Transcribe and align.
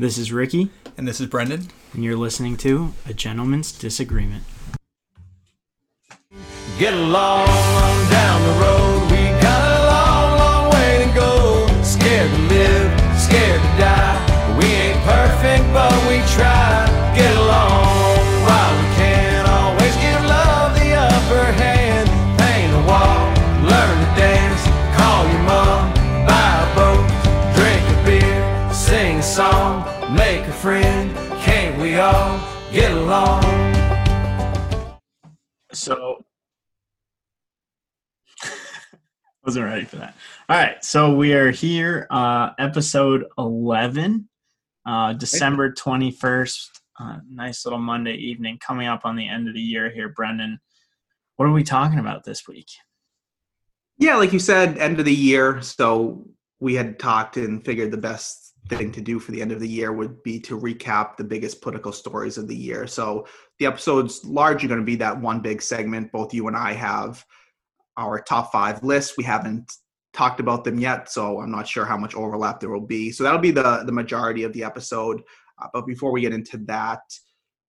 This 0.00 0.16
is 0.16 0.32
Ricky, 0.32 0.70
And 0.96 1.06
this 1.06 1.20
is 1.20 1.26
Brendan. 1.26 1.68
and 1.92 2.02
you're 2.02 2.16
listening 2.16 2.56
to 2.56 2.94
A 3.04 3.12
Gentleman's 3.12 3.70
Disagreement. 3.70 4.44
Get 6.78 6.94
along 6.94 7.46
wasn't 39.50 39.64
ready 39.64 39.84
for 39.84 39.96
that. 39.96 40.14
All 40.48 40.56
right, 40.56 40.84
so 40.84 41.12
we 41.16 41.32
are 41.32 41.50
here, 41.50 42.06
uh, 42.08 42.50
episode 42.60 43.24
11, 43.36 44.28
uh, 44.86 45.12
December 45.14 45.72
21st. 45.72 46.68
Uh, 47.00 47.16
nice 47.28 47.66
little 47.66 47.80
Monday 47.80 48.14
evening 48.14 48.58
coming 48.64 48.86
up 48.86 49.00
on 49.04 49.16
the 49.16 49.28
end 49.28 49.48
of 49.48 49.54
the 49.54 49.60
year 49.60 49.90
here, 49.90 50.08
Brendan. 50.10 50.60
What 51.34 51.46
are 51.46 51.52
we 51.52 51.64
talking 51.64 51.98
about 51.98 52.22
this 52.22 52.46
week? 52.46 52.68
Yeah, 53.98 54.14
like 54.18 54.32
you 54.32 54.38
said, 54.38 54.78
end 54.78 55.00
of 55.00 55.04
the 55.04 55.12
year. 55.12 55.60
So 55.62 56.28
we 56.60 56.76
had 56.76 57.00
talked 57.00 57.36
and 57.36 57.64
figured 57.64 57.90
the 57.90 57.96
best 57.96 58.54
thing 58.68 58.92
to 58.92 59.00
do 59.00 59.18
for 59.18 59.32
the 59.32 59.42
end 59.42 59.50
of 59.50 59.58
the 59.58 59.68
year 59.68 59.90
would 59.90 60.22
be 60.22 60.38
to 60.42 60.56
recap 60.56 61.16
the 61.16 61.24
biggest 61.24 61.60
political 61.60 61.90
stories 61.90 62.38
of 62.38 62.46
the 62.46 62.56
year. 62.56 62.86
So 62.86 63.26
the 63.58 63.66
episode's 63.66 64.24
largely 64.24 64.68
going 64.68 64.78
to 64.78 64.86
be 64.86 64.94
that 64.96 65.20
one 65.20 65.40
big 65.40 65.60
segment. 65.60 66.12
Both 66.12 66.32
you 66.32 66.46
and 66.46 66.56
I 66.56 66.72
have 66.74 67.26
our 68.00 68.20
top 68.20 68.50
five 68.50 68.82
lists. 68.82 69.16
We 69.16 69.24
haven't 69.24 69.72
talked 70.12 70.40
about 70.40 70.64
them 70.64 70.80
yet, 70.80 71.10
so 71.10 71.40
I'm 71.40 71.50
not 71.50 71.68
sure 71.68 71.84
how 71.84 71.96
much 71.96 72.14
overlap 72.14 72.58
there 72.58 72.70
will 72.70 72.80
be. 72.86 73.12
So 73.12 73.22
that'll 73.22 73.38
be 73.38 73.52
the 73.52 73.84
the 73.84 73.92
majority 73.92 74.42
of 74.44 74.52
the 74.52 74.64
episode. 74.64 75.22
Uh, 75.60 75.68
but 75.72 75.86
before 75.86 76.10
we 76.10 76.22
get 76.22 76.32
into 76.32 76.56
that, 76.66 77.02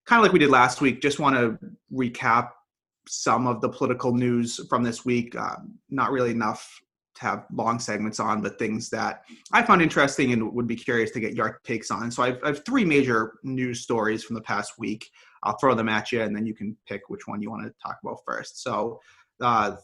kind 0.08 0.20
of 0.20 0.24
like 0.24 0.34
we 0.34 0.40
did 0.40 0.50
last 0.50 0.82
week, 0.82 1.02
just 1.02 1.20
want 1.20 1.36
to 1.36 1.60
recap 1.94 2.50
some 3.08 3.48
of 3.48 3.62
the 3.62 3.70
political 3.70 4.14
news 4.14 4.60
from 4.70 4.84
this 4.84 5.06
week. 5.06 5.36
Um, 5.36 5.76
not 5.90 6.12
really 6.12 6.32
enough 6.32 6.80
to 7.16 7.22
have 7.22 7.46
long 7.54 7.80
segments 7.80 8.20
on, 8.20 8.42
but 8.42 8.58
things 8.58 8.90
that 8.90 9.24
I 9.52 9.62
found 9.64 9.82
interesting 9.82 10.32
and 10.34 10.54
would 10.54 10.68
be 10.68 10.76
curious 10.76 11.12
to 11.12 11.20
get 11.20 11.34
your 11.34 11.60
takes 11.64 11.92
on. 11.92 12.10
So 12.12 12.24
I've, 12.24 12.40
I 12.44 12.48
have 12.48 12.66
three 12.66 12.86
major 12.86 13.34
news 13.44 13.82
stories 13.82 14.24
from 14.24 14.36
the 14.36 14.42
past 14.42 14.74
week. 14.80 15.10
I'll 15.44 15.58
throw 15.58 15.76
them 15.76 15.90
at 15.90 16.12
you, 16.12 16.22
and 16.22 16.36
then 16.36 16.46
you 16.46 16.54
can 16.54 16.78
pick 16.88 17.10
which 17.10 17.28
one 17.28 17.42
you 17.42 17.50
want 17.50 17.64
to 17.64 17.74
talk 17.86 17.98
about 18.04 18.20
first. 18.26 18.64
So 18.64 19.00
uh, 19.42 19.76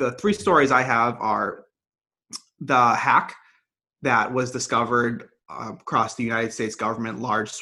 the 0.00 0.12
three 0.12 0.32
stories 0.32 0.72
I 0.72 0.80
have 0.82 1.18
are 1.20 1.66
the 2.58 2.94
hack 2.94 3.36
that 4.00 4.32
was 4.32 4.50
discovered 4.50 5.28
uh, 5.50 5.72
across 5.78 6.14
the 6.14 6.24
United 6.24 6.52
States 6.54 6.74
government, 6.74 7.20
large 7.20 7.52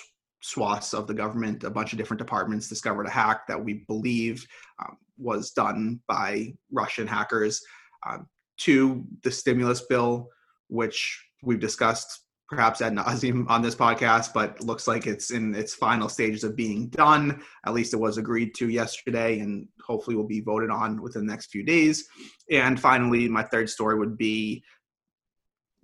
swaths 0.41 0.94
of 0.94 1.09
the 1.09 1.14
government, 1.14 1.64
a 1.64 1.70
bunch 1.70 1.92
of 1.92 1.98
different 1.98 2.19
departments 2.19 2.69
discovered 2.69 3.06
a 3.06 3.11
hack 3.11 3.48
that 3.48 3.62
we 3.62 3.84
believe 3.89 4.47
um, 4.78 4.97
was 5.19 5.50
done 5.50 5.98
by 6.06 6.55
Russian 6.70 7.09
hackers. 7.09 7.61
Um, 8.09 8.28
two, 8.56 9.05
the 9.25 9.33
stimulus 9.33 9.81
bill, 9.81 10.28
which 10.69 11.20
we've 11.42 11.59
discussed 11.59 12.20
perhaps 12.48 12.80
ad 12.80 12.94
nauseum 12.94 13.48
on 13.48 13.60
this 13.60 13.74
podcast, 13.74 14.32
but 14.32 14.60
looks 14.62 14.88
like 14.88 15.06
it's 15.06 15.30
in 15.30 15.54
its 15.54 15.74
final 15.74 16.08
stages 16.08 16.44
of 16.44 16.56
being 16.56 16.88
done. 16.88 17.42
At 17.66 17.74
least 17.74 17.92
it 17.92 17.98
was 17.98 18.16
agreed 18.16 18.54
to 18.56 18.68
yesterday, 18.68 19.41
and 19.41 19.68
hopefully 19.84 20.16
will 20.16 20.27
be 20.27 20.41
voted 20.41 20.70
on 20.70 21.02
within 21.02 21.26
the 21.26 21.32
next 21.32 21.50
few 21.50 21.62
days. 21.62 22.06
And 22.50 22.81
finally, 22.81 23.28
my 23.28 23.42
third 23.42 23.69
story 23.69 23.98
would 23.98 24.16
be 24.16 24.64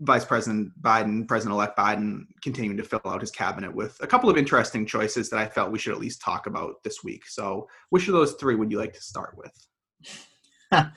Vice 0.00 0.24
President 0.24 0.72
Biden, 0.80 1.28
President 1.28 1.54
elect 1.54 1.78
Biden, 1.78 2.22
continuing 2.42 2.78
to 2.78 2.82
fill 2.82 3.00
out 3.04 3.20
his 3.20 3.30
cabinet 3.30 3.74
with 3.74 3.96
a 4.00 4.06
couple 4.06 4.30
of 4.30 4.36
interesting 4.38 4.86
choices 4.86 5.30
that 5.30 5.38
I 5.38 5.46
felt 5.46 5.70
we 5.70 5.78
should 5.78 5.92
at 5.92 6.00
least 6.00 6.22
talk 6.22 6.46
about 6.46 6.82
this 6.82 7.04
week. 7.04 7.26
So, 7.28 7.68
which 7.90 8.08
of 8.08 8.14
those 8.14 8.32
three 8.34 8.54
would 8.54 8.70
you 8.70 8.78
like 8.78 8.94
to 8.94 9.02
start 9.02 9.36
with? 9.36 10.92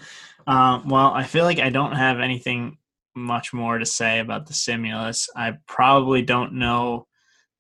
Um, 0.48 0.88
well, 0.88 1.12
I 1.14 1.24
feel 1.24 1.44
like 1.44 1.60
I 1.60 1.70
don't 1.70 1.94
have 1.94 2.20
anything 2.20 2.78
much 3.18 3.54
more 3.54 3.78
to 3.80 3.86
say 3.86 4.20
about 4.20 4.46
the 4.46 4.54
stimulus. 4.54 5.28
I 5.36 5.54
probably 5.68 6.22
don't 6.22 6.54
know 6.54 7.08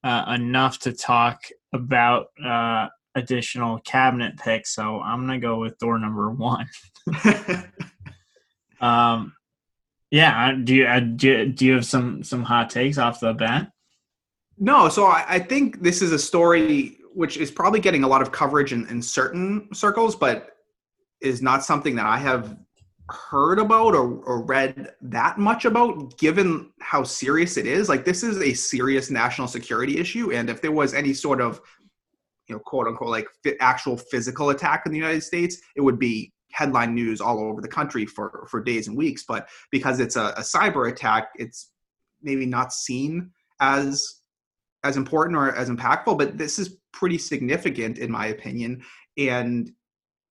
uh, 0.03 0.35
enough 0.35 0.79
to 0.79 0.93
talk 0.93 1.41
about 1.73 2.27
uh, 2.43 2.87
additional 3.15 3.79
cabinet 3.79 4.37
picks, 4.37 4.73
so 4.73 5.01
I'm 5.01 5.21
gonna 5.21 5.39
go 5.39 5.59
with 5.59 5.77
door 5.79 5.97
number 5.97 6.29
one. 6.31 6.67
um, 8.81 9.33
yeah, 10.11 10.53
do 10.63 10.75
you, 10.75 10.85
uh, 10.85 10.99
do 10.99 11.27
you 11.27 11.45
do 11.47 11.65
you 11.65 11.73
have 11.73 11.85
some 11.85 12.23
some 12.23 12.43
hot 12.43 12.69
takes 12.69 12.97
off 12.97 13.19
the 13.19 13.33
bat? 13.33 13.71
No, 14.57 14.89
so 14.89 15.05
I, 15.05 15.25
I 15.27 15.39
think 15.39 15.81
this 15.81 16.01
is 16.01 16.11
a 16.11 16.19
story 16.19 16.97
which 17.13 17.37
is 17.37 17.51
probably 17.51 17.79
getting 17.79 18.03
a 18.03 18.07
lot 18.07 18.21
of 18.21 18.31
coverage 18.31 18.73
in, 18.73 18.87
in 18.87 19.01
certain 19.01 19.73
circles, 19.73 20.15
but 20.15 20.51
is 21.19 21.41
not 21.41 21.63
something 21.63 21.95
that 21.95 22.05
I 22.05 22.17
have 22.17 22.55
heard 23.09 23.59
about 23.59 23.95
or, 23.95 24.19
or 24.23 24.41
read 24.43 24.91
that 25.01 25.37
much 25.37 25.65
about 25.65 26.17
given 26.17 26.71
how 26.81 27.03
serious 27.03 27.55
it 27.55 27.65
is 27.65 27.87
like 27.87 28.03
this 28.03 28.21
is 28.21 28.37
a 28.41 28.53
serious 28.53 29.09
national 29.09 29.47
security 29.47 29.97
issue. 29.97 30.31
And 30.33 30.49
if 30.49 30.61
there 30.61 30.71
was 30.71 30.93
any 30.93 31.13
sort 31.13 31.39
of 31.39 31.61
you 32.47 32.55
know 32.55 32.59
quote 32.65 32.87
unquote 32.87 33.09
like 33.09 33.27
actual 33.59 33.97
physical 33.97 34.49
attack 34.49 34.83
in 34.85 34.91
the 34.91 34.97
united 34.97 35.21
states 35.21 35.57
it 35.75 35.81
would 35.81 35.99
be 35.99 36.31
headline 36.51 36.95
news 36.95 37.19
all 37.19 37.39
over 37.39 37.61
the 37.61 37.67
country 37.67 38.05
for 38.05 38.47
for 38.49 38.61
days 38.61 38.87
and 38.87 38.97
weeks. 38.97 39.23
But 39.27 39.47
because 39.71 39.99
it's 39.99 40.15
a, 40.15 40.33
a 40.37 40.41
cyber 40.41 40.91
attack 40.91 41.29
it's 41.35 41.71
maybe 42.21 42.45
not 42.45 42.73
seen 42.73 43.31
as 43.59 44.21
as 44.83 44.97
important 44.97 45.37
or 45.37 45.55
as 45.55 45.69
impactful. 45.69 46.17
But 46.17 46.37
this 46.37 46.59
is 46.59 46.77
pretty 46.91 47.17
significant 47.17 47.99
in 47.99 48.11
my 48.11 48.27
opinion. 48.27 48.81
And 49.17 49.71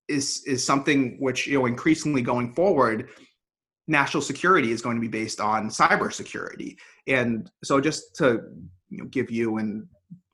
is 0.08 0.42
is 0.46 0.64
something 0.64 1.16
which 1.18 1.46
you 1.46 1.58
know 1.58 1.66
increasingly 1.66 2.22
going 2.22 2.54
forward 2.54 3.08
national 3.88 4.22
security 4.22 4.72
is 4.72 4.82
going 4.82 4.96
to 4.96 5.00
be 5.00 5.08
based 5.08 5.40
on 5.40 5.68
cybersecurity. 5.68 6.76
And 7.06 7.48
so 7.62 7.80
just 7.80 8.16
to 8.16 8.40
you 8.90 8.98
know, 8.98 9.04
give 9.04 9.30
you 9.30 9.58
and 9.58 9.86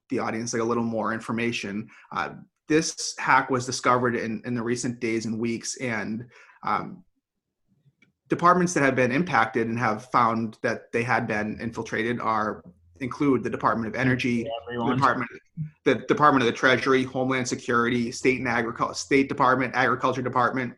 the 0.09 0.19
audience 0.19 0.53
like 0.55 0.63
a 0.63 0.65
little 0.65 0.85
more 0.85 1.13
information 1.13 1.89
uh, 2.13 2.31
this 2.69 3.15
hack 3.19 3.51
was 3.51 3.67
discovered 3.67 4.17
in, 4.17 4.41
in 4.47 4.55
the 4.55 4.63
recent 4.63 5.01
days 5.01 5.27
and 5.27 5.39
weeks 5.39 5.77
and 5.77 6.25
um, 6.65 7.05
departments 8.29 8.73
that 8.73 8.83
have 8.83 8.97
been 8.97 9.13
impacted 9.13 9.69
and 9.69 9.79
have 9.79 10.07
found 10.07 10.59
that 10.63 10.91
they 10.93 11.03
had 11.03 11.27
been 11.27 11.59
infiltrated 11.61 12.21
are 12.21 12.65
include 13.03 13.43
the 13.43 13.51
Department 13.51 13.95
of 13.95 14.01
Energy, 14.01 14.45
the 14.69 14.95
Department, 14.95 15.31
the 15.85 15.97
Department 15.97 16.43
of 16.43 16.47
the 16.47 16.57
Treasury, 16.57 17.05
Homeland 17.05 17.47
Security, 17.47 18.11
State 18.13 18.39
and 18.39 18.49
Agriculture, 18.49 18.95
State 18.95 19.29
Department, 19.29 19.75
Agriculture 19.75 20.23
Department, 20.23 20.75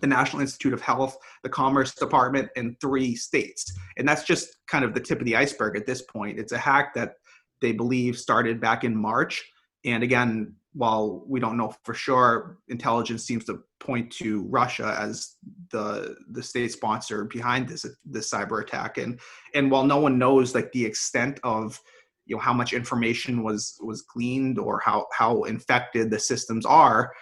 the 0.00 0.06
National 0.06 0.40
Institute 0.40 0.72
of 0.72 0.80
Health, 0.80 1.16
the 1.42 1.48
Commerce 1.48 1.94
Department, 1.94 2.48
and 2.56 2.78
three 2.80 3.14
states. 3.14 3.78
And 3.96 4.08
that's 4.08 4.24
just 4.24 4.56
kind 4.66 4.84
of 4.84 4.94
the 4.94 5.00
tip 5.00 5.18
of 5.20 5.24
the 5.24 5.36
iceberg 5.36 5.76
at 5.76 5.86
this 5.86 6.02
point. 6.02 6.38
It's 6.38 6.52
a 6.52 6.58
hack 6.58 6.94
that 6.94 7.14
they 7.60 7.72
believe 7.72 8.18
started 8.18 8.60
back 8.60 8.84
in 8.84 8.96
March. 8.96 9.44
And 9.84 10.02
again, 10.02 10.54
while 10.74 11.22
we 11.26 11.40
don't 11.40 11.56
know 11.56 11.74
for 11.84 11.94
sure, 11.94 12.58
intelligence 12.68 13.24
seems 13.24 13.44
to 13.44 13.62
point 13.78 14.10
to 14.10 14.42
Russia 14.48 14.96
as 15.00 15.36
the 15.70 16.16
the 16.30 16.42
state 16.42 16.72
sponsor 16.72 17.24
behind 17.24 17.68
this 17.68 17.86
this 18.04 18.30
cyber 18.30 18.62
attack. 18.62 18.98
And 18.98 19.20
and 19.54 19.70
while 19.70 19.84
no 19.84 19.98
one 19.98 20.18
knows 20.18 20.54
like 20.54 20.72
the 20.72 20.84
extent 20.84 21.38
of 21.44 21.80
you 22.26 22.36
know 22.36 22.42
how 22.42 22.52
much 22.52 22.72
information 22.72 23.42
was 23.42 23.78
was 23.80 24.02
gleaned 24.02 24.58
or 24.58 24.80
how 24.80 25.06
how 25.12 25.44
infected 25.44 26.10
the 26.10 26.18
systems 26.18 26.66
are, 26.66 27.12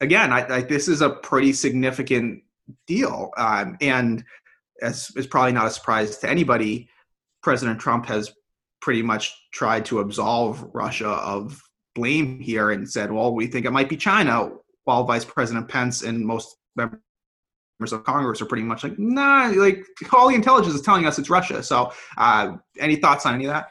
again, 0.00 0.32
I, 0.32 0.56
I 0.56 0.60
this 0.62 0.88
is 0.88 1.00
a 1.00 1.10
pretty 1.10 1.52
significant 1.52 2.42
deal. 2.88 3.30
Um, 3.36 3.76
and 3.80 4.24
as 4.82 5.10
is 5.16 5.28
probably 5.28 5.52
not 5.52 5.66
a 5.66 5.70
surprise 5.70 6.18
to 6.18 6.28
anybody, 6.28 6.88
President 7.40 7.78
Trump 7.78 8.06
has 8.06 8.32
pretty 8.80 9.02
much 9.02 9.32
tried 9.52 9.84
to 9.84 10.00
absolve 10.00 10.68
Russia 10.72 11.10
of 11.10 11.62
blame 11.94 12.40
here 12.40 12.70
and 12.70 12.88
said, 12.88 13.10
well, 13.10 13.34
we 13.34 13.46
think 13.46 13.66
it 13.66 13.70
might 13.70 13.88
be 13.88 13.96
China, 13.96 14.50
while 14.84 15.04
Vice 15.04 15.24
President 15.24 15.68
Pence 15.68 16.02
and 16.02 16.24
most 16.24 16.56
members 16.76 17.00
of 17.92 18.04
Congress 18.04 18.40
are 18.40 18.46
pretty 18.46 18.64
much 18.64 18.84
like, 18.84 18.98
nah, 18.98 19.52
like 19.56 19.84
all 20.12 20.28
the 20.28 20.34
intelligence 20.34 20.74
is 20.74 20.82
telling 20.82 21.06
us 21.06 21.18
it's 21.18 21.30
Russia. 21.30 21.62
So, 21.62 21.92
uh, 22.16 22.56
any 22.78 22.96
thoughts 22.96 23.26
on 23.26 23.34
any 23.34 23.46
of 23.46 23.52
that? 23.52 23.70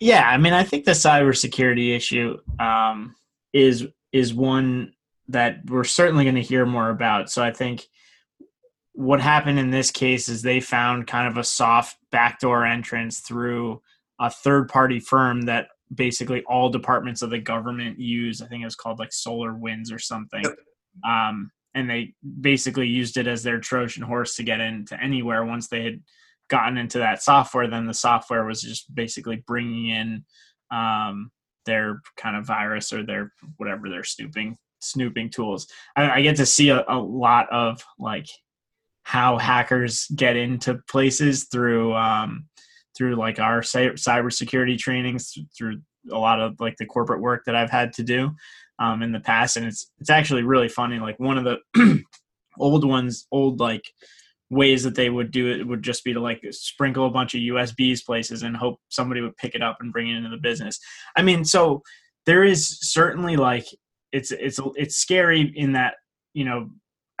Yeah, 0.00 0.28
I 0.28 0.36
mean, 0.38 0.52
I 0.52 0.62
think 0.62 0.84
the 0.84 0.92
cybersecurity 0.92 1.94
issue 1.94 2.38
um, 2.60 3.16
is 3.52 3.86
is 4.12 4.32
one 4.32 4.92
that 5.28 5.58
we're 5.66 5.84
certainly 5.84 6.24
going 6.24 6.36
to 6.36 6.42
hear 6.42 6.64
more 6.64 6.90
about. 6.90 7.30
So 7.30 7.42
I 7.42 7.52
think 7.52 7.86
what 8.92 9.20
happened 9.20 9.58
in 9.58 9.70
this 9.70 9.90
case 9.90 10.28
is 10.28 10.42
they 10.42 10.60
found 10.60 11.06
kind 11.06 11.28
of 11.28 11.36
a 11.36 11.44
soft 11.44 11.96
backdoor 12.10 12.64
entrance 12.64 13.20
through 13.20 13.82
a 14.18 14.30
third 14.30 14.68
party 14.68 14.98
firm 14.98 15.42
that 15.42 15.68
basically 15.94 16.42
all 16.44 16.68
departments 16.68 17.22
of 17.22 17.30
the 17.30 17.38
government 17.38 17.98
use. 17.98 18.42
I 18.42 18.46
think 18.46 18.62
it 18.62 18.66
was 18.66 18.76
called 18.76 18.98
like 18.98 19.12
Solar 19.12 19.54
Winds 19.54 19.92
or 19.92 19.98
something. 19.98 20.42
Yep. 20.42 20.56
Um, 21.06 21.50
and 21.74 21.88
they 21.88 22.14
basically 22.40 22.88
used 22.88 23.16
it 23.16 23.26
as 23.26 23.42
their 23.42 23.60
Trojan 23.60 24.02
horse 24.02 24.36
to 24.36 24.42
get 24.42 24.60
into 24.60 25.00
anywhere 25.02 25.44
once 25.44 25.68
they 25.68 25.84
had 25.84 26.00
gotten 26.48 26.76
into 26.78 26.98
that 26.98 27.22
software. 27.22 27.68
Then 27.68 27.86
the 27.86 27.94
software 27.94 28.44
was 28.44 28.62
just 28.62 28.92
basically 28.94 29.42
bringing 29.46 29.88
in 29.88 30.24
um, 30.70 31.30
their 31.66 32.00
kind 32.16 32.36
of 32.36 32.46
virus 32.46 32.92
or 32.92 33.04
their 33.04 33.32
whatever 33.58 33.88
their 33.88 34.04
snooping 34.04 34.56
snooping 34.80 35.30
tools. 35.30 35.66
I, 35.96 36.10
I 36.10 36.22
get 36.22 36.36
to 36.36 36.46
see 36.46 36.70
a, 36.70 36.84
a 36.88 36.98
lot 36.98 37.50
of 37.52 37.84
like 37.98 38.26
how 39.02 39.38
hackers 39.38 40.06
get 40.14 40.36
into 40.36 40.80
places 40.90 41.44
through 41.44 41.94
um, 41.94 42.46
through 42.98 43.14
like 43.14 43.38
our 43.38 43.62
cy- 43.62 43.90
cybersecurity 43.90 44.76
trainings 44.76 45.38
through 45.56 45.80
a 46.10 46.18
lot 46.18 46.40
of 46.40 46.58
like 46.60 46.76
the 46.76 46.86
corporate 46.86 47.20
work 47.20 47.44
that 47.46 47.54
I've 47.54 47.70
had 47.70 47.92
to 47.94 48.02
do 48.02 48.32
um, 48.80 49.02
in 49.02 49.12
the 49.12 49.20
past, 49.20 49.56
and 49.56 49.64
it's 49.64 49.90
it's 50.00 50.10
actually 50.10 50.42
really 50.42 50.68
funny. 50.68 50.98
Like 50.98 51.18
one 51.18 51.38
of 51.38 51.44
the 51.44 52.02
old 52.58 52.84
ones, 52.84 53.26
old 53.30 53.60
like 53.60 53.84
ways 54.50 54.82
that 54.82 54.94
they 54.94 55.10
would 55.10 55.30
do 55.30 55.50
it 55.50 55.66
would 55.66 55.82
just 55.82 56.04
be 56.04 56.12
to 56.12 56.20
like 56.20 56.42
sprinkle 56.50 57.06
a 57.06 57.10
bunch 57.10 57.34
of 57.34 57.40
USBs 57.40 58.04
places 58.04 58.42
and 58.42 58.56
hope 58.56 58.80
somebody 58.88 59.20
would 59.20 59.36
pick 59.36 59.54
it 59.54 59.62
up 59.62 59.76
and 59.80 59.92
bring 59.92 60.08
it 60.08 60.16
into 60.16 60.30
the 60.30 60.38
business. 60.38 60.78
I 61.16 61.22
mean, 61.22 61.44
so 61.44 61.82
there 62.26 62.44
is 62.44 62.78
certainly 62.80 63.36
like 63.36 63.66
it's 64.12 64.32
it's 64.32 64.58
it's 64.76 64.96
scary 64.96 65.52
in 65.54 65.72
that 65.72 65.94
you 66.34 66.44
know 66.44 66.70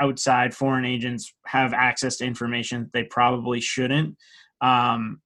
outside 0.00 0.54
foreign 0.54 0.84
agents 0.84 1.32
have 1.44 1.72
access 1.72 2.16
to 2.16 2.24
information 2.24 2.88
they 2.92 3.02
probably 3.02 3.60
shouldn't 3.60 4.16
um, 4.60 5.20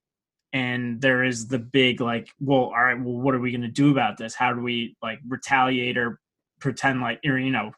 and 0.53 1.01
there 1.01 1.23
is 1.23 1.47
the 1.47 1.59
big 1.59 1.99
like 1.99 2.29
well 2.39 2.65
all 2.65 2.83
right 2.83 2.99
well 2.99 3.17
what 3.17 3.35
are 3.35 3.39
we 3.39 3.51
going 3.51 3.61
to 3.61 3.67
do 3.67 3.91
about 3.91 4.17
this 4.17 4.35
how 4.35 4.53
do 4.53 4.61
we 4.61 4.95
like 5.01 5.19
retaliate 5.27 5.97
or 5.97 6.19
pretend 6.59 7.01
like 7.01 7.19
or 7.25 7.37
you 7.37 7.51
know 7.51 7.71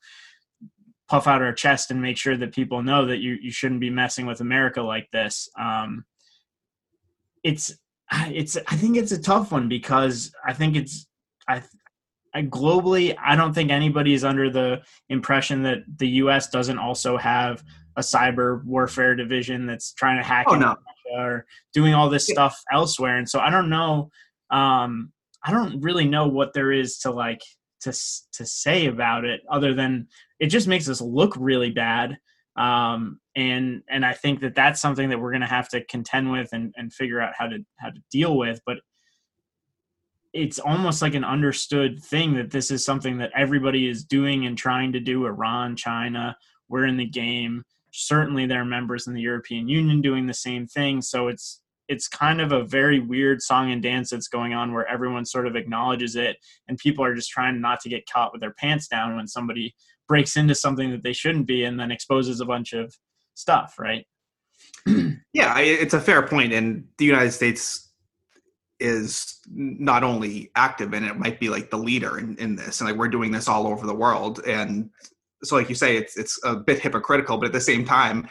puff 1.07 1.27
out 1.27 1.42
our 1.42 1.54
chest 1.54 1.92
and 1.92 2.01
make 2.01 2.18
sure 2.18 2.36
that 2.36 2.54
people 2.54 2.81
know 2.83 3.06
that 3.06 3.18
you, 3.18 3.38
you 3.42 3.51
shouldn't 3.51 3.80
be 3.80 3.89
messing 3.89 4.25
with 4.25 4.42
america 4.42 4.81
like 4.81 5.10
this 5.12 5.50
um, 5.60 6.04
it's 7.44 7.74
it's 8.27 8.57
i 8.68 8.75
think 8.75 8.98
it's 8.98 9.12
a 9.12 9.21
tough 9.21 9.51
one 9.51 9.68
because 9.68 10.31
i 10.45 10.54
think 10.54 10.75
it's 10.75 11.07
i 11.48 11.62
I, 12.36 12.44
globally, 12.44 13.16
I 13.18 13.38
don't 13.38 13.54
think 13.54 13.71
anybody 13.71 14.13
is 14.13 14.25
under 14.25 14.50
the 14.50 14.81
impression 15.07 15.63
that 15.63 15.83
the 16.00 16.07
U.S. 16.19 16.50
doesn't 16.50 16.78
also 16.78 17.16
have 17.16 17.63
a 17.95 18.01
cyber 18.01 18.62
warfare 18.66 19.16
division 19.16 19.66
that's 19.66 19.94
trying 19.94 20.18
to 20.18 20.24
hack 20.24 20.48
Oh, 20.50 20.56
no. 20.56 20.75
Or 21.13 21.46
doing 21.74 21.94
all 21.94 22.10
this 22.10 22.28
stuff 22.28 22.60
elsewhere. 22.72 23.18
And 23.18 23.30
so 23.30 23.40
I 23.40 23.50
don't 23.50 23.69
know. 23.69 24.10
Um, 24.50 25.12
I 25.44 25.52
don't 25.52 25.81
really 25.81 26.07
know 26.07 26.28
what 26.28 26.54
there 26.54 26.72
is 26.72 26.98
to 27.00 27.12
like 27.12 27.42
to 27.81 27.92
to 28.34 28.46
say 28.46 28.88
about 28.88 29.25
it 29.25 29.42
other 29.50 29.74
than 29.74 30.07
it 30.40 30.48
just 30.48 30.68
makes 30.68 30.90
us 30.90 31.02
look 31.02 31.34
really 31.38 31.72
bad. 31.72 32.18
Um, 32.56 33.19
and 33.36 33.84
and 33.90 34.06
I 34.06 34.13
think 34.13 34.40
that 34.42 34.56
that's 34.56 34.81
something 34.81 35.10
that 35.10 35.19
we're 35.19 35.31
going 35.31 35.42
to 35.42 35.48
have 35.48 35.69
to 35.69 35.86
contend 35.86 36.31
with 36.31 36.50
and, 36.52 36.74
and 36.78 36.92
figure 36.92 37.22
out 37.22 37.34
how 37.38 37.48
to 37.48 37.60
how 37.78 37.90
to 37.90 38.02
deal 38.12 38.38
with. 38.38 38.62
But 38.66 38.78
it's 40.34 40.60
almost 40.60 41.02
like 41.02 41.13
an 41.13 41.24
understood 41.24 42.04
thing 42.04 42.36
that 42.36 42.52
this 42.52 42.72
is 42.72 42.84
something 42.84 43.18
that 43.19 43.31
everybody 43.36 43.88
is 43.88 44.04
doing 44.04 44.46
and 44.46 44.57
trying 44.57 44.92
to 44.94 45.00
do. 45.00 45.25
Iran, 45.25 45.75
China, 45.75 46.36
we're 46.68 46.86
in 46.86 46.98
the 46.98 47.06
game. 47.06 47.63
Certainly, 48.03 48.47
there 48.47 48.62
are 48.62 48.65
members 48.65 49.07
in 49.07 49.13
the 49.13 49.21
European 49.21 49.68
Union 49.68 50.01
doing 50.01 50.27
the 50.27 50.33
same 50.33 50.68
thing. 50.68 51.01
So 51.01 51.27
it's 51.27 51.62
it's 51.88 52.07
kind 52.07 52.42
of 52.42 52.51
a 52.51 52.63
very 52.63 53.00
weird 53.00 53.42
song 53.42 53.71
and 53.71 53.81
dance 53.81 54.09
that's 54.09 54.27
going 54.27 54.53
on 54.53 54.74
where 54.74 54.88
everyone 54.88 55.24
sort 55.24 55.45
of 55.45 55.56
acknowledges 55.56 56.15
it 56.15 56.38
and 56.68 56.80
people 56.80 57.06
are 57.06 57.13
just 57.13 57.30
trying 57.30 57.62
not 57.62 57.80
to 57.80 57.89
get 57.89 58.09
caught 58.09 58.31
with 58.31 58.42
their 58.42 58.53
pants 58.53 58.88
down 58.88 59.15
when 59.15 59.27
somebody 59.27 59.75
breaks 60.07 60.36
into 60.36 60.56
something 60.56 60.89
that 60.89 61.03
they 61.03 61.13
shouldn't 61.13 61.45
be 61.45 61.63
and 61.63 61.80
then 61.80 61.92
exposes 61.92 62.42
a 62.42 62.45
bunch 62.45 62.74
of 62.74 62.95
stuff, 63.36 63.75
right? 63.80 64.06
Yeah, 65.33 65.59
it's 65.59 65.94
a 65.94 66.00
fair 66.00 66.25
point, 66.25 66.53
and 66.53 66.86
the 66.97 67.03
United 67.03 67.31
States 67.31 67.92
is 68.80 69.42
not 69.50 70.01
only 70.01 70.50
active 70.56 70.94
and 70.94 71.06
it, 71.06 71.18
might 71.18 71.42
be 71.42 71.50
like 71.50 71.69
the 71.69 71.77
leader 71.77 72.19
in, 72.19 72.38
in 72.38 72.56
this, 72.56 72.80
and 72.80 72.89
like 72.89 72.97
we're 72.97 73.09
doing 73.09 73.31
this 73.31 73.50
all 73.50 73.68
over 73.68 73.86
the 73.86 73.94
world. 73.94 74.39
And 74.47 74.92
so, 75.44 75.56
like 75.56 75.70
you 75.70 75.76
say, 75.76 75.98
it's 75.98 76.18
it's 76.18 76.40
a 76.44 76.56
bit 76.56 76.80
hypocritical, 76.80 77.38
but 77.38 77.48
at 77.48 77.54
the 77.54 77.62
same 77.62 77.86
time, 77.86 78.28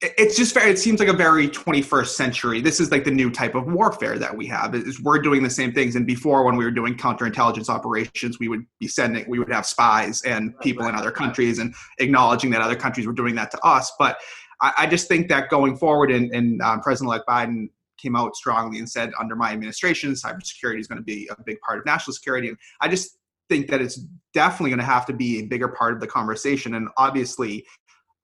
it's 0.00 0.36
just 0.36 0.54
very. 0.54 0.70
It 0.70 0.78
seems 0.78 1.00
like 1.00 1.08
a 1.08 1.14
very 1.14 1.48
21st 1.48 2.08
century. 2.08 2.60
This 2.60 2.80
is 2.80 2.90
like 2.90 3.04
the 3.04 3.10
new 3.10 3.30
type 3.30 3.54
of 3.54 3.66
warfare 3.66 4.18
that 4.18 4.34
we 4.34 4.46
have. 4.46 4.74
Is 4.74 5.00
we're 5.02 5.18
doing 5.18 5.42
the 5.42 5.50
same 5.50 5.72
things, 5.72 5.96
and 5.96 6.06
before 6.06 6.44
when 6.44 6.56
we 6.56 6.64
were 6.64 6.70
doing 6.70 6.96
counterintelligence 6.96 7.68
operations, 7.68 8.38
we 8.38 8.48
would 8.48 8.64
be 8.78 8.88
sending, 8.88 9.28
we 9.28 9.38
would 9.38 9.52
have 9.52 9.66
spies 9.66 10.22
and 10.22 10.58
people 10.60 10.86
in 10.86 10.94
other 10.94 11.10
countries, 11.10 11.58
and 11.58 11.74
acknowledging 11.98 12.50
that 12.50 12.62
other 12.62 12.76
countries 12.76 13.06
were 13.06 13.12
doing 13.12 13.34
that 13.34 13.50
to 13.50 13.60
us, 13.64 13.92
but 13.98 14.18
I, 14.60 14.72
I 14.78 14.86
just 14.86 15.08
think 15.08 15.28
that 15.28 15.48
going 15.48 15.76
forward, 15.76 16.10
and, 16.10 16.34
and 16.34 16.60
um, 16.62 16.80
President-elect 16.80 17.26
Biden 17.26 17.68
came 17.98 18.16
out 18.16 18.36
strongly 18.36 18.78
and 18.78 18.88
said, 18.88 19.12
under 19.18 19.36
my 19.36 19.52
administration, 19.52 20.12
cybersecurity 20.12 20.80
is 20.80 20.86
going 20.86 20.98
to 20.98 21.04
be 21.04 21.28
a 21.30 21.42
big 21.44 21.60
part 21.60 21.78
of 21.78 21.86
national 21.86 22.14
security. 22.14 22.48
And 22.48 22.56
I 22.80 22.88
just 22.88 23.18
think 23.50 23.68
that 23.68 23.82
it's 23.82 23.96
definitely 24.32 24.70
going 24.70 24.78
to 24.78 24.84
have 24.84 25.04
to 25.06 25.12
be 25.12 25.40
a 25.40 25.46
bigger 25.46 25.68
part 25.68 25.92
of 25.92 26.00
the 26.00 26.06
conversation. 26.06 26.74
And 26.74 26.88
obviously, 26.96 27.66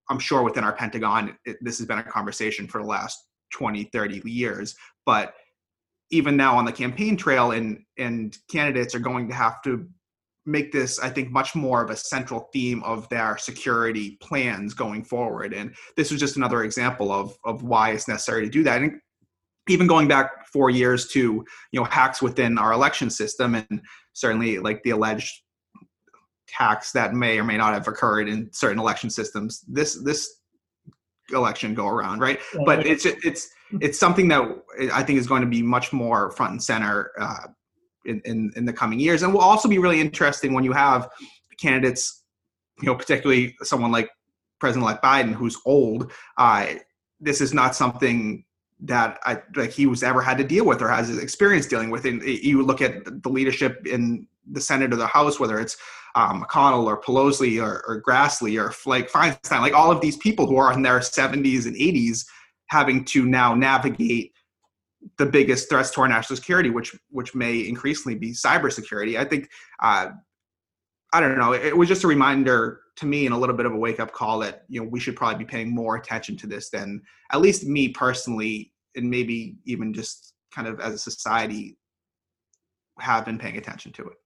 I'm 0.09 0.19
sure 0.19 0.43
within 0.43 0.65
our 0.65 0.73
Pentagon, 0.73 1.37
it, 1.45 1.59
this 1.61 1.79
has 1.79 1.87
been 1.87 1.99
a 1.99 2.03
conversation 2.03 2.67
for 2.69 2.81
the 2.81 2.87
last 2.87 3.19
20, 3.53 3.85
30 3.93 4.23
years. 4.25 4.75
But 5.05 5.35
even 6.11 6.37
now 6.37 6.57
on 6.57 6.65
the 6.65 6.73
campaign 6.73 7.17
trail, 7.17 7.51
and 7.51 7.83
and 7.99 8.37
candidates 8.49 8.95
are 8.95 9.01
going 9.01 9.29
to 9.29 9.35
have 9.35 9.61
to 9.63 9.87
make 10.47 10.71
this, 10.71 11.01
I 11.01 11.11
think, 11.11 11.33
much 11.33 11.57
more 11.57 11.83
of 11.83 11.91
a 11.91 11.97
central 11.97 12.49
theme 12.53 12.81
of 12.85 13.09
their 13.09 13.37
security 13.37 14.17
plans 14.23 14.75
going 14.75 15.03
forward. 15.03 15.53
And 15.53 15.75
this 15.97 16.13
was 16.13 16.21
just 16.21 16.37
another 16.37 16.63
example 16.63 17.11
of 17.11 17.37
of 17.45 17.65
why 17.65 17.91
it's 17.91 18.07
necessary 18.07 18.45
to 18.45 18.51
do 18.51 18.63
that. 18.63 18.83
And 18.83 19.01
even 19.69 19.89
going 19.89 20.07
back 20.07 20.47
four 20.53 20.71
years 20.71 21.09
to 21.09 21.45
you 21.73 21.81
know 21.81 21.85
hacks 21.85 22.23
within 22.23 22.59
our 22.59 22.73
election 22.73 23.11
system, 23.11 23.57
and 23.57 23.81
certainly 24.17 24.59
like 24.59 24.83
the 24.83 24.91
alleged 24.91 25.43
hacks 26.51 26.91
that 26.93 27.13
may 27.13 27.39
or 27.39 27.45
may 27.45 27.57
not 27.59 27.75
have 27.75 27.87
occurred 27.87 28.29
in 28.29 28.51
certain 28.53 28.79
election 28.79 29.11
systems. 29.11 29.61
This 29.69 30.03
this 30.03 30.41
election 31.31 31.75
go 31.75 31.87
around, 31.87 32.21
right? 32.21 32.41
But 32.65 32.87
it's 32.87 33.05
it's 33.05 33.51
it's 33.81 33.99
something 33.99 34.29
that 34.29 34.43
I 34.93 35.03
think 35.03 35.19
is 35.19 35.27
going 35.27 35.43
to 35.43 35.49
be 35.49 35.63
much 35.63 35.93
more 35.93 36.31
front 36.31 36.53
and 36.53 36.63
center 36.63 37.13
uh, 37.21 37.49
in, 38.07 38.23
in 38.25 38.53
in 38.57 38.65
the 38.65 38.73
coming 38.73 38.99
years, 38.99 39.23
and 39.23 39.35
will 39.35 39.41
also 39.41 39.69
be 39.69 39.79
really 39.79 40.01
interesting 40.01 40.55
when 40.55 40.65
you 40.65 40.73
have 40.73 41.09
candidates, 41.61 42.25
you 42.81 42.87
know, 42.87 42.95
particularly 42.95 43.55
someone 43.63 43.93
like 43.93 44.09
President-elect 44.61 45.05
Biden, 45.05 45.35
who's 45.35 45.59
old. 45.67 46.11
Uh, 46.39 46.67
this 47.21 47.41
is 47.43 47.53
not 47.53 47.75
something 47.75 48.45
that 48.81 49.19
I 49.25 49.43
like 49.55 49.71
he 49.71 49.87
was 49.87 50.03
ever 50.03 50.21
had 50.21 50.39
to 50.39 50.45
deal 50.45 50.67
with 50.67 50.83
or 50.83 50.89
has 50.89 51.17
experience 51.19 51.67
dealing 51.67 51.91
with. 51.91 52.05
And 52.05 52.23
you 52.23 52.63
look 52.63 52.83
at 52.83 53.23
the 53.23 53.29
leadership 53.29 53.87
in 53.87 54.27
the 54.51 54.61
Senate 54.61 54.93
or 54.93 54.97
the 54.97 55.07
House, 55.07 55.41
whether 55.41 55.59
it's 55.59 55.77
um, 56.15 56.43
McConnell 56.43 56.85
or 56.85 57.01
Pelosi 57.01 57.63
or, 57.63 57.83
or 57.87 58.03
Grassley 58.03 58.61
or 58.61 58.73
like 58.89 59.11
Feinstein, 59.11 59.61
like 59.61 59.75
all 59.75 59.91
of 59.91 60.01
these 60.01 60.17
people 60.17 60.47
who 60.47 60.57
are 60.57 60.73
in 60.73 60.83
their 60.83 61.01
70s 61.01 61.67
and 61.67 61.77
80s, 61.77 62.27
having 62.69 63.05
to 63.07 63.27
now 63.27 63.55
navigate 63.55 64.33
the 65.19 65.27
biggest 65.27 65.69
threats 65.69 65.91
to 65.93 66.01
our 66.01 66.09
national 66.09 66.37
security, 66.37 66.71
which 66.71 66.95
which 67.11 67.35
may 67.35 67.67
increasingly 67.67 68.19
be 68.19 68.33
cybersecurity. 68.33 69.19
I 69.19 69.25
think 69.25 69.49
uh, 69.83 70.09
I 71.17 71.21
don't 71.21 71.39
know. 71.39 71.55
It 71.55 71.75
was 71.75 71.89
just 71.89 72.05
a 72.05 72.07
reminder 72.07 72.83
to 72.97 73.07
me 73.07 73.25
and 73.25 73.35
a 73.35 73.39
little 73.39 73.57
bit 73.57 73.65
of 73.65 73.73
a 73.73 73.77
wake 73.77 74.01
up 74.01 74.13
call 74.13 74.39
that 74.41 74.65
you 74.69 74.83
know 74.83 74.87
we 74.87 75.01
should 75.01 75.17
probably 75.17 75.45
be 75.45 75.51
paying 75.51 75.75
more 75.75 75.97
attention 75.97 76.37
to 76.39 76.47
this 76.47 76.69
than 76.69 77.01
at 77.33 77.41
least 77.41 77.65
me 77.65 77.89
personally, 77.89 78.73
and 78.97 79.09
maybe 79.09 79.57
even 79.65 79.95
just 79.95 80.35
kind 80.55 80.69
of 80.69 80.79
as 80.79 80.93
a 80.93 80.99
society 80.99 81.79
have 82.99 83.25
been 83.25 83.39
paying 83.39 83.57
attention 83.57 83.93
to 83.93 84.03
it. 84.03 84.17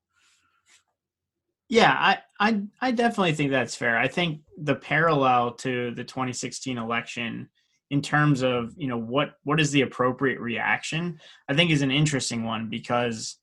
Yeah, 1.69 1.93
I, 1.93 2.19
I 2.41 2.63
I 2.81 2.91
definitely 2.91 3.35
think 3.35 3.53
that's 3.53 3.77
fair. 3.77 3.97
I 3.97 4.09
think 4.09 4.41
the 4.59 4.75
parallel 4.75 5.53
to 5.59 5.93
the 5.93 6.03
2016 6.03 6.77
election 6.77 7.49
in 7.91 8.03
terms 8.03 8.43
of, 8.43 8.73
you 8.77 8.89
know, 8.89 8.99
what 8.99 9.35
what 9.45 9.61
is 9.61 9.71
the 9.71 9.83
appropriate 9.83 10.41
reaction, 10.41 11.21
I 11.49 11.55
think 11.55 11.71
is 11.71 11.83
an 11.83 11.93
interesting 11.93 12.43
one 12.43 12.69
because 12.69 13.37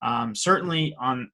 um, 0.00 0.34
certainly 0.34 0.96
on 0.98 1.30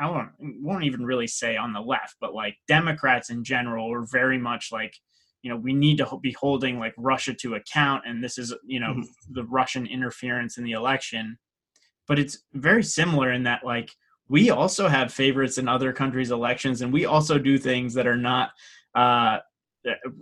I 0.00 0.08
won't 0.10 0.30
won't 0.40 0.84
even 0.84 1.04
really 1.04 1.26
say 1.26 1.56
on 1.56 1.72
the 1.72 1.80
left, 1.80 2.16
but 2.20 2.34
like 2.34 2.56
Democrats 2.68 3.30
in 3.30 3.42
general 3.44 3.92
are 3.92 4.06
very 4.10 4.38
much 4.38 4.70
like, 4.72 4.94
you 5.42 5.50
know, 5.50 5.56
we 5.56 5.72
need 5.72 5.98
to 5.98 6.18
be 6.22 6.32
holding 6.38 6.78
like 6.78 6.94
Russia 6.96 7.34
to 7.34 7.54
account 7.54 8.04
and 8.06 8.22
this 8.22 8.38
is, 8.38 8.54
you 8.64 8.80
know, 8.80 8.94
Mhm. 8.94 9.06
the 9.30 9.44
Russian 9.44 9.86
interference 9.86 10.56
in 10.58 10.64
the 10.64 10.72
election. 10.72 11.38
But 12.06 12.18
it's 12.18 12.44
very 12.54 12.82
similar 12.82 13.32
in 13.32 13.42
that 13.44 13.64
like 13.64 13.90
we 14.28 14.50
also 14.50 14.88
have 14.88 15.12
favorites 15.12 15.58
in 15.58 15.68
other 15.68 15.92
countries' 15.92 16.30
elections, 16.30 16.82
and 16.82 16.92
we 16.92 17.06
also 17.06 17.38
do 17.38 17.56
things 17.58 17.94
that 17.94 18.06
are 18.06 18.16
not 18.16 18.50
uh, 18.94 19.38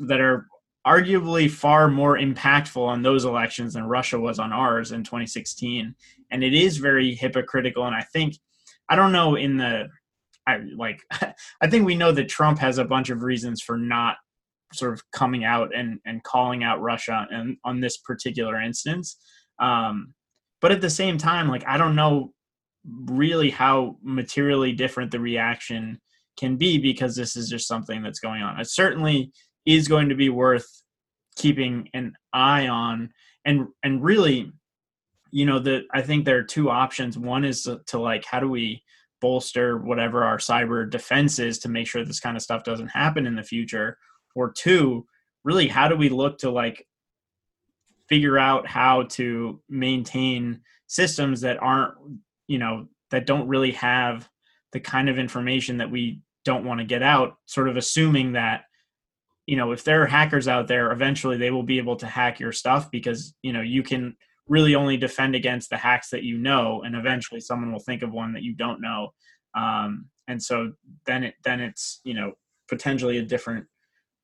that 0.01 0.21
are 0.21 0.47
arguably 0.87 1.51
far 1.51 1.89
more 1.89 2.17
impactful 2.17 2.81
on 2.81 3.03
those 3.03 3.25
elections 3.25 3.75
than 3.75 3.85
Russia 3.85 4.19
was 4.21 4.39
on 4.39 4.53
ours 4.53 4.93
in 4.93 5.03
2016. 5.03 5.95
And 6.31 6.45
it 6.45 6.55
is 6.55 6.77
very 6.77 7.15
hypocritical. 7.15 7.85
And 7.87 7.95
I 7.97 8.03
think, 8.03 8.37
I 8.89 8.97
don't 8.97 9.13
know, 9.13 9.35
in 9.35 9.57
the, 9.57 9.89
I 10.47 10.59
like, 10.77 11.01
I 11.61 11.69
think 11.69 11.87
we 11.87 11.97
know 11.97 12.13
that 12.13 12.29
Trump 12.29 12.59
has 12.59 12.79
a 12.79 12.85
bunch 12.85 13.11
of 13.11 13.23
reasons 13.23 13.63
for 13.63 13.77
not 13.77 14.17
sort 14.73 14.93
of 14.93 15.03
coming 15.13 15.45
out 15.45 15.75
and, 15.75 15.99
and 16.05 16.23
calling 16.25 16.65
out 16.65 16.81
Russia 16.81 17.27
and 17.31 17.57
on 17.65 17.81
this 17.81 17.99
particular 17.99 18.61
instance. 18.61 19.17
Um, 19.59 20.15
but 20.61 20.73
at 20.73 20.81
the 20.81 20.91
same 20.91 21.19
time, 21.19 21.49
like, 21.49 21.67
I 21.67 21.77
don't 21.77 21.95
know 21.95 22.33
really 23.07 23.51
how 23.51 23.97
materially 24.03 24.73
different 24.73 25.11
the 25.11 25.21
reaction 25.21 26.01
can 26.39 26.57
be 26.57 26.79
because 26.79 27.17
this 27.17 27.37
is 27.37 27.49
just 27.49 27.67
something 27.67 28.03
that's 28.03 28.21
going 28.21 28.43
on. 28.43 28.61
It 28.61 28.71
certainly 28.71 29.33
is 29.65 29.89
going 29.89 30.09
to 30.09 30.15
be 30.15 30.29
worth 30.29 30.67
keeping 31.37 31.89
an 31.93 32.15
eye 32.33 32.67
on 32.69 33.11
and 33.45 33.69
and 33.83 34.03
really 34.03 34.53
you 35.31 35.45
know 35.45 35.59
that 35.59 35.85
i 35.93 36.01
think 36.03 36.25
there 36.25 36.39
are 36.39 36.43
two 36.43 36.71
options. 36.71 37.19
One 37.19 37.45
is 37.45 37.63
to, 37.65 37.81
to, 37.87 37.99
like 37.99 38.25
how 38.25 38.41
do 38.41 38.49
we 38.49 38.83
bolster 39.21 39.79
whatever 39.79 40.25
our 40.25 40.39
cyber 40.39 40.89
defense 40.89 41.39
is 41.39 41.59
to 41.61 41.69
make 41.69 41.87
sure 41.87 42.05
this 42.05 42.21
kind 42.21 42.37
of 42.37 42.43
stuff 42.43 42.65
doesn't 42.65 42.89
happen 42.89 43.27
in 43.27 43.35
the 43.35 43.43
future? 43.43 43.99
Or 44.35 44.53
two 44.53 45.07
really 45.47 45.69
how 45.69 45.89
do 45.89 45.97
we 45.97 46.11
look 46.11 46.39
to 46.39 46.51
like 46.51 46.85
figure 48.09 48.37
out 48.37 48.67
how 48.67 49.05
to 49.05 49.61
maintain 49.71 50.61
systems 50.89 51.41
that 51.41 51.63
aren't 51.63 51.95
you 52.49 52.59
know 52.59 52.87
that 53.11 53.27
don't 53.27 53.49
really 53.49 53.71
have 53.71 54.29
the 54.73 54.81
kind 54.81 55.09
of 55.09 55.19
information 55.19 55.79
that 55.79 55.91
we 55.91 56.21
don't 56.45 56.65
want 56.65 56.81
to 56.81 56.85
get 56.85 57.03
out 57.03 57.37
sort 57.47 57.69
of 57.69 57.77
assuming 57.77 58.33
that 58.33 58.65
you 59.47 59.57
know 59.57 59.71
if 59.71 59.85
there 59.85 60.03
are 60.03 60.07
hackers 60.07 60.49
out 60.49 60.67
there 60.67 60.91
eventually 60.91 61.37
they 61.37 61.53
will 61.53 61.63
be 61.63 61.79
able 61.79 61.97
to 61.97 62.07
hack 62.07 62.41
your 62.41 62.53
stuff 62.53 62.91
because 62.91 63.33
you 63.43 63.53
know 63.53 63.63
you 63.63 63.85
can 63.85 64.17
really 64.49 64.75
only 64.75 64.97
defend 64.97 65.35
against 65.35 65.71
the 65.71 65.77
hacks 65.77 66.11
that 66.11 66.23
you 66.23 66.39
know 66.39 66.83
and 66.83 66.95
eventually 66.95 67.41
someone 67.41 67.73
will 67.73 67.81
think 67.81 68.03
of 68.03 68.13
one 68.13 68.33
that 68.33 68.43
you 68.43 68.55
don't 68.55 68.81
know. 68.81 69.13
Um, 69.55 70.07
and 70.29 70.43
so 70.43 70.73
then 71.07 71.25
it 71.25 71.35
then 71.45 71.61
it's 71.61 72.01
you 72.05 72.15
know 72.15 72.33
potentially 72.69 73.19
a 73.19 73.23
different 73.23 73.67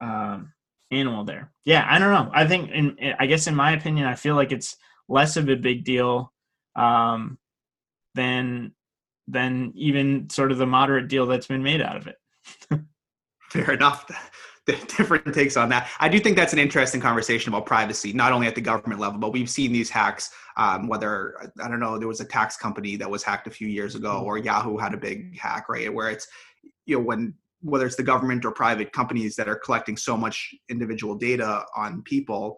um, 0.00 0.52
animal 0.90 1.24
there. 1.24 1.52
Yeah 1.64 1.86
i 1.88 1.98
don't 1.98 2.12
know. 2.12 2.30
I 2.34 2.46
think 2.46 2.70
in 2.70 2.96
i 3.18 3.26
guess 3.26 3.46
in 3.46 3.54
my 3.54 3.72
opinion 3.72 4.06
i 4.06 4.14
feel 4.14 4.34
like 4.34 4.52
it's 4.52 4.76
less 5.08 5.36
of 5.36 5.48
a 5.48 5.56
big 5.56 5.84
deal 5.84 6.32
um, 6.76 7.38
than 8.14 8.72
than 9.28 9.72
even 9.76 10.28
sort 10.30 10.52
of 10.52 10.58
the 10.58 10.66
moderate 10.66 11.08
deal 11.08 11.26
that's 11.26 11.46
been 11.46 11.62
made 11.62 11.80
out 11.80 11.96
of 11.96 12.06
it. 12.08 12.16
Fair 13.50 13.72
enough 13.72 14.06
different 14.66 15.34
takes 15.34 15.56
on 15.56 15.68
that. 15.70 15.88
I 15.98 16.08
do 16.08 16.20
think 16.20 16.36
that's 16.36 16.52
an 16.52 16.58
interesting 16.58 17.00
conversation 17.00 17.52
about 17.52 17.66
privacy, 17.66 18.12
not 18.12 18.32
only 18.32 18.46
at 18.46 18.54
the 18.54 18.60
government 18.60 19.00
level, 19.00 19.18
but 19.18 19.32
we've 19.32 19.50
seen 19.50 19.72
these 19.72 19.90
hacks. 19.90 20.30
Um, 20.56 20.86
whether 20.86 21.50
I 21.60 21.68
don't 21.68 21.80
know, 21.80 21.98
there 21.98 22.08
was 22.08 22.20
a 22.20 22.24
tax 22.24 22.56
company 22.56 22.94
that 22.96 23.10
was 23.10 23.24
hacked 23.24 23.48
a 23.48 23.50
few 23.50 23.66
years 23.66 23.96
ago, 23.96 24.22
or 24.24 24.38
Yahoo 24.38 24.76
had 24.76 24.94
a 24.94 24.96
big 24.96 25.38
hack, 25.38 25.68
right? 25.68 25.92
Where 25.92 26.10
it's 26.10 26.28
you 26.86 26.96
know 26.96 27.02
when 27.02 27.34
whether 27.60 27.86
it's 27.86 27.96
the 27.96 28.02
government 28.02 28.44
or 28.44 28.52
private 28.52 28.92
companies 28.92 29.34
that 29.36 29.48
are 29.48 29.56
collecting 29.56 29.96
so 29.96 30.16
much 30.16 30.54
individual 30.68 31.16
data 31.16 31.64
on 31.76 32.02
people. 32.02 32.56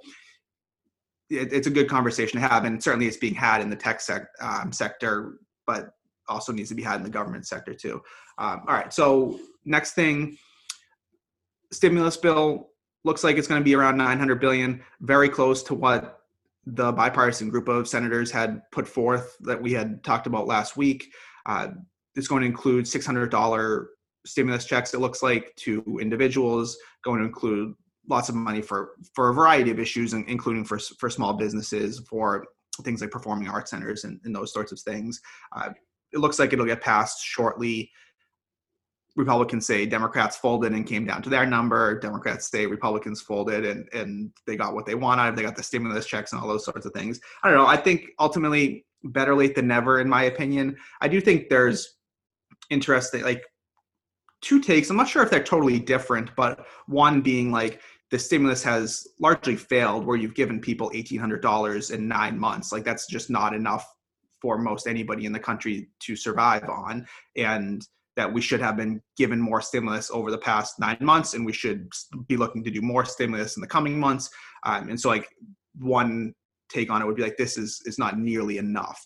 It, 1.31 1.53
it's 1.53 1.67
a 1.67 1.71
good 1.71 1.89
conversation 1.89 2.41
to 2.41 2.47
have, 2.47 2.65
and 2.65 2.83
certainly 2.83 3.07
it's 3.07 3.17
being 3.17 3.35
had 3.35 3.63
in 3.63 3.71
the 3.71 3.77
tech 3.77 4.01
sec, 4.03 4.27
um, 4.41 4.73
sector, 4.73 5.39
but 5.67 5.91
also 6.29 6.53
needs 6.53 6.69
to 6.69 6.75
be 6.75 6.83
had 6.83 6.97
in 6.97 7.03
the 7.03 7.11
government 7.11 7.47
sector 7.47 7.73
too. 7.73 8.03
Um, 8.37 8.63
all 8.69 8.75
right, 8.75 8.93
so 8.93 9.39
next 9.65 9.93
thing 9.93 10.37
stimulus 11.75 12.17
bill 12.17 12.71
looks 13.05 13.23
like 13.23 13.37
it's 13.37 13.49
going 13.49 13.61
to 13.61 13.65
be 13.65 13.75
around 13.75 13.97
900 13.97 14.41
billion, 14.41 14.83
very 15.01 15.29
close 15.29 15.63
to 15.65 15.75
what 15.75 16.21
the 16.67 16.93
bipartisan 16.93 17.51
group 17.51 17.69
of 17.69 17.87
senators 17.87 18.31
had 18.31 18.63
put 18.73 18.89
forth 18.89 19.37
that 19.41 19.61
we 19.61 19.73
had 19.73 20.03
talked 20.03 20.27
about 20.27 20.47
last 20.47 20.77
week. 20.77 21.13
Uh, 21.45 21.69
it's 22.17 22.29
going 22.29 22.41
to 22.41 22.47
include 22.47 22.87
$600 22.87 23.85
stimulus 24.25 24.65
checks. 24.65 24.95
It 24.95 25.01
looks 25.01 25.23
like 25.23 25.55
to 25.57 25.83
individuals, 26.01 26.79
going 27.03 27.21
to 27.21 27.27
include 27.27 27.75
lots 28.09 28.29
of 28.29 28.35
money 28.35 28.63
for 28.63 28.93
for 29.15 29.31
a 29.31 29.35
variety 29.35 29.71
of 29.71 29.79
issues, 29.79 30.13
including 30.13 30.65
for 30.65 30.79
for 30.79 31.11
small 31.11 31.35
businesses, 31.35 32.01
for 32.09 32.47
things 32.83 33.01
like 33.01 33.11
performing 33.11 33.49
arts 33.49 33.71
centers 33.71 34.05
and, 34.05 34.21
and 34.25 34.35
those 34.35 34.53
sorts 34.53 34.73
of 34.73 34.81
things. 34.81 35.21
Uh, 35.55 35.71
it 36.13 36.19
looks 36.19 36.39
like 36.39 36.53
it'll 36.53 36.65
get 36.65 36.81
passed 36.81 37.23
shortly. 37.23 37.91
Republicans 39.17 39.67
say 39.67 39.87
Democrats 39.87 40.37
folded 40.37 40.73
and 40.73 40.87
came 40.87 41.05
down 41.05 41.23
to 41.23 41.31
their 41.31 41.47
number. 41.47 41.99
Democrats 42.01 42.51
say 42.51 42.67
Republicans 42.67 43.21
folded 43.21 43.65
and 43.65 43.89
and 43.93 44.33
they 44.47 44.57
got 44.57 44.75
what 44.75 44.87
they 44.87 44.95
wanted. 44.95 45.37
They 45.37 45.43
got 45.43 45.57
the 45.57 45.63
stimulus 45.63 46.07
checks 46.07 46.33
and 46.33 46.41
all 46.41 46.49
those 46.49 46.65
sorts 46.65 46.85
of 46.87 46.93
things. 46.93 47.21
I 47.43 47.49
don't 47.49 47.59
know. 47.59 47.67
I 47.67 47.77
think 47.77 48.07
ultimately 48.19 48.85
better 49.05 49.35
late 49.35 49.55
than 49.55 49.69
never, 49.69 50.01
in 50.01 50.09
my 50.09 50.25
opinion. 50.25 50.77
I 51.01 51.09
do 51.09 51.21
think 51.21 51.49
there's 51.49 51.97
interesting 52.71 53.23
like 53.23 53.45
two 54.41 54.61
takes. 54.61 54.91
I'm 54.91 54.97
not 54.97 55.09
sure 55.09 55.23
if 55.23 55.31
they're 55.31 55.43
totally 55.43 55.79
different, 55.79 56.31
but 56.37 56.67
one 56.87 57.21
being 57.21 57.53
like 57.53 57.81
the 58.11 58.19
stimulus 58.19 58.63
has 58.65 59.07
largely 59.21 59.57
failed 59.57 60.07
where 60.07 60.17
you've 60.17 60.35
given 60.35 60.61
people 60.61 60.91
$1800 60.91 61.93
in 61.93 62.09
9 62.09 62.39
months. 62.39 62.73
Like 62.73 62.85
that's 62.85 63.07
just 63.07 63.31
not 63.31 63.55
enough 63.55 63.87
for 64.41 64.59
most 64.59 64.87
anybody 64.87 65.25
in 65.25 65.33
the 65.33 65.39
country 65.39 65.89
to 66.01 66.17
survive 66.17 66.69
on 66.69 67.07
and 67.37 67.87
that 68.17 68.33
we 68.33 68.41
should 68.41 68.61
have 68.61 68.77
been 68.77 69.01
given 69.17 69.41
more 69.41 69.61
stimulus 69.61 70.11
over 70.13 70.31
the 70.31 70.39
past 70.39 70.79
nine 70.79 70.99
months 71.01 71.35
and 71.35 71.45
we 71.45 71.53
should 71.53 71.89
be 72.29 72.37
looking 72.37 72.63
to 72.65 72.71
do 72.71 72.81
more 72.81 73.05
stimulus 73.05 73.57
in 73.57 73.61
the 73.61 73.67
coming 73.67 73.99
months. 73.99 74.31
Um, 74.65 74.89
and 74.89 75.01
so 75.01 75.09
like 75.09 75.29
one 75.79 76.35
take 76.71 76.91
on 76.91 77.03
it 77.03 77.07
would 77.07 77.17
be 77.17 77.23
like 77.23 77.37
this 77.37 77.59
is 77.59 77.83
is 77.85 77.99
not 77.99 78.19
nearly 78.19 78.59
enough. 78.59 79.05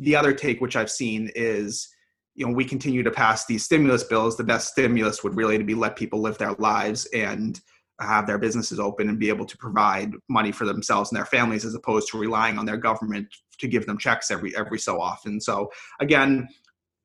The 0.00 0.16
other 0.16 0.32
take 0.32 0.60
which 0.60 0.76
i've 0.76 0.90
seen 0.90 1.30
is 1.34 1.88
you 2.34 2.46
know 2.46 2.52
we 2.52 2.64
continue 2.64 3.02
to 3.02 3.10
pass 3.10 3.46
these 3.46 3.64
stimulus 3.64 4.04
bills. 4.04 4.36
The 4.36 4.44
best 4.44 4.68
stimulus 4.68 5.22
would 5.22 5.36
really 5.36 5.62
be 5.62 5.74
let 5.74 5.96
people 5.96 6.20
live 6.20 6.38
their 6.38 6.52
lives 6.52 7.06
and 7.12 7.60
have 8.00 8.26
their 8.26 8.38
businesses 8.38 8.80
open 8.80 9.10
and 9.10 9.18
be 9.18 9.28
able 9.28 9.44
to 9.44 9.58
provide 9.58 10.12
money 10.28 10.52
for 10.52 10.64
themselves 10.64 11.10
and 11.10 11.18
their 11.18 11.26
families 11.26 11.66
as 11.66 11.74
opposed 11.74 12.08
to 12.08 12.18
relying 12.18 12.56
on 12.56 12.64
their 12.64 12.78
government 12.78 13.28
to 13.58 13.68
give 13.68 13.84
them 13.86 13.98
checks 13.98 14.30
every 14.30 14.56
every 14.56 14.78
so 14.78 15.00
often. 15.00 15.40
So 15.40 15.70
again 16.00 16.48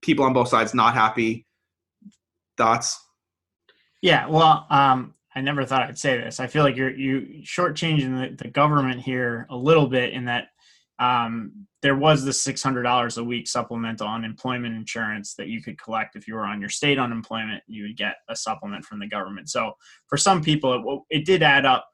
people 0.05 0.25
on 0.25 0.33
both 0.33 0.47
sides 0.47 0.73
not 0.73 0.93
happy. 0.93 1.45
Thoughts? 2.57 2.99
Yeah, 4.01 4.27
well, 4.27 4.67
um, 4.69 5.13
I 5.35 5.41
never 5.41 5.65
thought 5.65 5.83
I'd 5.83 5.97
say 5.97 6.17
this. 6.17 6.39
I 6.39 6.47
feel 6.47 6.63
like 6.63 6.77
you're 6.77 6.95
you 6.95 7.41
shortchanging 7.43 8.37
the, 8.37 8.43
the 8.43 8.49
government 8.49 9.01
here 9.01 9.47
a 9.49 9.57
little 9.57 9.87
bit 9.87 10.13
in 10.13 10.25
that 10.25 10.47
um, 10.99 11.67
there 11.81 11.95
was 11.95 12.23
the 12.23 12.31
six 12.31 12.63
hundred 12.63 12.83
dollars 12.83 13.17
a 13.17 13.23
week 13.23 13.47
supplemental 13.47 14.07
unemployment 14.07 14.75
insurance 14.75 15.33
that 15.35 15.47
you 15.47 15.61
could 15.61 15.81
collect 15.81 16.15
if 16.15 16.27
you 16.27 16.35
were 16.35 16.45
on 16.45 16.61
your 16.61 16.69
state 16.69 16.97
unemployment. 16.97 17.63
You 17.67 17.83
would 17.83 17.97
get 17.97 18.15
a 18.29 18.35
supplement 18.35 18.85
from 18.85 18.99
the 18.99 19.07
government. 19.07 19.49
So 19.49 19.73
for 20.07 20.17
some 20.17 20.41
people, 20.41 21.03
it, 21.09 21.17
it 21.19 21.25
did 21.25 21.43
add 21.43 21.65
up. 21.65 21.85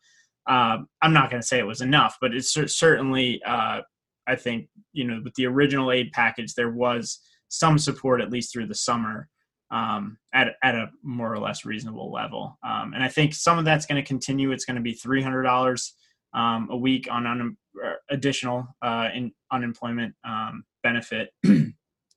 Uh, 0.47 0.79
I'm 1.01 1.13
not 1.13 1.29
going 1.29 1.41
to 1.41 1.47
say 1.47 1.59
it 1.59 1.67
was 1.67 1.81
enough, 1.81 2.17
but 2.21 2.35
it's 2.35 2.53
certainly. 2.67 3.41
Uh, 3.43 3.81
I 4.27 4.35
think 4.35 4.67
you 4.93 5.05
know 5.05 5.19
with 5.23 5.33
the 5.33 5.47
original 5.47 5.91
aid 5.91 6.11
package, 6.11 6.53
there 6.53 6.71
was 6.71 7.19
some 7.51 7.77
support 7.77 8.21
at 8.21 8.31
least 8.31 8.51
through 8.51 8.65
the 8.65 8.75
summer 8.75 9.27
um, 9.71 10.17
at 10.33 10.55
at 10.63 10.75
a 10.75 10.89
more 11.03 11.31
or 11.31 11.39
less 11.39 11.65
reasonable 11.65 12.11
level. 12.11 12.57
Um, 12.65 12.93
and 12.93 13.03
I 13.03 13.09
think 13.09 13.33
some 13.33 13.59
of 13.59 13.65
that's 13.65 13.85
going 13.85 14.01
to 14.01 14.07
continue. 14.07 14.51
It's 14.51 14.65
going 14.65 14.77
to 14.77 14.81
be 14.81 14.93
three 14.93 15.21
hundred 15.21 15.43
dollars 15.43 15.93
um, 16.33 16.69
a 16.71 16.77
week 16.77 17.07
on 17.11 17.27
un- 17.27 17.57
uh, 17.83 17.93
additional 18.09 18.67
uh, 18.81 19.09
in 19.13 19.31
unemployment 19.51 20.15
um, 20.25 20.63
benefit. 20.81 21.29
and 21.43 21.73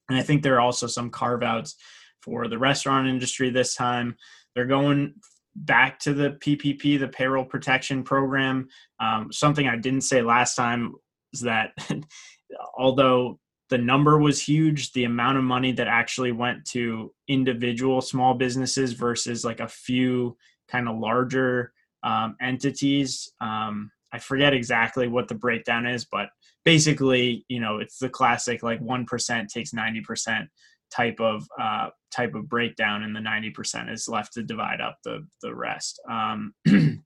I 0.08 0.22
think 0.22 0.42
there 0.42 0.54
are 0.54 0.60
also 0.60 0.86
some 0.86 1.10
carve 1.10 1.42
outs 1.42 1.74
for 2.22 2.48
the 2.48 2.58
restaurant 2.58 3.08
industry 3.08 3.50
this 3.50 3.74
time. 3.74 4.16
They're 4.54 4.66
going 4.66 5.14
back 5.56 5.98
to 6.00 6.14
the 6.14 6.30
PPP, 6.30 6.98
the 6.98 7.08
payroll 7.08 7.44
protection 7.44 8.02
program. 8.04 8.68
Um, 9.00 9.32
something 9.32 9.66
I 9.66 9.76
didn't 9.76 10.02
say 10.02 10.22
last 10.22 10.54
time 10.54 10.94
is 11.32 11.40
that 11.40 11.70
although 12.76 13.38
the 13.74 13.78
number 13.78 14.20
was 14.20 14.40
huge 14.40 14.92
the 14.92 15.02
amount 15.02 15.36
of 15.36 15.42
money 15.42 15.72
that 15.72 15.88
actually 15.88 16.30
went 16.30 16.64
to 16.64 17.12
individual 17.26 18.00
small 18.00 18.34
businesses 18.34 18.92
versus 18.92 19.44
like 19.44 19.58
a 19.58 19.66
few 19.66 20.36
kind 20.68 20.88
of 20.88 20.96
larger 20.96 21.72
um, 22.04 22.36
entities. 22.40 23.32
Um, 23.40 23.90
i 24.12 24.18
forget 24.18 24.54
exactly 24.54 25.08
what 25.08 25.26
the 25.26 25.34
breakdown 25.34 25.86
is 25.86 26.04
but 26.04 26.28
basically 26.64 27.44
you 27.48 27.58
know 27.58 27.78
it's 27.78 27.98
the 27.98 28.08
classic 28.08 28.62
like 28.62 28.80
1% 28.80 29.48
takes 29.48 29.72
90% 29.72 30.46
type 30.94 31.18
of 31.18 31.48
uh, 31.60 31.88
type 32.12 32.34
of 32.36 32.48
breakdown 32.48 33.02
and 33.02 33.16
the 33.16 33.20
90% 33.20 33.92
is 33.92 34.08
left 34.08 34.34
to 34.34 34.42
divide 34.42 34.80
up 34.80 34.98
the 35.04 35.26
the 35.42 35.54
rest. 35.54 36.00
Um, 36.08 36.54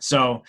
so 0.00 0.42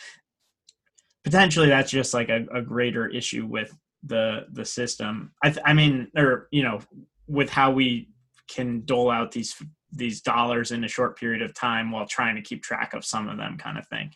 potentially 1.24 1.70
that's 1.70 1.92
just 1.92 2.14
like 2.14 2.30
a, 2.30 2.46
a 2.54 2.62
greater 2.62 3.08
issue 3.08 3.46
with 3.46 3.74
the 4.04 4.46
the 4.52 4.66
system. 4.66 5.32
I 5.44 5.50
th- 5.50 5.64
I 5.66 5.74
mean, 5.74 6.08
or 6.16 6.48
you 6.52 6.64
know, 6.64 6.80
with 7.28 7.50
how 7.50 7.72
we 7.72 8.10
can 8.48 8.84
dole 8.86 9.10
out 9.10 9.32
these 9.32 9.56
these 9.92 10.22
dollars 10.22 10.72
in 10.72 10.84
a 10.84 10.88
short 10.88 11.18
period 11.18 11.42
of 11.42 11.54
time 11.54 11.92
while 11.92 12.08
trying 12.08 12.36
to 12.36 12.42
keep 12.42 12.64
track 12.64 12.94
of 12.94 13.06
some 13.06 13.28
of 13.28 13.38
them 13.38 13.58
kind 13.58 13.78
of 13.78 13.88
thing. 13.88 14.12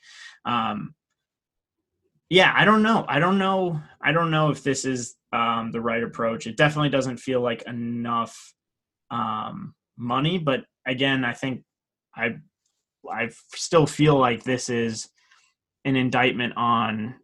Um, 0.46 0.96
yeah 2.30 2.51
i 2.56 2.65
don't 2.65 2.82
know. 2.82 3.06
I 3.08 3.20
don't 3.20 3.38
know 3.38 3.80
i 4.01 4.12
don't 4.12 4.32
know 4.32 4.50
if 4.50 4.63
this 4.63 4.86
is 4.86 5.15
um, 5.34 5.72
the 5.72 5.82
right 5.82 6.04
approach. 6.04 6.48
It 6.48 6.58
definitely 6.58 6.89
doesn't 6.89 7.18
feel 7.18 7.42
like 7.42 7.63
enough 7.63 8.54
um, 9.12 9.75
money 9.98 10.38
but 10.38 10.65
again 10.86 11.24
i 11.24 11.34
think 11.34 11.63
i 12.15 12.36
i 13.10 13.30
still 13.54 13.88
feel 13.88 14.18
like 14.18 14.44
this 14.44 14.70
is 14.70 15.08
an 15.86 15.96
indictment 15.96 16.54
on 16.58 17.15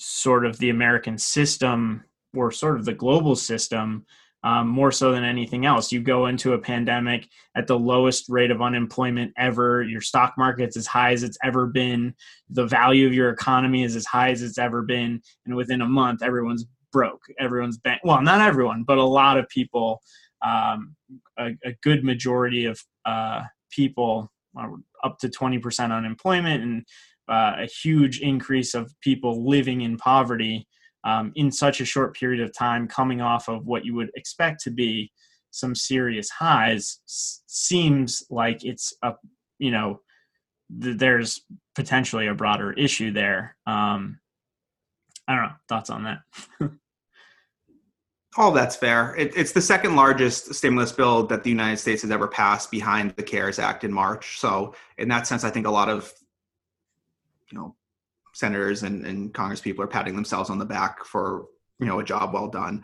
sort 0.00 0.46
of 0.46 0.58
the 0.58 0.70
american 0.70 1.18
system 1.18 2.02
or 2.34 2.50
sort 2.50 2.76
of 2.76 2.84
the 2.84 2.94
global 2.94 3.36
system 3.36 4.04
um, 4.42 4.68
more 4.68 4.90
so 4.90 5.12
than 5.12 5.24
anything 5.24 5.66
else. 5.66 5.92
You 5.92 6.00
go 6.00 6.26
into 6.26 6.54
a 6.54 6.58
pandemic 6.58 7.28
at 7.54 7.66
the 7.66 7.78
lowest 7.78 8.26
rate 8.28 8.50
of 8.50 8.62
unemployment 8.62 9.32
ever. 9.36 9.82
Your 9.82 10.00
stock 10.00 10.34
market's 10.38 10.76
as 10.76 10.86
high 10.86 11.12
as 11.12 11.22
it's 11.22 11.36
ever 11.44 11.66
been. 11.66 12.14
The 12.48 12.66
value 12.66 13.06
of 13.06 13.12
your 13.12 13.30
economy 13.30 13.82
is 13.82 13.96
as 13.96 14.06
high 14.06 14.30
as 14.30 14.42
it's 14.42 14.58
ever 14.58 14.82
been. 14.82 15.20
And 15.44 15.56
within 15.56 15.82
a 15.82 15.86
month, 15.86 16.22
everyone's 16.22 16.64
broke. 16.90 17.22
Everyone's 17.38 17.78
bank. 17.78 18.00
Well, 18.02 18.22
not 18.22 18.40
everyone, 18.40 18.84
but 18.84 18.98
a 18.98 19.04
lot 19.04 19.38
of 19.38 19.48
people. 19.48 20.00
Um, 20.42 20.96
a, 21.38 21.50
a, 21.66 21.74
good 21.82 22.02
majority 22.02 22.64
of 22.64 22.82
uh, 23.04 23.42
people, 23.70 24.32
up 25.04 25.18
to 25.18 25.28
twenty 25.28 25.58
percent 25.58 25.92
unemployment, 25.92 26.62
and 26.62 26.86
uh, 27.30 27.56
a 27.58 27.66
huge 27.66 28.20
increase 28.20 28.74
of 28.74 28.92
people 29.00 29.48
living 29.48 29.82
in 29.82 29.96
poverty 29.96 30.66
um, 31.04 31.32
in 31.36 31.50
such 31.50 31.80
a 31.80 31.84
short 31.84 32.14
period 32.14 32.42
of 32.42 32.52
time, 32.52 32.86
coming 32.86 33.20
off 33.20 33.48
of 33.48 33.66
what 33.66 33.84
you 33.84 33.94
would 33.94 34.10
expect 34.16 34.62
to 34.64 34.70
be 34.70 35.10
some 35.50 35.74
serious 35.74 36.28
highs, 36.28 36.98
s- 37.06 37.42
seems 37.46 38.22
like 38.30 38.64
it's 38.64 38.92
a 39.02 39.12
you 39.58 39.70
know 39.70 40.00
th- 40.82 40.98
there's 40.98 41.42
potentially 41.74 42.26
a 42.26 42.34
broader 42.34 42.72
issue 42.72 43.12
there. 43.12 43.56
Um, 43.66 44.18
I 45.26 45.36
don't 45.36 45.44
know 45.44 45.52
thoughts 45.68 45.90
on 45.90 46.04
that. 46.04 46.18
All 48.36 48.52
that's 48.52 48.76
fair. 48.76 49.14
It, 49.16 49.32
it's 49.36 49.52
the 49.52 49.62
second 49.62 49.96
largest 49.96 50.54
stimulus 50.54 50.92
bill 50.92 51.26
that 51.28 51.44
the 51.44 51.50
United 51.50 51.78
States 51.78 52.02
has 52.02 52.10
ever 52.10 52.28
passed 52.28 52.70
behind 52.70 53.12
the 53.12 53.22
CARES 53.22 53.58
Act 53.58 53.84
in 53.84 53.92
March. 53.92 54.38
So, 54.38 54.74
in 54.98 55.08
that 55.08 55.26
sense, 55.26 55.44
I 55.44 55.50
think 55.50 55.66
a 55.66 55.70
lot 55.70 55.88
of 55.88 56.12
you 57.50 57.58
know 57.58 57.74
senators 58.34 58.82
and, 58.82 59.04
and 59.04 59.34
Congress 59.34 59.60
people 59.60 59.82
are 59.82 59.88
patting 59.88 60.14
themselves 60.14 60.50
on 60.50 60.58
the 60.58 60.64
back 60.64 61.04
for 61.04 61.46
you 61.78 61.86
know 61.86 62.00
a 62.00 62.04
job 62.04 62.32
well 62.32 62.48
done. 62.48 62.82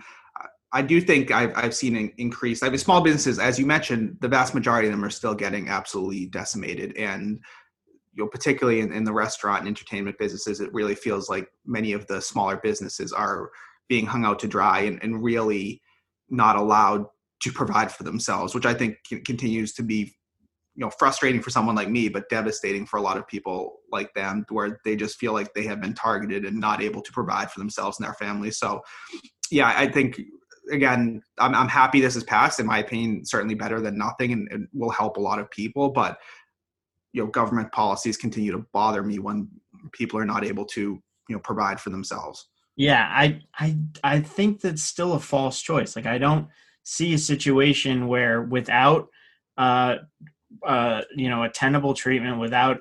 I 0.73 0.83
do 0.83 1.01
think 1.01 1.31
I've, 1.31 1.53
I've 1.57 1.75
seen 1.75 1.97
an 1.97 2.13
increase. 2.19 2.63
I 2.63 2.69
mean, 2.69 2.79
small 2.79 3.01
businesses, 3.01 3.39
as 3.39 3.59
you 3.59 3.65
mentioned, 3.65 4.19
the 4.21 4.29
vast 4.29 4.55
majority 4.55 4.89
of 4.89 4.93
them 4.93 5.05
are 5.05 5.11
still 5.11 5.35
getting 5.35 5.69
absolutely 5.69 6.27
decimated. 6.27 6.95
And, 6.97 7.41
you 8.13 8.25
know, 8.25 8.29
particularly 8.29 8.81
in, 8.81 8.93
in 8.93 9.05
the 9.05 9.13
restaurant 9.13 9.61
and 9.61 9.69
entertainment 9.69 10.19
businesses, 10.19 10.61
it 10.61 10.73
really 10.75 10.95
feels 10.95 11.31
like 11.31 11.49
many 11.65 11.93
of 11.93 12.07
the 12.09 12.21
smaller 12.21 12.57
businesses 12.57 13.13
are 13.13 13.51
being 13.89 14.07
hung 14.07 14.25
out 14.25 14.41
to 14.41 14.49
dry 14.49 14.81
and, 14.81 15.03
and 15.03 15.23
really 15.23 15.81
not 16.29 16.57
allowed 16.57 17.07
to 17.43 17.53
provide 17.53 17.93
for 17.93 18.03
themselves, 18.03 18.55
which 18.55 18.67
I 18.67 18.75
think 18.75 18.99
continues 19.25 19.73
to 19.75 19.83
be 19.83 20.16
you 20.77 20.85
know 20.85 20.91
frustrating 20.91 21.43
for 21.43 21.51
someone 21.51 21.75
like 21.75 21.89
me 21.89 22.09
but 22.09 22.29
devastating 22.29 22.87
for 22.87 22.99
a 22.99 23.03
lot 23.03 23.17
of 23.17 23.27
people 23.27 23.81
like 23.91 24.13
them 24.15 24.45
where 24.51 24.79
they 24.85 24.95
just 24.95 25.19
feel 25.19 25.33
like 25.33 25.53
they 25.55 25.65
have 25.65 25.81
been 25.81 25.95
targeted 25.95 26.45
and 26.45 26.59
not 26.59 26.83
able 26.83 27.01
to 27.01 27.13
provide 27.13 27.51
for 27.51 27.59
themselves 27.59 27.99
and 27.99 28.07
their 28.07 28.15
families 28.15 28.59
so 28.59 28.81
yeah 29.51 29.73
i 29.77 29.89
think 29.89 30.21
again 30.71 31.21
i'm, 31.39 31.55
I'm 31.55 31.69
happy 31.69 32.01
this 32.01 32.15
has 32.15 32.25
passed. 32.25 32.61
In 32.61 32.67
my 32.67 32.79
opinion 32.79 33.25
certainly 33.25 33.55
better 33.55 33.81
than 33.81 33.97
nothing 33.99 34.33
and, 34.33 34.49
it 34.53 34.69
will 34.73 34.91
help 34.91 35.17
a 35.17 35.21
lot 35.21 35.39
of 35.39 35.51
people 35.51 35.91
but 35.91 36.19
you 37.13 37.25
know 37.25 37.31
government 37.31 37.73
policies 37.73 38.17
continue 38.17 38.53
to 38.53 38.67
bother 38.73 39.03
me 39.03 39.19
when 39.19 39.49
people 39.93 40.19
are 40.19 40.27
not 40.27 40.45
able 40.45 40.67
to 40.67 41.03
you 41.29 41.35
know 41.35 41.41
provide 41.41 41.81
for 41.81 41.91
themselves. 41.91 42.49
Yeah 42.77 43.09
i 43.11 43.41
i 43.55 43.77
i 44.05 44.21
think 44.21 44.61
that's 44.61 44.83
still 44.83 45.15
a 45.15 45.21
false 45.21 45.63
choice. 45.63 45.97
Like 45.97 46.07
i 46.07 46.19
don't 46.19 46.49
see 46.83 47.15
a 47.15 47.19
situation 47.19 48.07
where 48.07 48.43
without 48.43 49.09
uh, 49.59 49.97
uh, 50.65 51.03
you 51.15 51.29
know, 51.29 51.43
a 51.43 51.49
tenable 51.49 51.95
treatment 51.95 52.39
without 52.39 52.79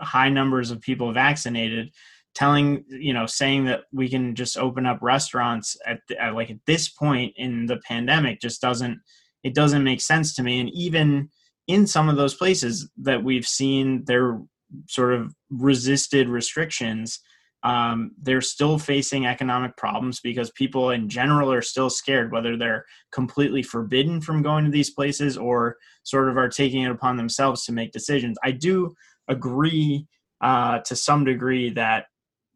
high 0.00 0.28
numbers 0.28 0.70
of 0.70 0.80
people 0.80 1.12
vaccinated, 1.12 1.90
telling, 2.34 2.84
you 2.88 3.12
know, 3.12 3.26
saying 3.26 3.64
that 3.66 3.82
we 3.92 4.08
can 4.08 4.34
just 4.34 4.56
open 4.56 4.86
up 4.86 4.98
restaurants 5.00 5.76
at, 5.86 6.00
at 6.18 6.34
like 6.34 6.50
at 6.50 6.58
this 6.66 6.88
point 6.88 7.32
in 7.36 7.66
the 7.66 7.78
pandemic 7.86 8.40
just 8.40 8.60
doesn't 8.60 9.00
it 9.42 9.54
doesn't 9.54 9.84
make 9.84 10.00
sense 10.00 10.34
to 10.34 10.42
me. 10.42 10.60
And 10.60 10.68
even 10.70 11.30
in 11.66 11.86
some 11.86 12.08
of 12.08 12.16
those 12.16 12.34
places 12.34 12.90
that 12.98 13.22
we've 13.22 13.46
seen 13.46 14.04
their 14.04 14.40
sort 14.86 15.14
of 15.14 15.34
resisted 15.50 16.28
restrictions, 16.28 17.20
um, 17.62 18.12
they're 18.20 18.40
still 18.40 18.78
facing 18.78 19.26
economic 19.26 19.76
problems 19.76 20.20
because 20.20 20.50
people 20.52 20.90
in 20.90 21.08
general 21.08 21.52
are 21.52 21.62
still 21.62 21.90
scared, 21.90 22.32
whether 22.32 22.56
they're 22.56 22.86
completely 23.12 23.62
forbidden 23.62 24.20
from 24.20 24.42
going 24.42 24.64
to 24.64 24.70
these 24.70 24.90
places 24.90 25.36
or 25.36 25.76
sort 26.02 26.28
of 26.28 26.38
are 26.38 26.48
taking 26.48 26.82
it 26.82 26.90
upon 26.90 27.16
themselves 27.16 27.64
to 27.64 27.72
make 27.72 27.92
decisions. 27.92 28.38
I 28.42 28.52
do 28.52 28.94
agree 29.28 30.06
uh, 30.40 30.78
to 30.80 30.96
some 30.96 31.24
degree 31.24 31.70
that, 31.70 32.06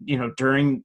you 0.02 0.18
know, 0.18 0.32
during 0.36 0.84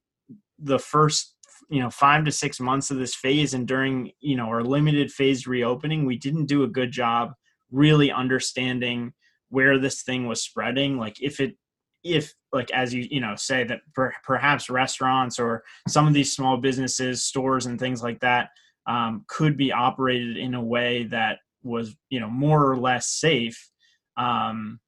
the 0.58 0.80
first 0.80 1.36
you 1.70 1.80
know 1.80 1.90
five 1.90 2.26
to 2.26 2.32
six 2.32 2.60
months 2.60 2.90
of 2.90 2.98
this 2.98 3.16
phase 3.16 3.54
and 3.54 3.68
during 3.68 4.12
you 4.20 4.36
know 4.36 4.46
our 4.46 4.64
limited 4.64 5.12
phased 5.12 5.48
reopening 5.48 6.06
we 6.06 6.18
didn't 6.18 6.48
do 6.48 6.64
a 6.64 6.68
good 6.68 6.92
job 6.92 7.34
really 7.72 8.12
understanding 8.12 9.14
where 9.50 9.78
this 9.78 10.02
thing 10.02 10.28
was 10.28 10.42
spreading 10.42 10.98
like 10.98 11.22
if 11.22 11.40
it 11.40 11.56
if 12.04 12.34
like 12.54 12.72
as 12.72 12.94
you 12.94 13.08
you 13.12 13.20
know 13.20 13.36
say 13.36 13.64
that 13.64 13.82
per, 13.94 14.14
perhaps 14.24 14.70
restaurants 14.70 15.40
or 15.40 15.64
some 15.88 16.08
of 16.08 16.14
these 16.14 16.34
small 16.34 16.58
businesses 16.58 17.24
stores 17.24 17.66
and 17.66 17.80
things 17.80 18.02
like 18.02 18.20
that 18.20 18.50
um, 18.88 19.26
could 19.28 19.58
be 19.58 19.72
operated 19.72 20.38
in 20.38 20.56
a 20.56 20.64
way 20.64 21.04
that 21.04 21.40
was 21.64 21.96
you 22.10 22.20
know 22.20 22.30
more 22.30 22.70
or 22.70 22.78
less 22.78 23.08
safe 23.08 23.70
um, 24.18 24.80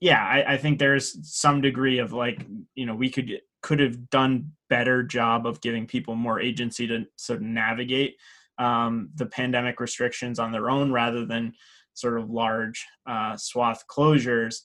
yeah 0.00 0.22
I, 0.22 0.54
I 0.54 0.56
think 0.56 0.78
there's 0.78 1.16
some 1.28 1.60
degree 1.60 1.98
of 1.98 2.12
like 2.12 2.44
you 2.74 2.86
know 2.86 2.94
we 2.94 3.08
could 3.08 3.40
could 3.62 3.80
have 3.80 4.10
done 4.10 4.52
better 4.68 5.02
job 5.02 5.46
of 5.46 5.60
giving 5.60 5.86
people 5.86 6.14
more 6.14 6.40
agency 6.40 6.86
to 6.86 7.06
sort 7.16 7.38
of 7.38 7.46
navigate 7.46 8.16
um, 8.58 9.10
the 9.14 9.26
pandemic 9.26 9.80
restrictions 9.80 10.38
on 10.38 10.52
their 10.52 10.68
own 10.68 10.92
rather 10.92 11.24
than 11.24 11.54
sort 11.94 12.18
of 12.18 12.28
large 12.28 12.84
uh, 13.06 13.36
swath 13.36 13.84
closures 13.88 14.56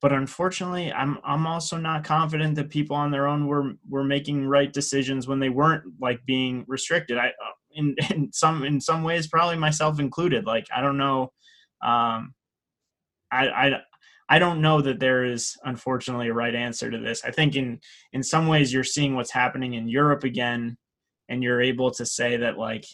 but 0.00 0.12
unfortunately 0.12 0.92
i'm 0.92 1.18
i'm 1.24 1.46
also 1.46 1.76
not 1.76 2.04
confident 2.04 2.54
that 2.54 2.70
people 2.70 2.96
on 2.96 3.10
their 3.10 3.26
own 3.26 3.46
were 3.46 3.72
were 3.88 4.04
making 4.04 4.46
right 4.46 4.72
decisions 4.72 5.26
when 5.28 5.38
they 5.38 5.48
weren't 5.48 5.84
like 6.00 6.24
being 6.26 6.64
restricted 6.68 7.18
i 7.18 7.28
uh, 7.28 7.52
in, 7.72 7.94
in 8.10 8.32
some 8.32 8.64
in 8.64 8.80
some 8.80 9.02
ways 9.02 9.26
probably 9.26 9.56
myself 9.56 10.00
included 10.00 10.46
like 10.46 10.66
i 10.74 10.80
don't 10.80 10.98
know 10.98 11.32
um 11.82 12.34
i 13.30 13.48
i 13.48 13.80
I 14.32 14.38
don't 14.38 14.60
know 14.60 14.80
that 14.80 15.00
there 15.00 15.24
is 15.24 15.56
unfortunately 15.64 16.28
a 16.28 16.32
right 16.32 16.54
answer 16.54 16.88
to 16.88 16.98
this. 16.98 17.24
I 17.24 17.32
think 17.32 17.56
in 17.56 17.80
in 18.12 18.22
some 18.22 18.46
ways 18.46 18.72
you're 18.72 18.84
seeing 18.84 19.16
what's 19.16 19.32
happening 19.32 19.74
in 19.74 19.88
Europe 19.88 20.22
again 20.22 20.78
and 21.28 21.42
you're 21.42 21.60
able 21.60 21.90
to 21.90 22.06
say 22.06 22.36
that 22.36 22.56
like 22.56 22.84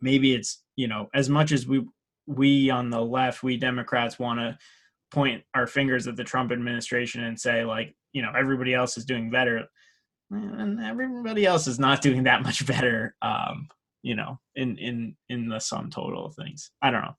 maybe 0.00 0.34
it's, 0.34 0.62
you 0.76 0.88
know, 0.88 1.10
as 1.12 1.28
much 1.28 1.52
as 1.52 1.66
we 1.66 1.84
we 2.26 2.70
on 2.70 2.88
the 2.88 3.02
left, 3.02 3.42
we 3.42 3.58
Democrats 3.58 4.18
want 4.18 4.40
to 4.40 4.56
point 5.14 5.42
our 5.54 5.66
fingers 5.66 6.06
at 6.06 6.16
the 6.16 6.24
Trump 6.24 6.52
administration 6.52 7.24
and 7.24 7.40
say 7.40 7.64
like, 7.64 7.94
you 8.12 8.22
know, 8.22 8.32
everybody 8.36 8.74
else 8.74 8.98
is 8.98 9.04
doing 9.04 9.30
better, 9.30 9.64
and 10.30 10.80
everybody 10.80 11.46
else 11.46 11.66
is 11.66 11.78
not 11.78 12.02
doing 12.08 12.24
that 12.24 12.42
much 12.42 12.66
better. 12.66 13.14
Um, 13.22 13.68
you 14.02 14.14
know, 14.14 14.38
in 14.56 14.76
in 14.78 15.16
in 15.28 15.48
the 15.48 15.60
sum 15.60 15.90
total 15.90 16.26
of 16.26 16.34
things. 16.34 16.70
I 16.82 16.90
don't 16.90 17.02
know. 17.02 17.16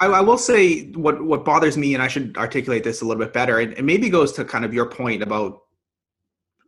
I, 0.00 0.06
I, 0.06 0.20
will 0.20 0.38
say 0.38 0.90
what 0.92 1.24
what 1.24 1.44
bothers 1.44 1.76
me, 1.76 1.94
and 1.94 2.02
I 2.02 2.08
should 2.08 2.36
articulate 2.36 2.82
this 2.82 3.02
a 3.02 3.04
little 3.04 3.22
bit 3.22 3.32
better. 3.32 3.60
and, 3.60 3.72
it 3.74 3.84
maybe 3.84 4.08
goes 4.08 4.32
to 4.32 4.44
kind 4.44 4.64
of 4.64 4.74
your 4.74 4.86
point 4.86 5.22
about 5.22 5.60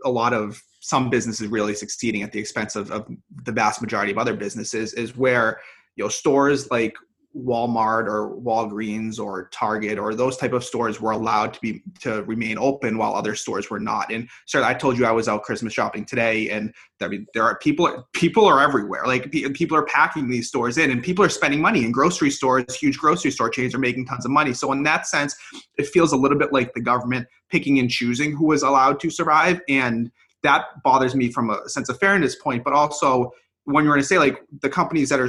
a 0.04 0.10
lot 0.10 0.32
of 0.32 0.62
some 0.80 1.10
businesses 1.10 1.48
really 1.48 1.74
succeeding 1.74 2.22
at 2.22 2.30
the 2.30 2.38
expense 2.38 2.76
of, 2.76 2.92
of 2.92 3.08
the 3.44 3.50
vast 3.50 3.82
majority 3.82 4.12
of 4.12 4.18
other 4.18 4.34
businesses. 4.34 4.94
Is 4.94 5.16
where 5.16 5.58
you 5.96 6.04
know 6.04 6.08
stores 6.08 6.70
like 6.70 6.94
Walmart 7.36 8.06
or 8.06 8.34
Walgreens 8.36 9.18
or 9.18 9.48
Target 9.52 9.98
or 9.98 10.14
those 10.14 10.36
type 10.36 10.52
of 10.52 10.64
stores 10.64 11.00
were 11.00 11.10
allowed 11.10 11.52
to 11.54 11.60
be 11.60 11.82
to 12.00 12.22
remain 12.22 12.56
open 12.58 12.96
while 12.96 13.14
other 13.14 13.34
stores 13.34 13.68
were 13.68 13.80
not. 13.80 14.10
And 14.12 14.28
sir, 14.46 14.62
I 14.62 14.74
told 14.74 14.98
you 14.98 15.04
I 15.04 15.12
was 15.12 15.28
out 15.28 15.42
Christmas 15.42 15.72
shopping 15.72 16.04
today, 16.04 16.50
and 16.50 16.72
I 17.00 17.08
mean 17.08 17.26
there 17.34 17.44
are 17.44 17.58
people 17.58 18.08
people 18.12 18.46
are 18.46 18.60
everywhere. 18.60 19.06
Like 19.06 19.30
people 19.30 19.76
are 19.76 19.84
packing 19.84 20.30
these 20.30 20.48
stores 20.48 20.78
in, 20.78 20.90
and 20.90 21.02
people 21.02 21.24
are 21.24 21.28
spending 21.28 21.60
money 21.60 21.84
in 21.84 21.92
grocery 21.92 22.30
stores. 22.30 22.74
Huge 22.74 22.98
grocery 22.98 23.30
store 23.30 23.50
chains 23.50 23.74
are 23.74 23.78
making 23.78 24.06
tons 24.06 24.24
of 24.24 24.30
money. 24.30 24.54
So 24.54 24.72
in 24.72 24.82
that 24.84 25.06
sense, 25.06 25.36
it 25.76 25.86
feels 25.86 26.12
a 26.12 26.16
little 26.16 26.38
bit 26.38 26.52
like 26.52 26.72
the 26.72 26.80
government 26.80 27.26
picking 27.50 27.78
and 27.78 27.90
choosing 27.90 28.34
who 28.34 28.52
is 28.52 28.62
allowed 28.62 28.98
to 29.00 29.10
survive, 29.10 29.60
and 29.68 30.10
that 30.42 30.64
bothers 30.84 31.14
me 31.14 31.30
from 31.30 31.50
a 31.50 31.68
sense 31.68 31.88
of 31.88 31.98
fairness 31.98 32.36
point. 32.36 32.64
But 32.64 32.72
also 32.72 33.32
when 33.64 33.84
you're 33.84 33.94
going 33.94 34.02
to 34.02 34.06
say 34.06 34.18
like 34.18 34.42
the 34.62 34.68
companies 34.68 35.08
that 35.08 35.20
are 35.20 35.28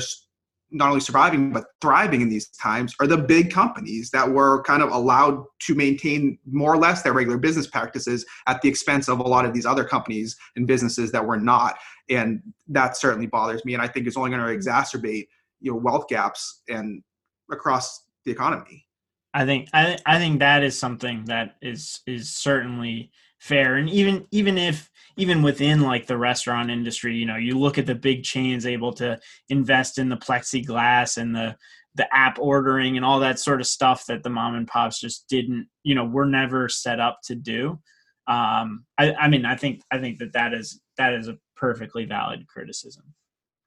not 0.71 0.89
only 0.89 0.99
surviving 0.99 1.51
but 1.51 1.65
thriving 1.81 2.21
in 2.21 2.29
these 2.29 2.49
times 2.49 2.93
are 2.99 3.07
the 3.07 3.17
big 3.17 3.51
companies 3.51 4.09
that 4.11 4.29
were 4.29 4.61
kind 4.63 4.83
of 4.83 4.91
allowed 4.91 5.43
to 5.59 5.75
maintain 5.75 6.37
more 6.51 6.73
or 6.73 6.77
less 6.77 7.01
their 7.03 7.13
regular 7.13 7.37
business 7.37 7.67
practices 7.67 8.25
at 8.47 8.61
the 8.61 8.67
expense 8.67 9.07
of 9.07 9.19
a 9.19 9.23
lot 9.23 9.45
of 9.45 9.53
these 9.53 9.65
other 9.65 9.83
companies 9.83 10.35
and 10.55 10.67
businesses 10.67 11.11
that 11.11 11.25
were 11.25 11.37
not. 11.37 11.77
And 12.09 12.41
that 12.67 12.97
certainly 12.97 13.27
bothers 13.27 13.63
me 13.65 13.73
and 13.73 13.83
i 13.83 13.87
think 13.87 14.07
it's 14.07 14.17
only 14.17 14.29
going 14.29 14.41
to 14.41 14.47
mm-hmm. 14.47 14.69
exacerbate 14.69 15.27
you 15.59 15.71
know 15.71 15.77
wealth 15.77 16.07
gaps 16.07 16.61
and 16.67 17.03
across 17.51 18.05
the 18.25 18.31
economy. 18.31 18.85
I 19.33 19.45
think 19.45 19.69
I 19.73 19.97
I 20.05 20.17
think 20.17 20.39
that 20.39 20.63
is 20.63 20.77
something 20.77 21.25
that 21.25 21.55
is 21.61 22.01
is 22.07 22.33
certainly 22.33 23.11
fair. 23.39 23.75
And 23.75 23.89
even 23.89 24.25
even 24.31 24.57
if 24.57 24.89
even 25.17 25.41
within 25.41 25.81
like 25.81 26.07
the 26.07 26.17
restaurant 26.17 26.69
industry 26.69 27.15
you 27.15 27.25
know 27.25 27.35
you 27.35 27.57
look 27.57 27.77
at 27.77 27.85
the 27.85 27.95
big 27.95 28.23
chains 28.23 28.65
able 28.65 28.93
to 28.93 29.19
invest 29.49 29.97
in 29.97 30.09
the 30.09 30.17
plexiglass 30.17 31.17
and 31.17 31.35
the 31.35 31.55
the 31.95 32.07
app 32.15 32.37
ordering 32.39 32.95
and 32.95 33.05
all 33.05 33.19
that 33.19 33.39
sort 33.39 33.59
of 33.59 33.67
stuff 33.67 34.05
that 34.05 34.23
the 34.23 34.29
mom 34.29 34.55
and 34.55 34.67
pops 34.67 34.99
just 34.99 35.27
didn't 35.27 35.67
you 35.83 35.95
know 35.95 36.05
were 36.05 36.25
never 36.25 36.69
set 36.69 36.99
up 36.99 37.19
to 37.23 37.35
do 37.35 37.79
um 38.27 38.85
i 38.97 39.13
i 39.13 39.27
mean 39.27 39.45
i 39.45 39.55
think 39.55 39.81
i 39.91 39.97
think 39.97 40.19
that 40.19 40.33
that 40.33 40.53
is 40.53 40.79
that 40.97 41.13
is 41.13 41.27
a 41.27 41.37
perfectly 41.55 42.05
valid 42.05 42.47
criticism 42.47 43.03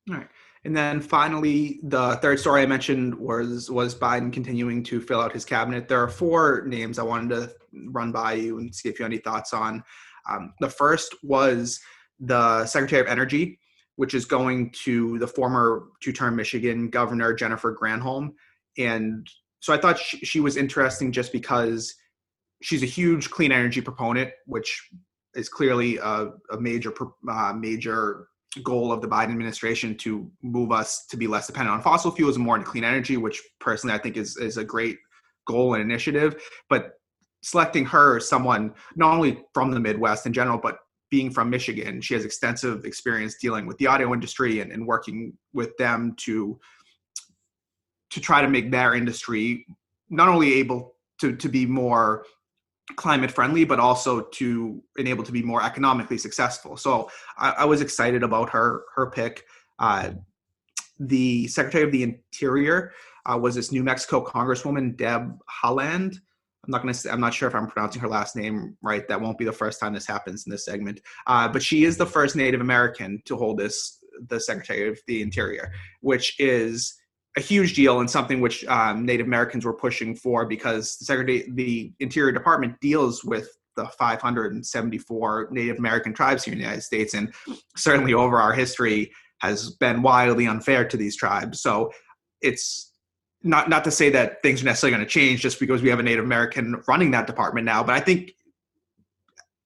all 0.09 0.17
right 0.17 0.29
and 0.65 0.77
then 0.77 1.01
finally, 1.01 1.81
the 1.85 2.17
third 2.17 2.39
story 2.39 2.61
I 2.61 2.67
mentioned 2.67 3.15
was 3.15 3.71
was 3.71 3.95
Biden 3.95 4.31
continuing 4.31 4.83
to 4.85 5.01
fill 5.01 5.21
out 5.21 5.33
his 5.33 5.45
cabinet. 5.45 5.89
There 5.89 6.03
are 6.03 6.09
four 6.09 6.65
names 6.67 6.99
I 6.99 7.03
wanted 7.03 7.35
to 7.35 7.55
run 7.87 8.13
by 8.13 8.35
you 8.35 8.59
and 8.59 8.75
see 8.75 8.91
if 8.91 8.99
you 8.99 9.05
have 9.05 9.11
any 9.11 9.21
thoughts 9.21 9.55
on. 9.55 9.83
Um, 10.31 10.55
the 10.61 10.71
first 10.71 11.15
was 11.23 11.81
the 12.19 12.67
Secretary 12.67 13.01
of 13.01 13.09
Energy, 13.09 13.59
which 13.97 14.15
is 14.15 14.25
going 14.25 14.73
to 14.85 15.19
the 15.19 15.27
former 15.27 15.85
two-term 16.01 16.37
Michigan 16.37 16.91
Governor 16.91 17.35
Jennifer 17.35 17.77
Granholm, 17.77 18.31
and 18.79 19.29
so 19.61 19.73
I 19.73 19.79
thought 19.79 19.99
she, 19.99 20.19
she 20.19 20.41
was 20.41 20.57
interesting 20.57 21.13
just 21.13 21.33
because 21.33 21.95
she's 22.63 22.83
a 22.83 22.87
huge 22.87 23.31
clean 23.31 23.53
energy 23.53 23.81
proponent, 23.81 24.31
which 24.47 24.91
is 25.35 25.49
clearly 25.49 25.99
a, 25.99 26.31
a 26.51 26.61
major 26.61 26.93
uh, 27.31 27.53
major 27.53 28.27
goal 28.65 28.91
of 28.91 29.01
the 29.01 29.09
Biden 29.09 29.31
administration 29.31 29.97
to 29.99 30.31
move 30.43 30.73
us 30.73 31.07
to 31.07 31.17
be 31.17 31.27
less 31.27 31.47
dependent 31.47 31.75
on 31.75 31.83
fossil 31.83 32.11
fuels 32.11 32.37
and 32.37 32.45
more 32.45 32.57
into 32.57 32.69
clean 32.69 32.85
energy, 32.85 33.17
which 33.17 33.41
personally 33.61 33.95
I 33.95 33.99
think 33.99 34.17
is 34.17 34.37
is 34.37 34.57
a 34.57 34.65
great 34.65 34.99
goal 35.47 35.75
and 35.75 35.83
initiative. 35.83 36.43
But 36.69 36.93
selecting 37.43 37.85
her, 37.87 38.21
someone 38.21 38.75
not 38.97 39.15
only 39.15 39.43
from 39.55 39.71
the 39.71 39.81
Midwest 39.81 40.27
in 40.27 40.33
general, 40.33 40.59
but 40.59 40.79
being 41.11 41.31
from 41.31 41.51
Michigan, 41.51 42.01
she 42.01 42.15
has 42.15 42.25
extensive 42.25 42.85
experience 42.85 43.37
dealing 43.41 43.67
with 43.67 43.77
the 43.79 43.87
audio 43.87 44.13
industry 44.15 44.61
and, 44.61 44.71
and 44.73 44.87
working 44.87 45.33
with 45.53 45.77
them 45.77 46.15
to 46.19 46.59
to 48.11 48.21
try 48.21 48.43
to 48.43 48.49
make 48.49 48.71
their 48.73 48.95
industry 48.95 49.65
not 50.09 50.29
only 50.29 50.55
able 50.55 50.97
to, 51.21 51.37
to 51.37 51.49
be 51.49 51.65
more 51.65 52.25
climate 52.97 53.31
friendly, 53.31 53.65
but 53.65 53.79
also 53.79 54.23
to 54.23 54.83
enable 54.99 55.23
to 55.23 55.31
be 55.31 55.43
more 55.43 55.63
economically 55.63 56.19
successful. 56.19 56.77
So 56.77 57.09
I, 57.39 57.51
I 57.59 57.65
was 57.65 57.81
excited 57.81 58.23
about 58.23 58.51
her 58.51 58.83
her 58.95 59.11
pick. 59.11 59.45
Uh, 59.79 60.11
the 60.99 61.47
Secretary 61.49 61.85
of 61.85 61.93
the 61.93 62.03
Interior 62.03 62.93
uh, 63.27 63.39
was 63.39 63.55
this 63.55 63.73
New 63.73 63.83
Mexico 63.83 64.25
Congresswoman 64.25 64.97
Deb 64.97 65.39
Haaland. 65.63 66.17
I'm 66.65 66.71
not 66.71 66.83
going 66.83 66.93
to. 66.93 67.13
I'm 67.13 67.21
not 67.21 67.33
sure 67.33 67.49
if 67.49 67.55
I'm 67.55 67.67
pronouncing 67.67 68.03
her 68.03 68.09
last 68.09 68.37
name 68.37 68.77
right. 68.83 69.07
That 69.09 69.21
won't 69.21 69.39
be 69.39 69.45
the 69.45 69.53
first 69.53 69.81
time 69.81 69.95
this 69.95 70.07
happens 70.07 70.47
in 70.47 70.51
this 70.51 70.65
segment. 70.65 71.01
Uh, 71.27 71.49
but 71.49 71.63
she 71.63 71.85
is 71.85 71.97
the 71.97 72.07
first 72.07 72.37
Native 72.37 72.61
American 72.61 73.23
to 73.25 73.37
hold 73.37 73.59
this, 73.59 73.99
the 74.29 74.39
Secretary 74.39 74.89
of 74.89 74.99
the 75.07 75.23
Interior, 75.23 75.73
which 76.01 76.39
is 76.39 76.95
a 77.39 77.41
huge 77.41 77.75
deal 77.75 78.01
and 78.01 78.11
something 78.11 78.41
which 78.41 78.65
um, 78.67 79.07
Native 79.07 79.27
Americans 79.27 79.65
were 79.65 79.73
pushing 79.73 80.15
for 80.15 80.47
because 80.47 80.97
the 80.99 81.05
Secretary, 81.07 81.51
the 81.55 81.93
Interior 82.01 82.33
Department 82.33 82.79
deals 82.81 83.25
with 83.25 83.49
the 83.77 83.87
574 83.99 85.49
Native 85.51 85.79
American 85.79 86.13
tribes 86.13 86.45
here 86.45 86.53
in 86.53 86.59
the 86.59 86.65
United 86.65 86.83
States, 86.83 87.15
and 87.15 87.33
certainly 87.77 88.13
over 88.13 88.39
our 88.39 88.53
history 88.53 89.11
has 89.41 89.71
been 89.77 90.03
wildly 90.03 90.47
unfair 90.47 90.87
to 90.87 90.97
these 90.97 91.17
tribes. 91.17 91.63
So 91.63 91.91
it's 92.43 92.90
not 93.43 93.69
not 93.69 93.85
to 93.85 93.91
say 93.91 94.11
that 94.11 94.43
things 94.43 94.63
are 94.63 94.67
necessarily 94.67 94.97
going 94.97 95.07
to 95.07 95.11
change 95.11 95.41
just 95.41 95.59
because 95.59 95.83
we 95.83 95.89
have 95.89 95.99
a 95.99 96.03
Native 96.03 96.25
American 96.25 96.83
running 96.87 97.11
that 97.13 97.27
department 97.27 97.65
now, 97.65 97.83
but 97.83 97.95
I 97.95 98.01
think 98.01 98.33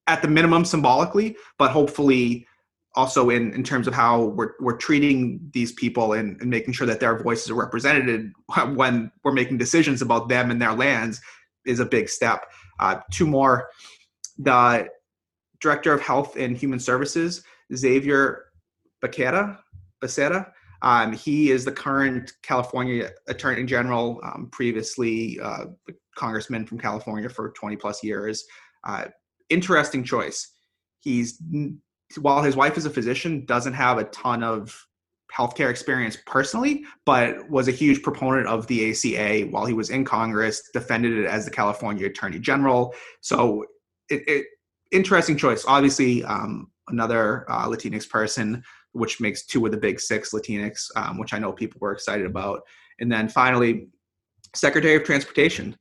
at 0.06 0.22
the 0.22 0.28
minimum 0.28 0.64
symbolically, 0.64 1.36
but 1.58 1.70
hopefully 1.70 2.46
also 2.94 3.30
in, 3.30 3.52
in 3.54 3.64
terms 3.64 3.88
of 3.88 3.94
how 3.94 4.24
we're, 4.26 4.52
we're 4.60 4.76
treating 4.76 5.40
these 5.52 5.72
people 5.72 6.12
and, 6.12 6.40
and 6.40 6.48
making 6.48 6.72
sure 6.72 6.86
that 6.86 7.00
their 7.00 7.18
voices 7.18 7.50
are 7.50 7.54
represented 7.54 8.32
when 8.74 9.10
we're 9.24 9.32
making 9.32 9.58
decisions 9.58 10.02
about 10.02 10.28
them 10.28 10.50
and 10.50 10.60
their 10.60 10.72
lands 10.72 11.20
is 11.66 11.80
a 11.80 11.86
big 11.86 12.08
step. 12.08 12.46
Uh, 12.78 13.00
two 13.10 13.26
more. 13.26 13.68
The 14.38 14.88
Director 15.60 15.92
of 15.92 16.00
Health 16.00 16.36
and 16.36 16.56
Human 16.56 16.78
Services, 16.78 17.42
Xavier 17.74 18.44
Becerra, 19.02 19.58
Becerra 20.02 20.52
um, 20.84 21.14
he 21.14 21.50
is 21.50 21.64
the 21.64 21.72
current 21.72 22.34
California 22.42 23.10
Attorney 23.26 23.64
General, 23.64 24.20
um, 24.22 24.50
previously 24.52 25.40
uh, 25.40 25.64
congressman 26.14 26.66
from 26.66 26.78
California 26.78 27.28
for 27.28 27.50
20 27.52 27.74
plus 27.76 28.04
years. 28.04 28.44
Uh, 28.84 29.06
interesting 29.48 30.04
choice. 30.04 30.52
He's 31.00 31.40
while 32.20 32.42
his 32.42 32.54
wife 32.54 32.76
is 32.76 32.84
a 32.84 32.90
physician, 32.90 33.46
doesn't 33.46 33.72
have 33.72 33.96
a 33.96 34.04
ton 34.04 34.42
of 34.42 34.86
healthcare 35.34 35.70
experience 35.70 36.18
personally, 36.26 36.84
but 37.06 37.48
was 37.48 37.66
a 37.66 37.72
huge 37.72 38.02
proponent 38.02 38.46
of 38.46 38.66
the 38.66 38.90
ACA 38.90 39.46
while 39.46 39.64
he 39.64 39.72
was 39.72 39.88
in 39.88 40.04
Congress, 40.04 40.68
defended 40.74 41.14
it 41.14 41.24
as 41.24 41.46
the 41.46 41.50
California 41.50 42.06
Attorney 42.06 42.38
General. 42.38 42.94
So, 43.22 43.64
it, 44.10 44.22
it 44.28 44.46
interesting 44.92 45.38
choice. 45.38 45.64
Obviously, 45.66 46.22
um, 46.24 46.70
another 46.88 47.50
uh, 47.50 47.66
Latinx 47.66 48.08
person, 48.08 48.62
which 48.94 49.20
makes 49.20 49.44
two 49.44 49.64
of 49.66 49.72
the 49.72 49.78
big 49.78 50.00
six 50.00 50.32
Latinx, 50.32 50.88
um, 50.96 51.18
which 51.18 51.34
I 51.34 51.38
know 51.38 51.52
people 51.52 51.78
were 51.80 51.92
excited 51.92 52.26
about. 52.26 52.62
And 53.00 53.10
then 53.10 53.28
finally, 53.28 53.88
Secretary 54.54 54.94
of 54.94 55.04
Transportation 55.04 55.76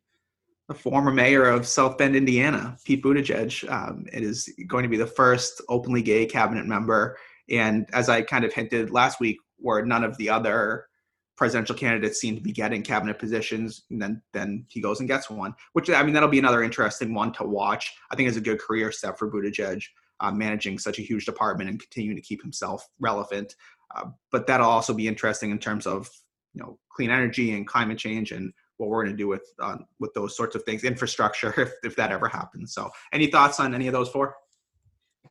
the 0.67 0.73
former 0.73 1.11
mayor 1.11 1.45
of 1.45 1.67
South 1.67 1.97
Bend, 1.97 2.15
Indiana, 2.15 2.77
Pete 2.85 3.03
Buttigieg, 3.03 3.69
um, 3.69 4.05
is 4.13 4.49
going 4.67 4.83
to 4.83 4.89
be 4.89 4.97
the 4.97 5.05
first 5.05 5.61
openly 5.69 6.01
gay 6.01 6.25
cabinet 6.25 6.65
member. 6.65 7.17
And 7.49 7.87
as 7.93 8.09
I 8.09 8.21
kind 8.21 8.45
of 8.45 8.53
hinted 8.53 8.89
last 8.89 9.19
week, 9.19 9.37
where 9.57 9.85
none 9.85 10.03
of 10.03 10.17
the 10.17 10.29
other 10.29 10.87
presidential 11.35 11.75
candidates 11.75 12.19
seem 12.19 12.35
to 12.35 12.41
be 12.41 12.51
getting 12.51 12.81
cabinet 12.81 13.19
positions, 13.19 13.83
and 13.89 14.01
then 14.01 14.21
then 14.31 14.65
he 14.69 14.79
goes 14.79 14.99
and 14.99 15.09
gets 15.09 15.29
one. 15.29 15.53
Which 15.73 15.89
I 15.89 16.01
mean, 16.03 16.13
that'll 16.13 16.29
be 16.29 16.39
another 16.39 16.63
interesting 16.63 17.13
one 17.13 17.33
to 17.33 17.43
watch. 17.43 17.93
I 18.11 18.15
think 18.15 18.29
is 18.29 18.37
a 18.37 18.41
good 18.41 18.59
career 18.59 18.91
step 18.91 19.19
for 19.19 19.29
Buttigieg, 19.29 19.83
uh, 20.23 20.31
managing 20.31 20.79
such 20.79 20.99
a 20.99 21.03
huge 21.03 21.25
department 21.25 21.69
and 21.69 21.79
continuing 21.79 22.15
to 22.15 22.21
keep 22.21 22.41
himself 22.41 22.87
relevant. 22.99 23.55
Uh, 23.93 24.05
but 24.31 24.47
that'll 24.47 24.69
also 24.69 24.93
be 24.93 25.07
interesting 25.07 25.51
in 25.51 25.59
terms 25.59 25.85
of 25.85 26.09
you 26.53 26.61
know 26.61 26.79
clean 26.89 27.11
energy 27.11 27.51
and 27.51 27.67
climate 27.67 27.97
change 27.97 28.31
and 28.31 28.53
what 28.77 28.89
we're 28.89 29.03
going 29.03 29.15
to 29.15 29.21
do 29.21 29.27
with 29.27 29.45
uh, 29.59 29.77
with 29.99 30.13
those 30.13 30.35
sorts 30.35 30.55
of 30.55 30.63
things, 30.63 30.83
infrastructure, 30.83 31.53
if 31.61 31.73
if 31.83 31.95
that 31.97 32.11
ever 32.11 32.27
happens. 32.27 32.73
So, 32.73 32.89
any 33.11 33.27
thoughts 33.27 33.59
on 33.59 33.75
any 33.75 33.87
of 33.87 33.93
those 33.93 34.09
four? 34.09 34.35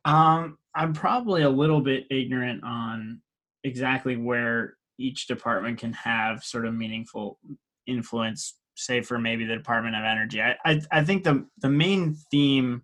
Um, 0.05 0.57
I'm 0.75 0.93
probably 0.93 1.41
a 1.41 1.49
little 1.49 1.81
bit 1.81 2.05
ignorant 2.11 2.63
on 2.63 3.21
exactly 3.63 4.15
where 4.15 4.75
each 4.99 5.27
department 5.27 5.79
can 5.79 5.93
have 5.93 6.43
sort 6.43 6.65
of 6.65 6.73
meaningful 6.73 7.39
influence. 7.87 8.55
Say 8.75 9.01
for 9.01 9.19
maybe 9.19 9.45
the 9.45 9.55
Department 9.55 9.95
of 9.95 10.03
Energy. 10.03 10.41
I 10.41 10.55
I, 10.65 10.81
I 10.91 11.03
think 11.03 11.23
the 11.23 11.45
the 11.61 11.69
main 11.69 12.15
theme 12.31 12.83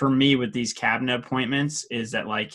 for 0.00 0.08
me 0.08 0.34
with 0.34 0.54
these 0.54 0.72
cabinet 0.72 1.14
appointments 1.14 1.84
is 1.90 2.12
that 2.12 2.26
like 2.26 2.54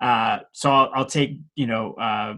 uh, 0.00 0.38
so 0.52 0.70
I'll, 0.70 0.90
I'll, 0.94 1.04
take 1.04 1.40
you 1.56 1.66
know 1.66 1.92
uh, 1.92 2.36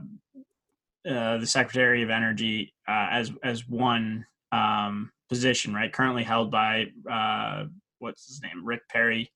uh, 1.09 1.39
the 1.39 1.47
Secretary 1.47 2.03
of 2.03 2.11
Energy 2.11 2.75
uh, 2.89 3.07
as 3.13 3.31
as 3.45 3.69
one 3.69 4.27
um, 4.51 5.13
position, 5.29 5.73
right? 5.73 5.93
Currently 5.93 6.25
held 6.25 6.51
by 6.51 6.87
uh, 7.09 7.67
what's 8.01 8.27
his 8.27 8.43
name, 8.43 8.65
Rick 8.65 8.81
Perry 8.89 9.31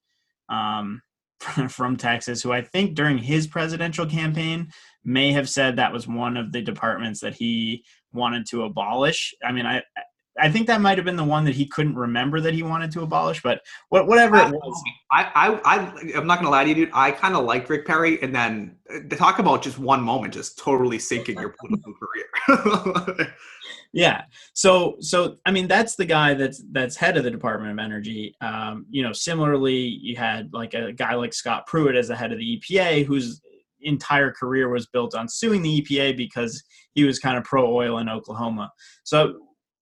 um, 0.49 1.03
from 1.69 1.97
Texas, 1.97 2.43
who 2.43 2.51
I 2.51 2.63
think 2.63 2.97
during 2.97 3.19
his 3.19 3.47
presidential 3.47 4.07
campaign 4.07 4.73
may 5.05 5.31
have 5.31 5.49
said 5.49 5.77
that 5.77 5.93
was 5.93 6.09
one 6.09 6.37
of 6.37 6.51
the 6.51 6.63
departments 6.63 7.21
that 7.21 7.35
he 7.35 7.85
wanted 8.13 8.45
to 8.47 8.65
abolish. 8.65 9.35
I 9.45 9.53
mean, 9.53 9.67
I 9.67 9.85
I 10.39 10.51
think 10.51 10.67
that 10.67 10.81
might 10.81 10.99
have 10.99 11.05
been 11.05 11.17
the 11.17 11.25
one 11.25 11.45
that 11.45 11.55
he 11.55 11.67
couldn't 11.67 11.95
remember 11.95 12.41
that 12.41 12.55
he 12.55 12.63
wanted 12.63 12.91
to 12.93 13.03
abolish, 13.03 13.41
but 13.43 13.61
whatever 13.89 14.37
it 14.37 14.51
was. 14.51 14.83
I, 15.11 15.31
I, 15.35 15.77
I, 15.77 16.19
am 16.19 16.27
not 16.27 16.41
going 16.41 16.47
to 16.47 16.51
lie 16.51 16.65
to 16.65 16.69
you, 16.69 16.75
dude. 16.75 16.91
I 16.93 17.13
kind 17.13 17.37
of 17.37 17.45
liked 17.45 17.71
Rick 17.71 17.87
Perry, 17.87 18.21
and 18.21 18.35
then 18.35 18.77
uh, 18.91 19.01
to 19.09 19.17
talk 19.17 19.39
about 19.39 19.63
just 19.63 19.79
one 19.79 20.03
moment, 20.03 20.35
just 20.35 20.59
totally 20.59 20.99
sinking 20.99 21.39
your 21.39 21.55
political 21.61 21.95
career. 22.49 23.35
yeah. 23.93 24.23
So, 24.55 24.97
so 24.99 25.37
I 25.47 25.53
mean, 25.53 25.69
that's 25.69 25.95
the 25.95 26.07
guy 26.07 26.35
that's 26.35 26.63
that's 26.73 26.97
head 26.97 27.17
of 27.17 27.23
the 27.23 27.31
Department 27.31 27.71
of 27.71 27.79
Energy. 27.79 28.35
Um, 28.41 28.87
you 28.91 29.05
know, 29.05 29.13
similarly, 29.13 29.77
you 29.77 30.17
had 30.17 30.53
like 30.53 30.75
a 30.75 30.93
guy 30.93 31.15
like 31.15 31.33
Scott 31.33 31.67
Pruitt 31.67 31.95
as 31.95 32.09
the 32.09 32.17
head 32.17 32.33
of 32.33 32.39
the 32.39 32.61
EPA, 32.61 33.07
who's 33.07 33.41
entire 33.85 34.33
career 34.33 34.69
was 34.69 34.87
built 34.87 35.15
on 35.15 35.29
suing 35.29 35.63
the 35.63 35.81
EPA 35.81 36.17
because 36.17 36.65
he 36.95 37.05
was 37.05 37.19
kind 37.19 37.39
of 37.39 37.45
pro 37.45 37.73
oil 37.73 37.99
in 37.99 38.09
Oklahoma. 38.09 38.73
So 39.05 39.35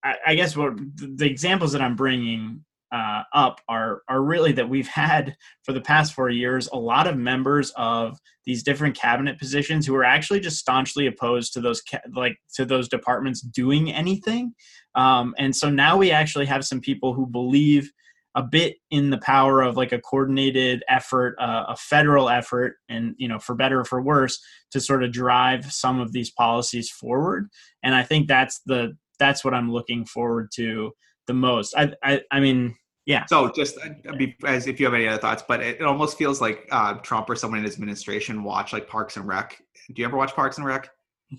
I, 0.03 0.15
I 0.27 0.35
guess 0.35 0.55
what 0.55 0.73
the 0.95 1.25
examples 1.25 1.71
that 1.73 1.81
I'm 1.81 1.95
bringing 1.95 2.63
uh, 2.93 3.23
up 3.33 3.59
are 3.67 4.03
are 4.07 4.21
really 4.21 4.51
that 4.51 4.69
we've 4.69 4.87
had 4.87 5.35
for 5.63 5.73
the 5.73 5.81
past 5.81 6.13
four 6.13 6.29
years 6.29 6.69
a 6.71 6.77
lot 6.77 7.07
of 7.07 7.17
members 7.17 7.71
of 7.75 8.19
these 8.45 8.61
different 8.61 8.95
cabinet 8.95 9.39
positions 9.39 9.87
who 9.87 9.95
are 9.95 10.03
actually 10.03 10.39
just 10.39 10.59
staunchly 10.59 11.07
opposed 11.07 11.53
to 11.53 11.61
those 11.61 11.81
ca- 11.81 12.01
like 12.15 12.37
to 12.53 12.65
those 12.65 12.87
departments 12.87 13.41
doing 13.41 13.91
anything, 13.91 14.53
um, 14.93 15.33
and 15.39 15.55
so 15.55 15.69
now 15.69 15.97
we 15.97 16.11
actually 16.11 16.45
have 16.45 16.63
some 16.63 16.79
people 16.79 17.15
who 17.15 17.25
believe 17.25 17.91
a 18.35 18.43
bit 18.43 18.77
in 18.89 19.11
the 19.11 19.19
power 19.19 19.61
of 19.61 19.77
like 19.77 19.91
a 19.91 19.99
coordinated 19.99 20.83
effort, 20.89 21.35
uh, 21.39 21.65
a 21.67 21.75
federal 21.75 22.29
effort, 22.29 22.75
and 22.89 23.15
you 23.17 23.27
know 23.27 23.39
for 23.39 23.55
better 23.55 23.79
or 23.79 23.85
for 23.85 24.01
worse 24.01 24.39
to 24.71 24.79
sort 24.79 25.03
of 25.03 25.11
drive 25.11 25.71
some 25.71 25.99
of 25.99 26.11
these 26.11 26.29
policies 26.29 26.91
forward. 26.91 27.47
And 27.81 27.95
I 27.95 28.03
think 28.03 28.27
that's 28.27 28.61
the 28.65 28.95
that's 29.23 29.45
what 29.45 29.53
I'm 29.53 29.71
looking 29.71 30.05
forward 30.05 30.51
to 30.55 30.91
the 31.27 31.33
most. 31.33 31.73
I 31.77 31.93
I, 32.03 32.21
I 32.31 32.39
mean 32.39 32.75
yeah. 33.05 33.25
So 33.25 33.51
just 33.51 33.77
uh, 33.77 34.25
as 34.45 34.67
if 34.67 34.79
you 34.79 34.85
have 34.85 34.93
any 34.93 35.07
other 35.07 35.17
thoughts, 35.17 35.43
but 35.47 35.61
it, 35.61 35.81
it 35.81 35.83
almost 35.83 36.17
feels 36.17 36.39
like 36.39 36.67
uh, 36.71 36.95
Trump 36.95 37.29
or 37.29 37.35
someone 37.35 37.59
in 37.59 37.65
his 37.65 37.75
administration 37.75 38.43
watch 38.43 38.71
like 38.71 38.87
Parks 38.87 39.17
and 39.17 39.27
Rec. 39.27 39.57
Do 39.93 40.01
you 40.01 40.07
ever 40.07 40.15
watch 40.15 40.33
Parks 40.33 40.57
and 40.57 40.65
Rec? 40.65 40.89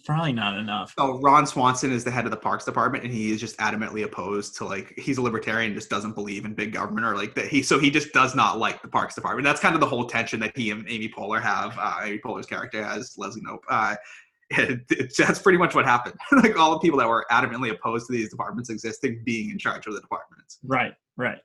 Probably 0.05 0.33
not 0.33 0.59
enough. 0.59 0.93
So 0.99 1.21
Ron 1.21 1.47
Swanson 1.47 1.93
is 1.93 2.03
the 2.03 2.11
head 2.11 2.25
of 2.25 2.33
the 2.33 2.37
Parks 2.37 2.65
Department, 2.65 3.05
and 3.05 3.13
he 3.13 3.31
is 3.31 3.41
just 3.41 3.57
adamantly 3.59 4.05
opposed 4.05 4.57
to 4.57 4.65
like 4.65 4.93
he's 4.97 5.19
a 5.19 5.23
libertarian, 5.23 5.73
just 5.73 5.89
doesn't 5.89 6.15
believe 6.15 6.45
in 6.45 6.55
big 6.55 6.73
government 6.73 7.07
or 7.07 7.15
like 7.15 7.35
that. 7.37 7.47
He 7.47 7.63
so 7.63 7.79
he 7.79 7.91
just 7.91 8.13
does 8.13 8.35
not 8.35 8.59
like 8.59 8.83
the 8.83 8.89
Parks 8.89 9.15
Department. 9.15 9.45
That's 9.45 9.61
kind 9.61 9.75
of 9.75 9.81
the 9.81 9.87
whole 9.87 10.07
tension 10.07 10.41
that 10.41 10.57
he 10.57 10.71
and 10.71 10.85
Amy 10.89 11.09
Poehler 11.09 11.41
have. 11.41 11.77
Uh, 11.79 12.01
Amy 12.03 12.19
Poehler's 12.19 12.47
character 12.47 12.83
has 12.83 13.15
Leslie 13.17 13.43
Knope. 13.43 13.63
Uh, 13.71 13.95
that's 15.19 15.39
pretty 15.39 15.59
much 15.59 15.75
what 15.75 15.85
happened. 15.85 16.15
like 16.43 16.59
all 16.59 16.73
the 16.73 16.79
people 16.79 16.99
that 16.99 17.09
were 17.09 17.27
adamantly 17.31 17.71
opposed 17.71 18.07
to 18.07 18.13
these 18.13 18.31
departments 18.31 18.71
existing 18.71 19.23
being 19.25 19.51
in 19.51 19.59
charge 19.59 19.87
of 19.87 19.95
the 19.95 20.01
departments. 20.01 20.59
Right. 20.63 20.95
Right. 21.17 21.39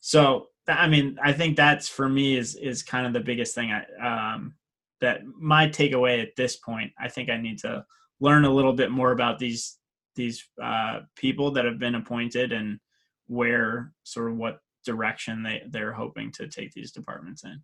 So 0.00 0.48
I 0.68 0.88
mean, 0.88 1.18
I 1.22 1.32
think 1.32 1.56
that's 1.56 1.88
for 1.88 2.08
me 2.08 2.36
is 2.36 2.54
is 2.54 2.82
kind 2.82 3.06
of 3.06 3.12
the 3.12 3.20
biggest 3.20 3.54
thing. 3.54 3.72
I 3.72 4.34
um, 4.34 4.54
that 5.00 5.20
my 5.38 5.68
takeaway 5.68 6.22
at 6.22 6.36
this 6.36 6.56
point. 6.56 6.92
I 6.98 7.08
think 7.08 7.28
I 7.28 7.36
need 7.36 7.58
to 7.60 7.84
learn 8.20 8.44
a 8.44 8.50
little 8.50 8.72
bit 8.72 8.90
more 8.90 9.12
about 9.12 9.38
these 9.38 9.78
these 10.14 10.46
uh, 10.62 11.00
people 11.16 11.50
that 11.52 11.64
have 11.64 11.78
been 11.78 11.96
appointed 11.96 12.52
and 12.52 12.78
where 13.26 13.92
sort 14.04 14.30
of 14.30 14.36
what 14.36 14.60
direction 14.84 15.42
they 15.42 15.62
they're 15.70 15.92
hoping 15.92 16.30
to 16.32 16.48
take 16.48 16.72
these 16.72 16.92
departments 16.92 17.44
in. 17.44 17.60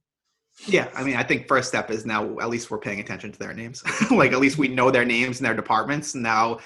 Yeah, 0.67 0.91
I 0.95 1.05
mean, 1.05 1.17
I 1.17 1.23
think 1.23 1.47
first 1.47 1.69
step 1.69 1.91
is 1.91 2.05
now 2.05 2.39
at 2.41 2.49
least 2.49 2.71
we're 2.71 2.79
paying 2.79 3.01
attention 3.01 3.31
to 3.31 3.39
their 3.39 3.55
names. 3.55 3.83
like 4.11 4.33
at 4.33 4.41
least 4.41 4.59
we 4.59 4.69
know 4.69 4.91
their 4.91 5.05
names 5.05 5.39
and 5.39 5.47
their 5.47 5.55
departments. 5.55 6.15
Now, 6.15 6.59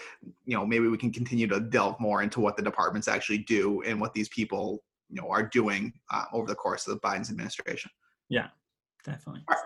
you 0.44 0.56
know, 0.56 0.64
maybe 0.66 0.88
we 0.88 0.96
can 0.96 1.12
continue 1.12 1.46
to 1.48 1.60
delve 1.60 2.00
more 2.00 2.22
into 2.22 2.40
what 2.40 2.56
the 2.56 2.62
departments 2.62 3.06
actually 3.06 3.38
do 3.38 3.82
and 3.82 4.00
what 4.00 4.14
these 4.14 4.28
people 4.30 4.82
you 5.10 5.20
know 5.20 5.28
are 5.28 5.42
doing 5.42 5.92
uh, 6.10 6.24
over 6.32 6.46
the 6.46 6.54
course 6.54 6.86
of 6.86 6.94
the 6.94 7.00
Biden's 7.00 7.30
administration. 7.30 7.90
Yeah, 8.28 8.48
definitely. 9.04 9.42
All 9.48 9.56
right, 9.56 9.64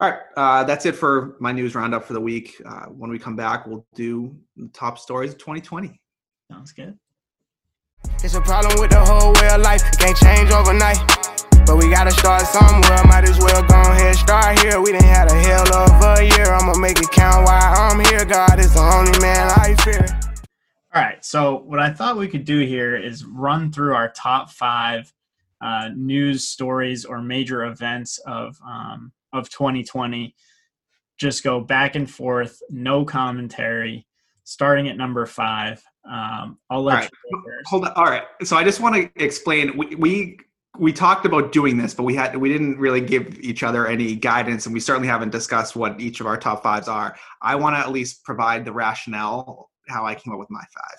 All 0.00 0.10
right. 0.10 0.20
Uh, 0.36 0.64
that's 0.64 0.86
it 0.86 0.96
for 0.96 1.36
my 1.38 1.52
news 1.52 1.74
roundup 1.74 2.04
for 2.04 2.14
the 2.14 2.20
week. 2.20 2.60
Uh, 2.64 2.86
when 2.86 3.10
we 3.10 3.18
come 3.18 3.36
back, 3.36 3.66
we'll 3.66 3.86
do 3.94 4.34
the 4.56 4.68
top 4.68 4.98
stories 4.98 5.32
of 5.32 5.38
2020. 5.38 6.00
Sounds 6.50 6.72
good. 6.72 6.98
It's 8.24 8.34
a 8.34 8.40
problem 8.40 8.80
with 8.80 8.90
the 8.90 9.04
whole 9.04 9.32
way 9.34 9.48
of 9.50 9.60
life. 9.60 9.82
It 9.86 9.98
can't 9.98 10.16
change 10.16 10.50
overnight. 10.50 11.17
But 11.68 11.76
we 11.76 11.90
gotta 11.90 12.12
start 12.12 12.46
somewhere. 12.46 13.04
Might 13.04 13.28
as 13.28 13.38
well 13.38 13.62
go 13.62 13.74
ahead 13.74 14.06
and 14.06 14.16
start 14.16 14.58
here. 14.60 14.80
We 14.80 14.92
didn't 14.92 15.04
have 15.04 15.30
a 15.30 15.34
hell 15.34 15.70
of 15.74 16.18
a 16.18 16.24
year. 16.24 16.46
I'ma 16.46 16.72
make 16.78 16.98
it 16.98 17.10
count 17.10 17.44
while 17.44 17.74
I'm 17.76 18.00
here. 18.06 18.24
God 18.24 18.58
is 18.58 18.72
the 18.72 18.80
only 18.80 19.12
man 19.20 19.50
I 19.50 19.74
fear. 19.84 20.06
All 20.94 21.02
right. 21.02 21.22
So 21.22 21.56
what 21.58 21.78
I 21.78 21.92
thought 21.92 22.16
we 22.16 22.26
could 22.26 22.46
do 22.46 22.60
here 22.60 22.96
is 22.96 23.26
run 23.26 23.70
through 23.70 23.94
our 23.94 24.08
top 24.12 24.48
five 24.48 25.12
uh, 25.60 25.90
news 25.94 26.48
stories 26.48 27.04
or 27.04 27.20
major 27.20 27.66
events 27.66 28.16
of 28.26 28.56
um, 28.66 29.12
of 29.34 29.50
2020. 29.50 30.34
Just 31.18 31.44
go 31.44 31.60
back 31.60 31.96
and 31.96 32.10
forth, 32.10 32.62
no 32.70 33.04
commentary. 33.04 34.06
Starting 34.44 34.88
at 34.88 34.96
number 34.96 35.26
five. 35.26 35.84
Um, 36.10 36.58
I'll 36.70 36.82
let 36.82 36.94
All 36.94 37.00
right. 37.00 37.10
you 37.30 37.42
go. 37.44 37.50
Hold 37.66 37.84
on. 37.84 37.92
All 37.92 38.06
right. 38.06 38.24
So 38.42 38.56
I 38.56 38.64
just 38.64 38.80
want 38.80 38.94
to 38.94 39.22
explain. 39.22 39.76
We, 39.76 39.94
we 39.96 40.38
we 40.78 40.92
talked 40.92 41.26
about 41.26 41.52
doing 41.52 41.76
this, 41.76 41.94
but 41.94 42.04
we 42.04 42.14
had 42.14 42.36
we 42.36 42.48
didn't 42.48 42.78
really 42.78 43.00
give 43.00 43.38
each 43.40 43.62
other 43.62 43.86
any 43.86 44.14
guidance, 44.14 44.66
and 44.66 44.72
we 44.72 44.80
certainly 44.80 45.08
haven't 45.08 45.30
discussed 45.30 45.76
what 45.76 46.00
each 46.00 46.20
of 46.20 46.26
our 46.26 46.36
top 46.36 46.62
fives 46.62 46.88
are. 46.88 47.16
I 47.42 47.56
want 47.56 47.76
to 47.76 47.80
at 47.80 47.90
least 47.90 48.24
provide 48.24 48.64
the 48.64 48.72
rationale 48.72 49.70
how 49.88 50.06
I 50.06 50.14
came 50.14 50.32
up 50.32 50.38
with 50.38 50.50
my 50.50 50.60
five 50.60 50.98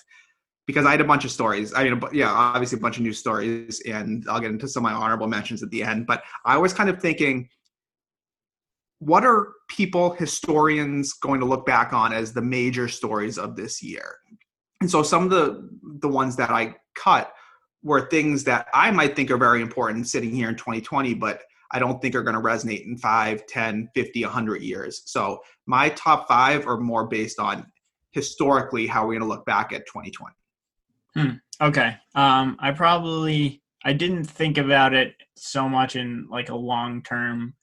because 0.67 0.85
I 0.85 0.91
had 0.91 1.01
a 1.01 1.05
bunch 1.05 1.25
of 1.25 1.31
stories. 1.31 1.73
I 1.73 1.83
mean, 1.83 2.01
yeah, 2.11 2.29
obviously 2.29 2.77
a 2.77 2.81
bunch 2.81 2.97
of 2.97 3.03
new 3.03 3.13
stories, 3.13 3.81
and 3.87 4.25
I'll 4.29 4.39
get 4.39 4.51
into 4.51 4.67
some 4.67 4.85
of 4.85 4.91
my 4.91 4.97
honorable 4.97 5.27
mentions 5.27 5.63
at 5.63 5.69
the 5.69 5.83
end. 5.83 6.05
But 6.05 6.23
I 6.45 6.57
was 6.57 6.73
kind 6.73 6.89
of 6.89 7.01
thinking, 7.01 7.49
what 8.99 9.25
are 9.25 9.53
people, 9.69 10.11
historians, 10.11 11.13
going 11.13 11.39
to 11.39 11.45
look 11.45 11.65
back 11.65 11.93
on 11.93 12.11
as 12.11 12.33
the 12.33 12.41
major 12.41 12.87
stories 12.87 13.37
of 13.37 13.55
this 13.55 13.81
year? 13.81 14.17
And 14.81 14.91
so 14.91 15.03
some 15.03 15.23
of 15.23 15.29
the 15.29 15.69
the 16.01 16.09
ones 16.09 16.35
that 16.35 16.49
I 16.49 16.75
cut 16.95 17.33
were 17.83 18.07
things 18.09 18.43
that 18.45 18.67
I 18.73 18.91
might 18.91 19.15
think 19.15 19.31
are 19.31 19.37
very 19.37 19.61
important 19.61 20.07
sitting 20.07 20.31
here 20.31 20.49
in 20.49 20.55
2020, 20.55 21.13
but 21.13 21.41
I 21.71 21.79
don't 21.79 22.01
think 22.01 22.15
are 22.15 22.23
going 22.23 22.35
to 22.35 22.41
resonate 22.41 22.85
in 22.85 22.97
5, 22.97 23.45
10, 23.45 23.89
50, 23.93 24.23
100 24.23 24.61
years. 24.61 25.03
So 25.05 25.39
my 25.65 25.89
top 25.89 26.27
five 26.27 26.67
are 26.67 26.77
more 26.77 27.07
based 27.07 27.39
on 27.39 27.65
historically 28.11 28.87
how 28.87 29.03
we're 29.03 29.13
going 29.13 29.21
to 29.21 29.27
look 29.27 29.45
back 29.45 29.71
at 29.71 29.85
2020. 29.85 30.33
Okay. 31.61 31.95
Um, 32.15 32.57
I 32.59 32.71
probably 32.71 33.61
I 33.83 33.93
didn't 33.93 34.25
think 34.25 34.57
about 34.57 34.93
it 34.93 35.15
so 35.35 35.69
much 35.69 35.95
in 35.95 36.27
like 36.29 36.49
a 36.49 36.55
long 36.55 37.01
term, 37.01 37.55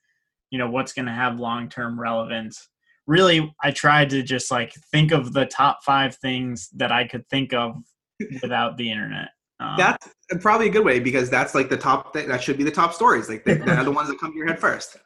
you 0.51 0.59
know, 0.59 0.71
what's 0.71 0.93
going 0.93 1.07
to 1.07 1.13
have 1.13 1.41
long 1.41 1.69
term 1.69 2.01
relevance. 2.01 2.69
Really, 3.07 3.55
I 3.63 3.71
tried 3.71 4.11
to 4.11 4.23
just 4.23 4.51
like 4.51 4.73
think 4.91 5.13
of 5.13 5.33
the 5.33 5.47
top 5.47 5.85
five 5.85 6.17
things 6.17 6.69
that 6.77 6.91
I 6.91 7.07
could 7.07 7.29
think 7.29 7.53
of 7.53 7.77
without 8.43 8.77
the 8.77 8.91
internet. 8.91 9.29
Um, 9.59 9.75
That's 9.79 10.07
probably 10.41 10.67
a 10.69 10.71
good 10.71 10.85
way 10.85 11.01
because 11.01 11.31
that's 11.31 11.55
like 11.55 11.71
the 11.71 11.77
top, 11.79 12.13
thing. 12.13 12.29
that 12.29 12.43
should 12.43 12.59
be 12.59 12.65
the 12.65 12.71
top 12.71 12.93
stories. 12.93 13.29
Like 13.29 13.45
they- 13.45 13.55
they're 13.55 13.85
the 13.85 13.91
ones 13.91 14.09
that 14.09 14.19
come 14.21 14.33
to 14.33 14.37
your 14.37 14.47
head 14.47 14.59
first. 14.61 14.97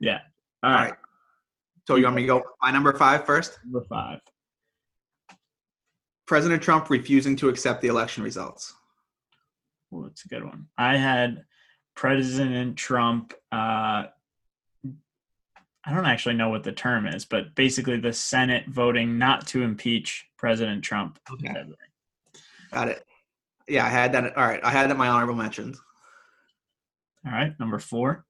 yeah. 0.00 0.20
All 0.62 0.70
right. 0.70 0.90
right. 0.90 0.94
So 1.86 1.96
you 1.96 2.04
want 2.04 2.16
me 2.16 2.22
to 2.22 2.26
go 2.28 2.42
my 2.62 2.70
number 2.70 2.92
five 2.94 3.26
first? 3.26 3.58
Number 3.64 3.82
five. 3.88 4.20
President 6.26 6.62
Trump 6.62 6.88
refusing 6.88 7.36
to 7.36 7.48
accept 7.48 7.82
the 7.82 7.88
election 7.88 8.22
results. 8.22 8.72
Well, 9.90 10.04
that's 10.04 10.24
a 10.24 10.28
good 10.28 10.44
one. 10.44 10.68
I 10.78 10.96
had 10.96 11.44
President 11.94 12.76
Trump. 12.76 13.34
Uh, 13.50 14.04
I 15.84 15.92
don't 15.92 16.06
actually 16.06 16.36
know 16.36 16.48
what 16.48 16.62
the 16.62 16.72
term 16.72 17.06
is, 17.06 17.24
but 17.24 17.54
basically 17.56 17.98
the 17.98 18.12
Senate 18.12 18.66
voting 18.68 19.18
not 19.18 19.46
to 19.48 19.62
impeach 19.62 20.26
President 20.38 20.82
Trump. 20.84 21.18
Okay. 21.30 21.52
Got 22.72 22.88
it. 22.88 23.04
Yeah, 23.68 23.84
I 23.84 23.88
had 23.88 24.12
that. 24.12 24.36
All 24.36 24.46
right, 24.46 24.60
I 24.62 24.70
had 24.70 24.88
that 24.88 24.92
in 24.92 24.98
my 24.98 25.08
honorable 25.08 25.34
mentions. 25.34 25.80
All 27.26 27.32
right. 27.32 27.58
Number 27.60 27.78
four. 27.78 28.24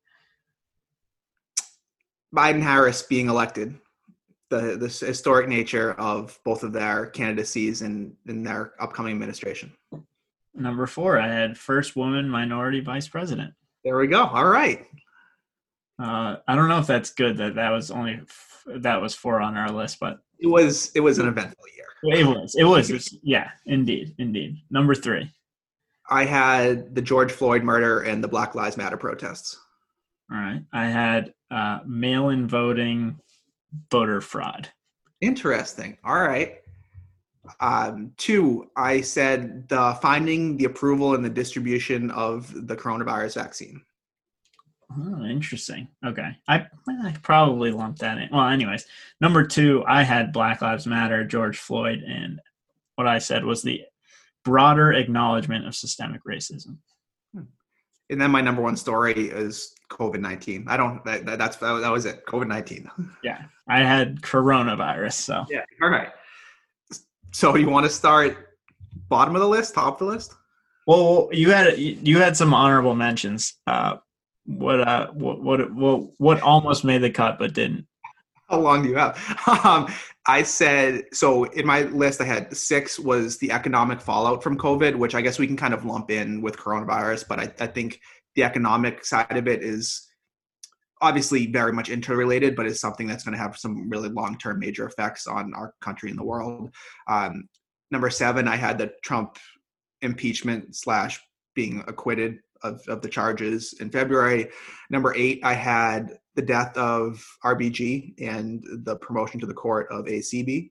Biden 2.34 2.62
Harris 2.62 3.02
being 3.02 3.28
elected. 3.28 3.78
The 4.50 4.76
the 4.76 4.88
historic 4.88 5.48
nature 5.48 5.92
of 5.94 6.38
both 6.44 6.62
of 6.62 6.72
their 6.72 7.06
candidacies 7.06 7.82
in 7.82 8.16
in 8.26 8.42
their 8.42 8.74
upcoming 8.80 9.12
administration. 9.12 9.72
Number 10.54 10.86
four. 10.86 11.18
I 11.18 11.28
had 11.28 11.56
first 11.56 11.96
woman 11.96 12.28
minority 12.28 12.80
vice 12.80 13.08
president. 13.08 13.54
There 13.84 13.96
we 13.96 14.06
go. 14.06 14.24
All 14.24 14.46
right. 14.48 14.86
Uh, 15.98 16.36
I 16.46 16.54
don't 16.54 16.68
know 16.68 16.78
if 16.78 16.86
that's 16.86 17.12
good 17.12 17.38
that 17.38 17.54
that 17.54 17.70
was 17.70 17.90
only 17.90 18.14
f- 18.14 18.64
that 18.66 19.00
was 19.00 19.14
four 19.14 19.40
on 19.40 19.56
our 19.56 19.70
list, 19.70 19.98
but 20.00 20.18
It 20.42 20.48
was 20.48 20.90
it 20.94 21.00
was 21.00 21.18
an 21.18 21.28
eventful 21.28 21.64
year. 21.76 22.18
it 22.18 22.26
was. 22.26 22.54
It 22.56 22.64
was. 22.64 23.16
Yeah. 23.22 23.50
Indeed. 23.66 24.14
Indeed. 24.18 24.58
Number 24.70 24.94
three. 24.94 25.30
I 26.10 26.24
had 26.24 26.94
the 26.94 27.00
George 27.00 27.30
Floyd 27.30 27.62
murder 27.62 28.00
and 28.00 28.22
the 28.22 28.28
Black 28.28 28.54
Lives 28.56 28.76
Matter 28.76 28.96
protests. 28.96 29.56
All 30.30 30.36
right. 30.36 30.62
I 30.72 30.86
had 30.86 31.32
uh, 31.50 31.80
mail-in 31.86 32.48
voting, 32.48 33.18
voter 33.90 34.20
fraud. 34.20 34.68
Interesting. 35.20 35.96
All 36.04 36.20
right. 36.20 36.56
Um, 37.60 38.12
two, 38.16 38.68
I 38.76 39.00
said 39.00 39.68
the 39.68 39.96
finding, 40.02 40.56
the 40.56 40.64
approval, 40.64 41.14
and 41.14 41.24
the 41.24 41.30
distribution 41.30 42.10
of 42.10 42.66
the 42.66 42.76
coronavirus 42.76 43.34
vaccine. 43.34 43.80
Oh, 44.98 45.24
interesting. 45.24 45.88
Okay. 46.04 46.36
I, 46.48 46.66
I 46.88 47.14
probably 47.22 47.70
lumped 47.70 48.00
that 48.00 48.18
in. 48.18 48.28
Well, 48.32 48.48
anyways, 48.48 48.86
number 49.20 49.46
two, 49.46 49.84
I 49.86 50.02
had 50.02 50.32
Black 50.32 50.62
Lives 50.62 50.86
Matter, 50.86 51.24
George 51.24 51.58
Floyd, 51.58 52.02
and 52.06 52.40
what 52.96 53.06
I 53.06 53.18
said 53.18 53.44
was 53.44 53.62
the 53.62 53.82
broader 54.44 54.92
acknowledgement 54.92 55.66
of 55.66 55.74
systemic 55.74 56.22
racism. 56.24 56.78
and 57.34 58.20
then 58.20 58.30
my 58.30 58.40
number 58.40 58.60
one 58.60 58.76
story 58.76 59.28
is 59.28 59.74
COVID 59.90 60.20
nineteen. 60.20 60.66
I 60.68 60.76
don't. 60.76 61.04
That, 61.04 61.24
that, 61.26 61.38
that's 61.38 61.56
that 61.56 61.90
was 61.90 62.04
it. 62.06 62.26
COVID 62.26 62.48
nineteen. 62.48 62.90
Yeah, 63.22 63.42
I 63.68 63.78
had 63.84 64.20
coronavirus. 64.20 65.14
So 65.14 65.44
Yeah. 65.48 65.64
All 65.80 65.90
right. 65.90 66.10
So 67.30 67.56
you 67.56 67.68
want 67.68 67.86
to 67.86 67.90
start 67.90 68.58
bottom 69.08 69.34
of 69.34 69.40
the 69.40 69.48
list, 69.48 69.74
top 69.74 70.00
of 70.00 70.06
the 70.06 70.12
list? 70.12 70.34
well, 70.86 71.28
you 71.32 71.50
had 71.50 71.78
you 71.78 72.18
had 72.18 72.36
some 72.36 72.52
honorable 72.52 72.94
mentions. 72.94 73.54
Uh, 73.66 73.96
what 74.46 74.86
uh, 74.86 75.08
what 75.12 75.42
what 75.72 76.10
what, 76.18 76.40
almost 76.40 76.84
made 76.84 76.98
the 76.98 77.10
cut 77.10 77.38
but 77.38 77.54
didn't. 77.54 77.86
How 78.48 78.60
long 78.60 78.82
do 78.82 78.88
you 78.88 78.96
have? 78.96 79.18
Um, 79.64 79.92
I 80.26 80.44
said 80.44 81.04
so 81.12 81.44
in 81.44 81.66
my 81.66 81.82
list. 81.82 82.20
I 82.20 82.24
had 82.24 82.56
six 82.56 82.98
was 82.98 83.38
the 83.38 83.50
economic 83.50 84.00
fallout 84.00 84.42
from 84.42 84.56
COVID, 84.56 84.96
which 84.96 85.14
I 85.14 85.20
guess 85.20 85.38
we 85.38 85.46
can 85.46 85.56
kind 85.56 85.74
of 85.74 85.84
lump 85.84 86.10
in 86.10 86.42
with 86.42 86.56
coronavirus. 86.56 87.26
But 87.28 87.40
I, 87.40 87.52
I 87.60 87.66
think 87.66 88.00
the 88.36 88.44
economic 88.44 89.04
side 89.04 89.36
of 89.36 89.48
it 89.48 89.62
is 89.62 90.08
obviously 91.00 91.46
very 91.46 91.72
much 91.72 91.90
interrelated, 91.90 92.54
but 92.54 92.66
is 92.66 92.80
something 92.80 93.06
that's 93.08 93.24
going 93.24 93.36
to 93.36 93.42
have 93.42 93.58
some 93.58 93.90
really 93.90 94.08
long 94.08 94.38
term 94.38 94.60
major 94.60 94.86
effects 94.86 95.26
on 95.26 95.52
our 95.54 95.74
country 95.80 96.10
and 96.10 96.18
the 96.18 96.24
world. 96.24 96.72
Um, 97.08 97.48
number 97.90 98.10
seven, 98.10 98.46
I 98.46 98.56
had 98.56 98.78
the 98.78 98.92
Trump 99.02 99.36
impeachment 100.00 100.76
slash 100.76 101.20
being 101.54 101.82
acquitted 101.86 102.38
of, 102.62 102.80
of 102.88 103.02
the 103.02 103.08
charges 103.08 103.74
in 103.80 103.90
February. 103.90 104.48
Number 104.90 105.14
eight, 105.16 105.40
I 105.44 105.54
had 105.54 106.18
the 106.34 106.42
death 106.42 106.76
of 106.76 107.24
RBG 107.44 108.14
and 108.20 108.64
the 108.84 108.96
promotion 108.96 109.40
to 109.40 109.46
the 109.46 109.54
court 109.54 109.86
of 109.90 110.06
ACB. 110.06 110.70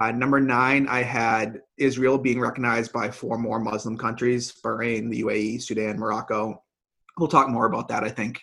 Uh, 0.00 0.10
number 0.12 0.38
nine, 0.40 0.86
I 0.88 1.02
had 1.02 1.60
Israel 1.78 2.18
being 2.18 2.40
recognized 2.40 2.92
by 2.92 3.10
four 3.10 3.38
more 3.38 3.58
Muslim 3.58 3.96
countries 3.96 4.52
Bahrain, 4.64 5.10
the 5.10 5.22
UAE, 5.22 5.62
Sudan, 5.62 5.98
Morocco. 5.98 6.62
We'll 7.16 7.28
talk 7.28 7.48
more 7.48 7.66
about 7.66 7.88
that, 7.88 8.04
I 8.04 8.10
think, 8.10 8.40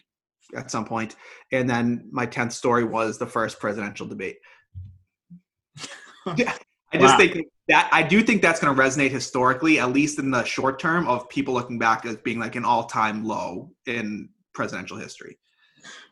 at 0.55 0.71
some 0.71 0.85
point. 0.85 1.15
And 1.51 1.69
then 1.69 2.07
my 2.11 2.25
10th 2.25 2.53
story 2.53 2.83
was 2.83 3.17
the 3.17 3.27
first 3.27 3.59
presidential 3.59 4.07
debate. 4.07 4.37
Yeah, 6.35 6.55
I 6.91 6.97
just 6.97 7.13
Wow. 7.13 7.17
think 7.19 7.47
that 7.67 7.89
I 7.91 8.03
do 8.03 8.21
think 8.21 8.41
that's 8.41 8.59
going 8.59 8.75
to 8.75 8.81
resonate 8.81 9.11
historically, 9.11 9.79
at 9.79 9.91
least 9.91 10.19
in 10.19 10.31
the 10.31 10.43
short 10.43 10.79
term, 10.79 11.07
of 11.07 11.27
people 11.29 11.53
looking 11.53 11.79
back 11.79 12.05
as 12.05 12.17
being 12.17 12.39
like 12.39 12.55
an 12.55 12.65
all 12.65 12.85
time 12.85 13.25
low 13.25 13.71
in 13.87 14.29
presidential 14.53 14.97
history. 14.97 15.37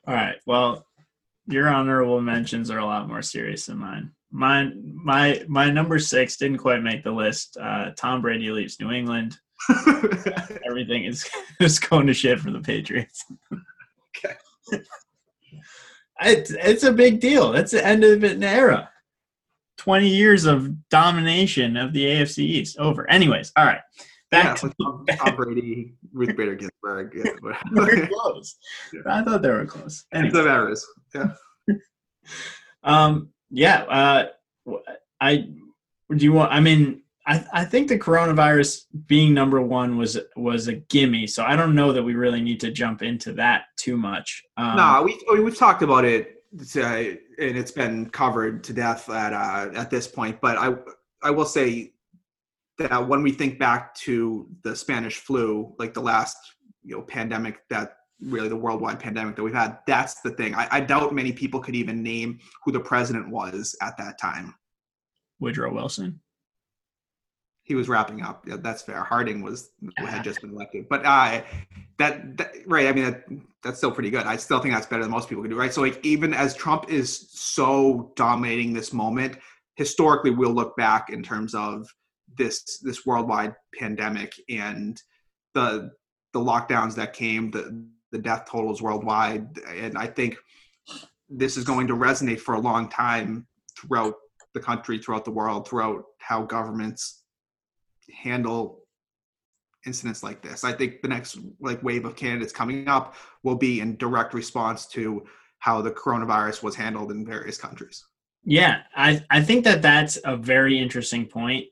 All 0.08 0.14
right. 0.14 0.36
Well, 0.46 0.86
your 1.48 1.68
honorable 1.68 2.22
mentions 2.22 2.72
are 2.72 2.80
a 2.80 2.86
lot 2.86 3.08
more 3.08 3.22
serious 3.22 3.66
than 3.68 3.78
mine. 3.78 4.12
Mine, 4.32 4.82
my 4.96 5.44
my 5.48 5.70
number 5.70 6.00
six 6.00 6.38
didn't 6.38 6.58
quite 6.58 6.82
make 6.82 7.04
the 7.04 7.12
list. 7.12 7.58
Uh, 7.62 7.92
Tom 7.96 8.22
Brady 8.22 8.50
leaves 8.50 8.80
New 8.80 8.92
England. 8.92 9.38
Everything 10.68 11.06
is 11.06 11.30
is 11.60 11.78
going 11.80 12.08
to 12.08 12.14
shit 12.14 12.40
for 12.40 12.52
the 12.52 12.60
Patriots. 12.60 13.26
Okay. 14.18 14.36
it's 16.22 16.52
it's 16.52 16.84
a 16.84 16.92
big 16.92 17.20
deal. 17.20 17.52
That's 17.52 17.72
the 17.72 17.86
end 17.86 18.04
of 18.04 18.24
an 18.24 18.44
era. 18.44 18.90
Twenty 19.84 20.08
years 20.08 20.46
of 20.46 20.88
domination 20.88 21.76
of 21.76 21.92
the 21.92 22.06
AFC 22.06 22.38
East 22.40 22.78
over. 22.80 23.10
Anyways, 23.10 23.52
all 23.58 23.66
right. 23.66 23.82
Back 24.32 24.46
yeah, 24.46 24.54
to 24.54 24.66
with 24.68 24.76
Tom, 24.82 25.06
Tom 25.18 25.36
Brady, 25.36 25.94
Ruth 26.14 26.38
Bader 26.38 26.56
Ginsburg. 26.56 27.14
Yeah, 27.14 28.08
close. 28.08 28.56
I 29.06 29.24
thought 29.24 29.42
they 29.42 29.50
were 29.50 29.66
close. 29.66 30.06
Ends 30.14 30.34
Anyway. 30.34 30.40
of 30.40 30.46
eras. 30.48 30.88
Yeah. 31.14 31.34
Um, 32.86 33.30
yeah, 33.50 33.84
uh, 33.84 34.26
I 35.22 35.48
do 36.16 36.26
you 36.26 36.34
want? 36.34 36.52
I 36.52 36.60
mean, 36.60 37.02
I 37.26 37.46
I 37.54 37.66
think 37.66 37.88
the 37.88 37.98
coronavirus 37.98 38.84
being 39.08 39.34
number 39.34 39.62
one 39.62 39.98
was 39.98 40.18
was 40.36 40.68
a 40.68 40.74
gimme. 40.74 41.28
So 41.28 41.44
I 41.44 41.56
don't 41.56 41.76
know 41.76 41.94
that 41.94 42.04
we 42.04 42.16
really 42.16 42.42
need 42.42 42.60
to 42.62 42.72
jump 42.72 43.02
into 43.02 43.34
that 43.34 43.64
too 43.78 43.98
much. 43.98 44.44
Um, 44.58 44.76
no, 44.78 45.04
we 45.04 45.20
I 45.30 45.36
mean, 45.36 45.46
we've 45.46 45.58
talked 45.58 45.82
about 45.82 46.06
it, 46.06 46.33
uh, 46.76 47.16
and 47.40 47.58
it's 47.58 47.72
been 47.72 48.10
covered 48.10 48.64
to 48.66 48.74
death 48.74 49.10
at 49.10 49.34
uh, 49.34 49.72
at 49.76 49.90
this 49.90 50.08
point. 50.08 50.40
But 50.42 50.58
I 50.58 50.76
I 51.22 51.32
will 51.32 51.46
say 51.46 51.94
that 52.78 53.08
when 53.08 53.22
we 53.24 53.32
think 53.32 53.60
back 53.60 53.96
to 53.96 54.48
the 54.64 54.76
Spanish 54.76 55.18
flu, 55.18 55.74
like 55.80 55.94
the 55.94 56.02
last 56.02 56.38
you 56.84 56.96
know 56.96 57.02
pandemic 57.02 57.68
that 57.70 57.98
really 58.22 58.50
the 58.50 58.56
worldwide 58.56 59.00
pandemic 59.00 59.36
that 59.36 59.44
we've 59.44 59.54
had, 59.54 59.80
that's 59.88 60.22
the 60.22 60.32
thing. 60.32 60.56
I, 60.56 60.68
I 60.72 60.80
doubt 60.80 61.14
many 61.14 61.32
people 61.32 61.60
could 61.60 61.76
even 61.76 62.04
name 62.04 62.40
who 62.64 62.72
the 62.72 62.80
president 62.80 63.30
was 63.30 63.76
at 63.82 63.98
that 63.98 64.20
time. 64.20 64.56
Woodrow 65.40 65.74
Wilson. 65.74 66.22
He 67.66 67.76
was 67.76 67.88
wrapping 67.88 68.22
up. 68.22 68.46
Yeah, 68.46 68.58
that's 68.60 68.82
fair. 68.82 69.04
Harding 69.04 69.42
was 69.42 69.72
had 69.96 70.24
just 70.24 70.42
been 70.42 70.52
elected, 70.52 70.90
but 70.90 71.06
uh, 71.06 71.42
that, 71.98 72.38
that 72.38 72.52
right. 72.66 72.88
I 72.88 72.92
mean, 72.92 73.06
that, 73.06 73.24
that's 73.64 73.78
still 73.78 73.92
pretty 73.92 74.10
good. 74.10 74.26
I 74.26 74.36
still 74.36 74.60
think 74.60 74.74
that's 74.74 74.86
better 74.86 75.04
than 75.04 75.12
most 75.12 75.30
people 75.30 75.44
can 75.44 75.52
do. 75.52 75.58
Right. 75.58 75.74
So 75.74 75.82
like, 75.82 76.06
even 76.06 76.34
as 76.34 76.56
Trump 76.56 76.90
is 76.90 77.30
so 77.32 78.12
dominating 78.16 78.74
this 78.74 78.92
moment, 78.92 79.38
historically, 79.76 80.32
we'll 80.32 80.52
look 80.52 80.76
back 80.76 81.10
in 81.10 81.24
terms 81.24 81.56
of 81.56 81.88
this 82.38 82.80
this 82.80 83.06
worldwide 83.06 83.56
pandemic 83.80 84.34
and 84.50 85.02
the 85.54 85.92
the 86.34 86.40
lockdowns 86.40 86.96
that 86.96 87.14
came, 87.14 87.50
the 87.52 87.86
the 88.12 88.20
death 88.20 88.46
totals 88.50 88.82
worldwide, 88.82 89.58
and 89.70 89.98
I 89.98 90.08
think 90.08 90.38
this 91.30 91.58
is 91.58 91.64
going 91.64 91.88
to 91.88 91.96
resonate 91.96 92.40
for 92.40 92.56
a 92.56 92.60
long 92.60 92.90
time 92.90 93.48
throughout 93.78 94.16
the 94.54 94.60
country, 94.60 95.00
throughout 95.00 95.26
the 95.26 95.32
world, 95.32 95.68
throughout 95.68 96.04
how 96.20 96.44
governments 96.44 97.23
handle 98.14 98.84
incidents 99.86 100.24
like 100.24 100.42
this. 100.42 100.64
I 100.64 100.72
think 100.72 101.02
the 101.02 101.08
next 101.08 101.38
like 101.60 101.84
wave 101.84 102.06
of 102.06 102.16
candidates 102.16 102.54
coming 102.54 102.88
up 102.88 103.16
will 103.44 103.56
be 103.56 103.80
in 103.80 103.98
direct 103.98 104.34
response 104.34 104.88
to 104.88 105.26
how 105.60 105.82
the 105.82 105.92
coronavirus 105.92 106.64
was 106.64 106.76
handled 106.76 107.12
in 107.12 107.26
various 107.26 107.58
countries. 107.58 108.06
Yeah, 108.46 108.82
I 108.96 109.24
I 109.30 109.42
think 109.42 109.64
that 109.64 109.82
that's 109.82 110.18
a 110.24 110.36
very 110.36 110.78
interesting 110.80 111.26
point, 111.26 111.68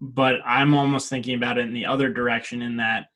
but 0.00 0.36
I'm 0.44 0.74
almost 0.74 1.08
thinking 1.08 1.34
about 1.34 1.58
it 1.58 1.66
in 1.66 1.74
the 1.74 1.86
other 1.86 2.12
direction 2.12 2.62
in 2.62 2.76
that, 2.76 3.06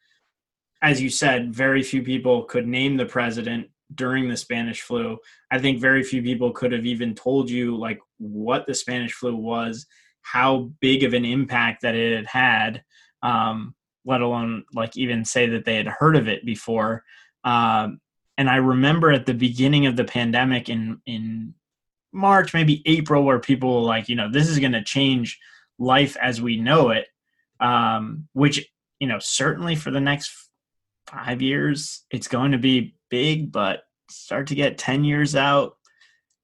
as 0.83 1.01
you 1.01 1.11
said, 1.11 1.55
very 1.55 1.83
few 1.83 2.03
people 2.03 2.45
could 2.45 2.67
name 2.67 2.97
the 2.97 3.07
president 3.07 3.69
during 3.95 4.29
the 4.29 4.37
Spanish 4.37 4.83
flu. 4.83 5.19
I 5.51 5.59
think 5.59 5.81
very 5.81 6.03
few 6.03 6.23
people 6.23 6.53
could 6.53 6.73
have 6.73 6.87
even 6.87 7.15
told 7.15 7.51
you 7.51 7.77
like 7.77 8.01
what 8.19 8.67
the 8.67 8.75
Spanish 8.75 9.13
flu 9.13 9.35
was, 9.37 9.87
how 10.31 10.71
big 10.81 11.05
of 11.05 11.15
an 11.15 11.25
impact 11.25 11.83
that 11.83 11.95
it 11.95 12.17
had 12.17 12.27
had, 12.27 12.85
um, 13.23 13.75
let 14.05 14.21
alone 14.21 14.65
like 14.75 14.97
even 14.97 15.25
say 15.25 15.49
that 15.49 15.65
they 15.65 15.77
had 15.77 15.87
heard 15.87 16.17
of 16.17 16.29
it 16.29 16.45
before. 16.45 17.05
Um, 17.45 18.01
and 18.37 18.49
I 18.49 18.57
remember 18.57 19.11
at 19.11 19.27
the 19.27 19.35
beginning 19.35 19.87
of 19.87 19.97
the 19.97 20.05
pandemic 20.05 20.69
in 20.69 21.01
in 21.07 21.55
March, 22.13 22.55
maybe 22.55 22.83
April, 22.87 23.25
where 23.25 23.39
people 23.39 23.75
were 23.75 23.87
like, 23.87 24.09
you 24.09 24.17
know, 24.17 24.31
this 24.31 24.49
is 24.49 24.59
going 24.59 24.73
to 24.73 24.83
change 24.83 25.39
life 25.79 26.17
as 26.21 26.41
we 26.41 26.57
know 26.57 26.91
it, 26.91 27.07
um, 27.61 28.29
which, 28.33 28.67
you 28.99 29.07
know, 29.07 29.19
certainly 29.21 29.77
for 29.77 29.91
the 29.91 30.01
next 30.01 30.33
five 31.07 31.43
years, 31.43 32.05
it's 32.11 32.29
going 32.29 32.53
to 32.53 32.59
be 32.59 32.97
big, 33.11 33.53
but 33.53 33.83
start 34.11 34.47
to 34.49 34.55
get 34.55 34.79
10 34.79 35.05
years 35.05 35.37
out, 35.37 35.77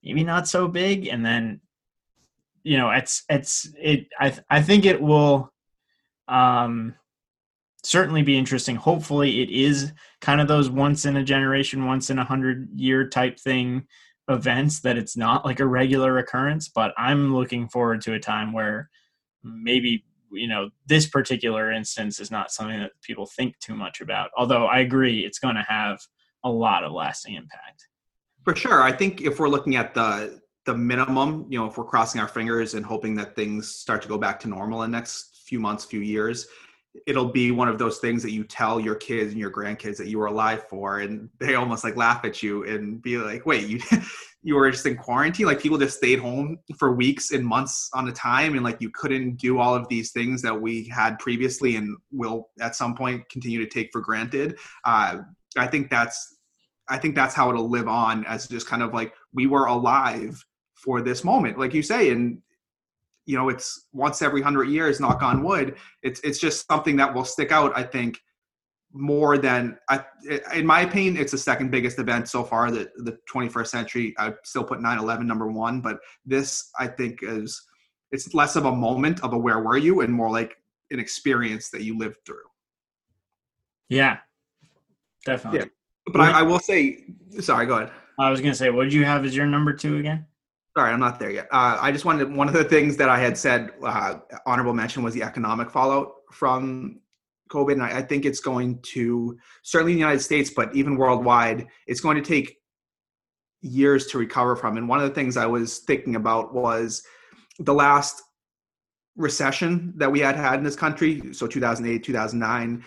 maybe 0.02 0.22
not 0.22 0.46
so 0.48 0.68
big. 0.68 1.06
And 1.06 1.24
then, 1.24 1.60
you 2.64 2.76
know, 2.76 2.90
it's, 2.90 3.22
it's, 3.28 3.70
it, 3.78 4.08
I, 4.18 4.36
I 4.50 4.62
think 4.62 4.84
it 4.84 5.00
will, 5.00 5.52
um, 6.26 6.94
certainly 7.82 8.22
be 8.22 8.36
interesting. 8.36 8.76
Hopefully 8.76 9.42
it 9.42 9.50
is 9.50 9.92
kind 10.20 10.40
of 10.40 10.48
those 10.48 10.70
once 10.70 11.04
in 11.04 11.16
a 11.16 11.22
generation, 11.22 11.86
once 11.86 12.10
in 12.10 12.18
a 12.18 12.24
hundred 12.24 12.68
year 12.74 13.06
type 13.08 13.38
thing 13.38 13.86
events 14.28 14.80
that 14.80 14.96
it's 14.96 15.16
not 15.16 15.44
like 15.44 15.60
a 15.60 15.66
regular 15.66 16.16
occurrence 16.18 16.68
but 16.68 16.94
i'm 16.96 17.34
looking 17.34 17.68
forward 17.68 18.00
to 18.00 18.14
a 18.14 18.18
time 18.18 18.52
where 18.52 18.88
maybe 19.42 20.04
you 20.32 20.48
know 20.48 20.70
this 20.86 21.06
particular 21.06 21.70
instance 21.70 22.18
is 22.18 22.30
not 22.30 22.50
something 22.50 22.80
that 22.80 22.92
people 23.02 23.26
think 23.26 23.58
too 23.58 23.74
much 23.74 24.00
about 24.00 24.30
although 24.36 24.64
i 24.66 24.78
agree 24.78 25.26
it's 25.26 25.38
going 25.38 25.54
to 25.54 25.64
have 25.68 26.00
a 26.44 26.48
lot 26.48 26.84
of 26.84 26.92
lasting 26.92 27.34
impact 27.34 27.86
For 28.44 28.56
sure. 28.56 28.82
I 28.82 28.92
think 28.92 29.22
if 29.22 29.38
we're 29.38 29.48
looking 29.48 29.76
at 29.76 29.94
the 29.94 30.40
the 30.66 30.76
minimum, 30.76 31.46
you 31.48 31.58
know, 31.58 31.66
if 31.66 31.76
we're 31.76 31.84
crossing 31.84 32.20
our 32.20 32.28
fingers 32.28 32.74
and 32.74 32.84
hoping 32.84 33.14
that 33.16 33.36
things 33.36 33.68
start 33.74 34.02
to 34.02 34.08
go 34.08 34.18
back 34.18 34.40
to 34.40 34.48
normal 34.48 34.82
in 34.82 34.90
the 34.90 34.96
next 34.96 35.42
few 35.46 35.60
months, 35.60 35.84
few 35.84 36.00
years, 36.00 36.46
it'll 37.06 37.30
be 37.30 37.50
one 37.50 37.68
of 37.68 37.78
those 37.78 37.98
things 37.98 38.22
that 38.22 38.30
you 38.30 38.44
tell 38.44 38.78
your 38.78 38.94
kids 38.94 39.32
and 39.32 39.40
your 39.40 39.50
grandkids 39.50 39.96
that 39.96 40.06
you 40.06 40.18
were 40.18 40.26
alive 40.26 40.64
for 40.68 41.00
and 41.00 41.28
they 41.40 41.56
almost 41.56 41.82
like 41.82 41.96
laugh 41.96 42.24
at 42.24 42.40
you 42.40 42.64
and 42.64 43.02
be 43.02 43.16
like 43.16 43.44
wait 43.44 43.66
you 43.66 43.80
you 44.44 44.54
were 44.54 44.70
just 44.70 44.84
in 44.84 44.96
quarantine? 44.96 45.46
Like 45.46 45.58
people 45.58 45.78
just 45.78 45.96
stayed 45.96 46.18
home 46.18 46.58
for 46.78 46.92
weeks 46.92 47.32
and 47.32 47.44
months 47.44 47.88
on 47.94 48.06
a 48.08 48.12
time 48.12 48.52
and 48.52 48.62
like 48.62 48.78
you 48.78 48.90
couldn't 48.90 49.36
do 49.36 49.58
all 49.58 49.74
of 49.74 49.88
these 49.88 50.12
things 50.12 50.42
that 50.42 50.60
we 50.60 50.86
had 50.88 51.18
previously 51.18 51.76
and 51.76 51.96
will 52.12 52.50
at 52.60 52.76
some 52.76 52.94
point 52.94 53.26
continue 53.30 53.58
to 53.58 53.66
take 53.66 53.88
for 53.90 54.00
granted. 54.00 54.58
Uh, 54.84 55.18
i 55.56 55.66
think 55.66 55.88
that's 55.88 56.36
i 56.88 56.98
think 56.98 57.14
that's 57.14 57.34
how 57.34 57.48
it'll 57.48 57.70
live 57.70 57.88
on 57.88 58.24
as 58.26 58.48
just 58.48 58.66
kind 58.66 58.82
of 58.82 58.92
like 58.92 59.14
we 59.32 59.46
were 59.46 59.66
alive 59.66 60.44
for 60.84 61.00
this 61.00 61.24
moment 61.24 61.58
like 61.58 61.72
you 61.72 61.82
say 61.82 62.10
and 62.10 62.38
you 63.26 63.36
know 63.36 63.48
it's 63.48 63.88
once 63.92 64.20
every 64.20 64.42
hundred 64.42 64.68
years 64.68 65.00
knock 65.00 65.22
on 65.22 65.42
wood 65.42 65.76
it's 66.02 66.20
it's 66.20 66.38
just 66.38 66.66
something 66.68 66.96
that 66.96 67.12
will 67.12 67.24
stick 67.24 67.50
out 67.50 67.76
i 67.76 67.82
think 67.82 68.18
more 68.94 69.36
than 69.36 69.76
I, 69.90 70.04
in 70.54 70.64
my 70.64 70.82
opinion, 70.82 71.16
it's 71.16 71.32
the 71.32 71.38
second 71.38 71.72
biggest 71.72 71.98
event 71.98 72.28
so 72.28 72.44
far. 72.44 72.70
that 72.70 72.92
the 72.96 73.18
21st 73.30 73.66
century. 73.66 74.14
I 74.18 74.32
still 74.44 74.62
put 74.62 74.78
9/11 74.78 75.26
number 75.26 75.50
one, 75.50 75.80
but 75.80 75.98
this 76.24 76.70
I 76.78 76.86
think 76.86 77.18
is 77.22 77.60
it's 78.12 78.32
less 78.32 78.54
of 78.54 78.66
a 78.66 78.72
moment 78.72 79.22
of 79.24 79.32
a 79.32 79.38
where 79.38 79.58
were 79.58 79.76
you 79.76 80.00
and 80.02 80.14
more 80.14 80.30
like 80.30 80.56
an 80.92 81.00
experience 81.00 81.70
that 81.70 81.82
you 81.82 81.98
lived 81.98 82.18
through. 82.24 82.46
Yeah, 83.88 84.18
definitely. 85.26 85.60
Yeah. 85.60 85.66
But 86.12 86.20
I, 86.20 86.40
I 86.40 86.42
will 86.42 86.60
say, 86.60 87.04
sorry, 87.40 87.66
go 87.66 87.78
ahead. 87.78 87.92
I 88.18 88.30
was 88.30 88.40
gonna 88.40 88.54
say, 88.54 88.70
what 88.70 88.84
did 88.84 88.92
you 88.92 89.04
have 89.04 89.24
as 89.24 89.34
your 89.34 89.46
number 89.46 89.72
two 89.72 89.96
again? 89.96 90.26
Sorry, 90.76 90.92
I'm 90.92 91.00
not 91.00 91.20
there 91.20 91.30
yet. 91.30 91.46
Uh, 91.52 91.78
I 91.80 91.92
just 91.92 92.04
wanted 92.04 92.34
one 92.34 92.48
of 92.48 92.54
the 92.54 92.64
things 92.64 92.96
that 92.96 93.08
I 93.08 93.18
had 93.18 93.38
said, 93.38 93.70
uh, 93.84 94.16
honorable 94.44 94.74
mention 94.74 95.04
was 95.04 95.14
the 95.14 95.22
economic 95.22 95.70
fallout 95.70 96.12
from 96.32 97.00
COVID. 97.50 97.74
And 97.74 97.82
I, 97.82 97.98
I 97.98 98.02
think 98.02 98.24
it's 98.24 98.40
going 98.40 98.80
to, 98.82 99.38
certainly 99.62 99.92
in 99.92 99.96
the 99.96 100.00
United 100.00 100.20
States, 100.20 100.50
but 100.50 100.74
even 100.74 100.96
worldwide, 100.96 101.68
it's 101.86 102.00
going 102.00 102.16
to 102.16 102.22
take 102.22 102.56
years 103.60 104.06
to 104.08 104.18
recover 104.18 104.56
from. 104.56 104.76
And 104.76 104.88
one 104.88 105.00
of 105.00 105.08
the 105.08 105.14
things 105.14 105.36
I 105.36 105.46
was 105.46 105.78
thinking 105.78 106.16
about 106.16 106.52
was 106.52 107.04
the 107.60 107.74
last 107.74 108.22
recession 109.16 109.92
that 109.96 110.10
we 110.10 110.20
had 110.20 110.34
had 110.34 110.54
in 110.54 110.64
this 110.64 110.76
country. 110.76 111.32
So 111.32 111.46
2008, 111.46 112.02
2009, 112.02 112.84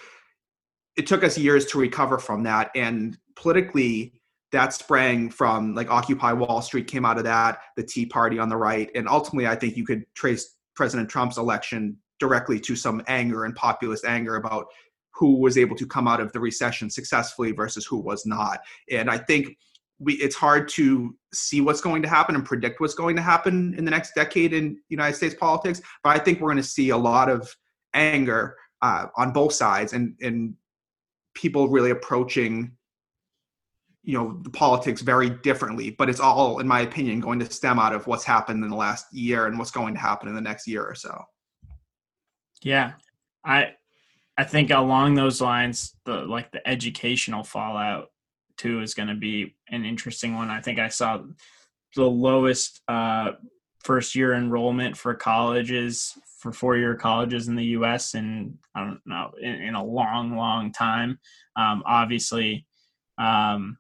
it 0.98 1.08
took 1.08 1.24
us 1.24 1.38
years 1.38 1.66
to 1.68 1.80
recover 1.80 2.18
from 2.18 2.44
that. 2.44 2.70
And 2.76 3.18
politically, 3.36 4.17
that 4.58 4.74
sprang 4.74 5.30
from 5.30 5.76
like 5.76 5.92
Occupy 5.92 6.34
Wall 6.34 6.64
Street 6.64 6.88
came 6.88 7.06
out 7.06 7.20
of 7.20 7.24
that, 7.26 7.60
the 7.76 7.84
Tea 7.84 8.08
Party 8.08 8.40
on 8.40 8.50
the 8.50 8.58
right. 8.58 8.90
And 8.96 9.08
ultimately, 9.08 9.48
I 9.48 9.56
think 9.56 9.78
you 9.78 9.86
could 9.86 10.04
trace 10.16 10.56
President 10.76 11.10
Trump's 11.10 11.38
election 11.38 11.96
directly 12.20 12.60
to 12.62 12.76
some 12.76 13.04
anger 13.08 13.46
and 13.46 13.56
populist 13.56 14.04
anger 14.04 14.36
about 14.36 14.66
who 15.14 15.40
was 15.40 15.60
able 15.60 15.76
to 15.76 15.86
come 15.86 16.08
out 16.08 16.20
of 16.20 16.32
the 16.34 16.40
recession 16.40 16.90
successfully 16.90 17.52
versus 17.52 17.86
who 17.86 17.98
was 17.98 18.26
not. 18.26 18.62
And 18.90 19.12
I 19.12 19.20
think 19.20 19.58
we 20.00 20.14
it's 20.14 20.36
hard 20.36 20.68
to 20.70 21.16
see 21.34 21.62
what's 21.62 21.82
going 21.82 22.02
to 22.02 22.10
happen 22.10 22.34
and 22.34 22.44
predict 22.44 22.80
what's 22.80 22.96
going 22.96 23.16
to 23.16 23.22
happen 23.22 23.76
in 23.76 23.86
the 23.86 23.92
next 23.92 24.14
decade 24.16 24.54
in 24.54 24.80
United 24.90 25.16
States 25.16 25.36
politics. 25.36 25.82
But 26.04 26.20
I 26.20 26.20
think 26.20 26.40
we're 26.40 26.50
going 26.52 26.58
to 26.58 26.64
see 26.64 26.90
a 26.90 26.98
lot 26.98 27.30
of 27.30 27.56
anger 27.94 28.56
uh, 28.82 29.08
on 29.18 29.32
both 29.34 29.54
sides 29.54 29.94
and 29.94 30.16
and 30.22 30.56
people 31.36 31.70
really 31.70 31.92
approaching 31.92 32.72
you 34.08 34.14
know 34.14 34.40
the 34.44 34.50
politics 34.50 35.02
very 35.02 35.30
differently 35.30 35.90
but 35.90 36.10
it's 36.10 36.22
all 36.22 36.60
in 36.60 36.68
my 36.68 36.80
opinion 36.80 37.20
going 37.20 37.38
to 37.38 37.52
stem 37.52 37.78
out 37.78 37.94
of 37.94 38.08
what's 38.08 38.24
happened 38.24 38.64
in 38.64 38.70
the 38.70 38.76
last 38.76 39.14
year 39.14 39.48
and 39.48 39.60
what's 39.60 39.70
going 39.70 39.94
to 39.94 40.00
happen 40.00 40.30
in 40.30 40.34
the 40.34 40.40
next 40.40 40.66
year 40.66 40.84
or 40.84 40.96
so. 40.96 41.22
Yeah. 42.64 42.94
I 43.44 43.74
i 44.38 44.44
think 44.46 44.72
along 44.72 45.16
those 45.16 45.42
lines 45.42 45.96
the 46.06 46.14
like 46.14 46.52
the 46.52 46.66
educational 46.68 47.44
fallout 47.44 48.08
too 48.56 48.82
is 48.82 48.94
going 48.94 49.10
to 49.10 49.16
be 49.16 49.56
an 49.70 49.84
interesting 49.84 50.36
one. 50.36 50.50
I 50.50 50.62
think 50.62 50.80
i 50.80 50.88
saw 50.88 51.24
the 51.96 52.06
lowest 52.06 52.82
uh 52.88 53.34
first 53.84 54.16
year 54.16 54.34
enrollment 54.34 54.96
for 54.96 55.14
colleges 55.16 56.18
for 56.40 56.54
four 56.54 56.78
year 56.78 56.96
colleges 56.96 57.50
in 57.50 57.56
the 57.56 57.66
us 57.66 58.14
and 58.14 58.58
i 58.74 58.86
don't 58.86 59.02
know 59.06 59.32
in, 59.42 59.56
in 59.64 59.76
a 59.76 59.84
long 59.84 60.38
long 60.38 60.72
time. 60.72 61.20
Um 61.58 61.84
obviously 61.86 62.66
um 63.18 63.78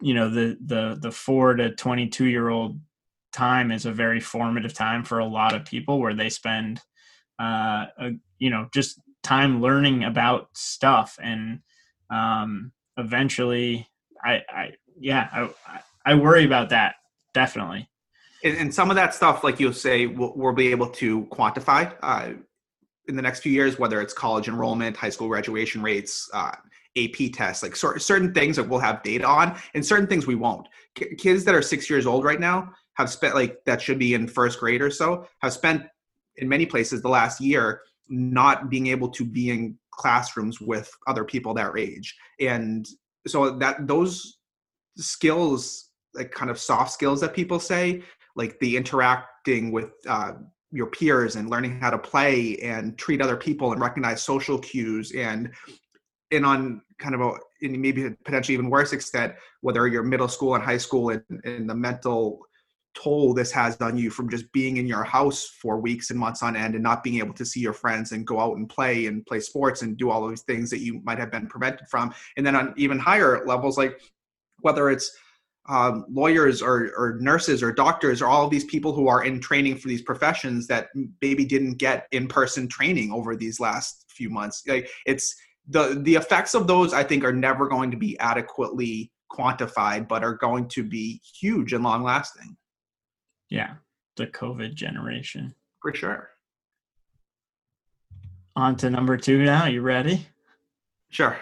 you 0.00 0.14
know 0.14 0.30
the 0.30 0.56
the 0.64 0.98
the 1.00 1.12
four 1.12 1.54
to 1.54 1.74
22 1.74 2.26
year 2.26 2.48
old 2.48 2.78
time 3.32 3.70
is 3.70 3.84
a 3.86 3.92
very 3.92 4.20
formative 4.20 4.72
time 4.72 5.04
for 5.04 5.18
a 5.18 5.26
lot 5.26 5.54
of 5.54 5.64
people 5.64 6.00
where 6.00 6.14
they 6.14 6.30
spend 6.30 6.80
uh 7.40 7.86
a, 7.98 8.10
you 8.38 8.50
know 8.50 8.68
just 8.72 9.00
time 9.22 9.60
learning 9.60 10.04
about 10.04 10.48
stuff. 10.54 11.18
And 11.22 11.60
um 12.10 12.72
eventually 12.96 13.86
i 14.24 14.42
i 14.48 14.72
yeah 14.98 15.28
i 15.32 15.80
i 16.06 16.14
worry 16.14 16.44
about 16.44 16.70
that 16.70 16.96
definitely. 17.34 17.88
And, 18.42 18.56
and 18.56 18.74
some 18.74 18.88
of 18.88 18.96
that 18.96 19.14
stuff 19.14 19.42
like 19.42 19.58
you'll 19.60 19.72
say 19.72 20.06
we'll, 20.06 20.32
we'll 20.34 20.54
be 20.54 20.68
able 20.68 20.88
to 20.90 21.24
quantify 21.26 21.94
uh 22.02 22.30
in 23.06 23.16
the 23.16 23.22
next 23.22 23.40
few 23.40 23.52
years 23.52 23.78
whether 23.78 24.00
it's 24.00 24.14
college 24.14 24.48
enrollment 24.48 24.96
high 24.96 25.10
school 25.10 25.28
graduation 25.28 25.82
rates 25.82 26.30
uh, 26.32 26.54
AP 27.04 27.32
tests, 27.32 27.62
like 27.62 27.76
certain 27.76 28.32
things 28.32 28.56
that 28.56 28.68
we'll 28.68 28.78
have 28.80 29.02
data 29.02 29.26
on, 29.26 29.58
and 29.74 29.84
certain 29.84 30.06
things 30.06 30.26
we 30.26 30.34
won't. 30.34 30.66
kids 31.18 31.44
that 31.44 31.54
are 31.54 31.62
six 31.62 31.88
years 31.88 32.06
old 32.06 32.24
right 32.24 32.40
now 32.40 32.72
have 32.94 33.10
spent 33.10 33.34
like 33.34 33.64
that 33.64 33.80
should 33.80 33.98
be 33.98 34.14
in 34.14 34.26
first 34.26 34.58
grade 34.58 34.82
or 34.82 34.90
so 34.90 35.26
have 35.40 35.52
spent 35.52 35.82
in 36.36 36.48
many 36.48 36.66
places 36.66 37.00
the 37.00 37.08
last 37.08 37.40
year 37.40 37.80
not 38.08 38.70
being 38.70 38.88
able 38.88 39.08
to 39.08 39.24
be 39.24 39.50
in 39.50 39.78
classrooms 39.90 40.60
with 40.60 40.90
other 41.06 41.24
people 41.24 41.54
their 41.54 41.76
age, 41.76 42.16
and 42.40 42.88
so 43.26 43.50
that 43.58 43.86
those 43.86 44.38
skills, 44.96 45.90
like 46.14 46.30
kind 46.30 46.50
of 46.50 46.58
soft 46.58 46.92
skills 46.92 47.20
that 47.20 47.34
people 47.34 47.60
say, 47.60 48.02
like 48.36 48.58
the 48.60 48.76
interacting 48.76 49.72
with. 49.72 49.92
Uh, 50.06 50.32
your 50.70 50.86
peers 50.86 51.36
and 51.36 51.48
learning 51.48 51.80
how 51.80 51.90
to 51.90 51.98
play 51.98 52.56
and 52.58 52.98
treat 52.98 53.22
other 53.22 53.36
people 53.36 53.72
and 53.72 53.80
recognize 53.80 54.22
social 54.22 54.58
cues 54.58 55.12
and 55.12 55.50
and 56.30 56.44
on 56.44 56.82
kind 56.98 57.14
of 57.14 57.20
a 57.20 57.32
in 57.60 57.80
maybe 57.80 58.10
potentially 58.24 58.54
even 58.54 58.70
worse 58.70 58.92
extent, 58.92 59.34
whether 59.60 59.86
you're 59.88 60.02
middle 60.02 60.28
school 60.28 60.54
and 60.54 60.62
high 60.62 60.78
school 60.78 61.10
and, 61.10 61.22
and 61.44 61.68
the 61.68 61.74
mental 61.74 62.40
toll 62.94 63.32
this 63.32 63.52
has 63.52 63.80
on 63.80 63.96
you 63.96 64.10
from 64.10 64.28
just 64.28 64.50
being 64.52 64.76
in 64.76 64.86
your 64.86 65.04
house 65.04 65.46
for 65.46 65.78
weeks 65.78 66.10
and 66.10 66.18
months 66.18 66.42
on 66.42 66.56
end 66.56 66.74
and 66.74 66.82
not 66.82 67.04
being 67.04 67.18
able 67.18 67.34
to 67.34 67.44
see 67.44 67.60
your 67.60 67.72
friends 67.72 68.12
and 68.12 68.26
go 68.26 68.40
out 68.40 68.56
and 68.56 68.68
play 68.68 69.06
and 69.06 69.24
play 69.26 69.40
sports 69.40 69.82
and 69.82 69.96
do 69.96 70.10
all 70.10 70.20
those 70.26 70.42
things 70.42 70.70
that 70.70 70.80
you 70.80 71.00
might 71.04 71.18
have 71.18 71.30
been 71.30 71.46
prevented 71.46 71.86
from. 71.88 72.12
And 72.36 72.44
then 72.44 72.56
on 72.56 72.74
even 72.76 72.98
higher 72.98 73.44
levels, 73.46 73.78
like 73.78 74.00
whether 74.60 74.90
it's 74.90 75.16
um, 75.68 76.06
lawyers 76.08 76.62
or, 76.62 76.92
or, 76.96 77.18
nurses 77.20 77.62
or 77.62 77.70
doctors 77.70 78.22
or 78.22 78.26
all 78.26 78.44
of 78.44 78.50
these 78.50 78.64
people 78.64 78.94
who 78.94 79.06
are 79.06 79.24
in 79.24 79.38
training 79.38 79.76
for 79.76 79.88
these 79.88 80.00
professions 80.00 80.66
that 80.68 80.88
maybe 81.20 81.44
didn't 81.44 81.74
get 81.74 82.06
in-person 82.10 82.68
training 82.68 83.12
over 83.12 83.36
these 83.36 83.60
last 83.60 84.06
few 84.08 84.30
months. 84.30 84.62
Like 84.66 84.88
it's 85.04 85.36
the 85.68 86.00
the 86.02 86.14
effects 86.14 86.54
of 86.54 86.66
those 86.66 86.92
I 86.92 87.04
think 87.04 87.24
are 87.24 87.32
never 87.32 87.68
going 87.68 87.90
to 87.90 87.96
be 87.96 88.18
adequately 88.18 89.12
quantified, 89.30 90.08
but 90.08 90.24
are 90.24 90.34
going 90.34 90.68
to 90.68 90.82
be 90.82 91.20
huge 91.40 91.72
and 91.72 91.84
long 91.84 92.02
lasting. 92.02 92.56
Yeah, 93.50 93.74
the 94.16 94.26
COVID 94.26 94.74
generation 94.74 95.54
for 95.80 95.94
sure. 95.94 96.30
On 98.56 98.76
to 98.76 98.90
number 98.90 99.16
two 99.16 99.44
now. 99.44 99.66
You 99.66 99.82
ready? 99.82 100.26
Sure. 101.10 101.38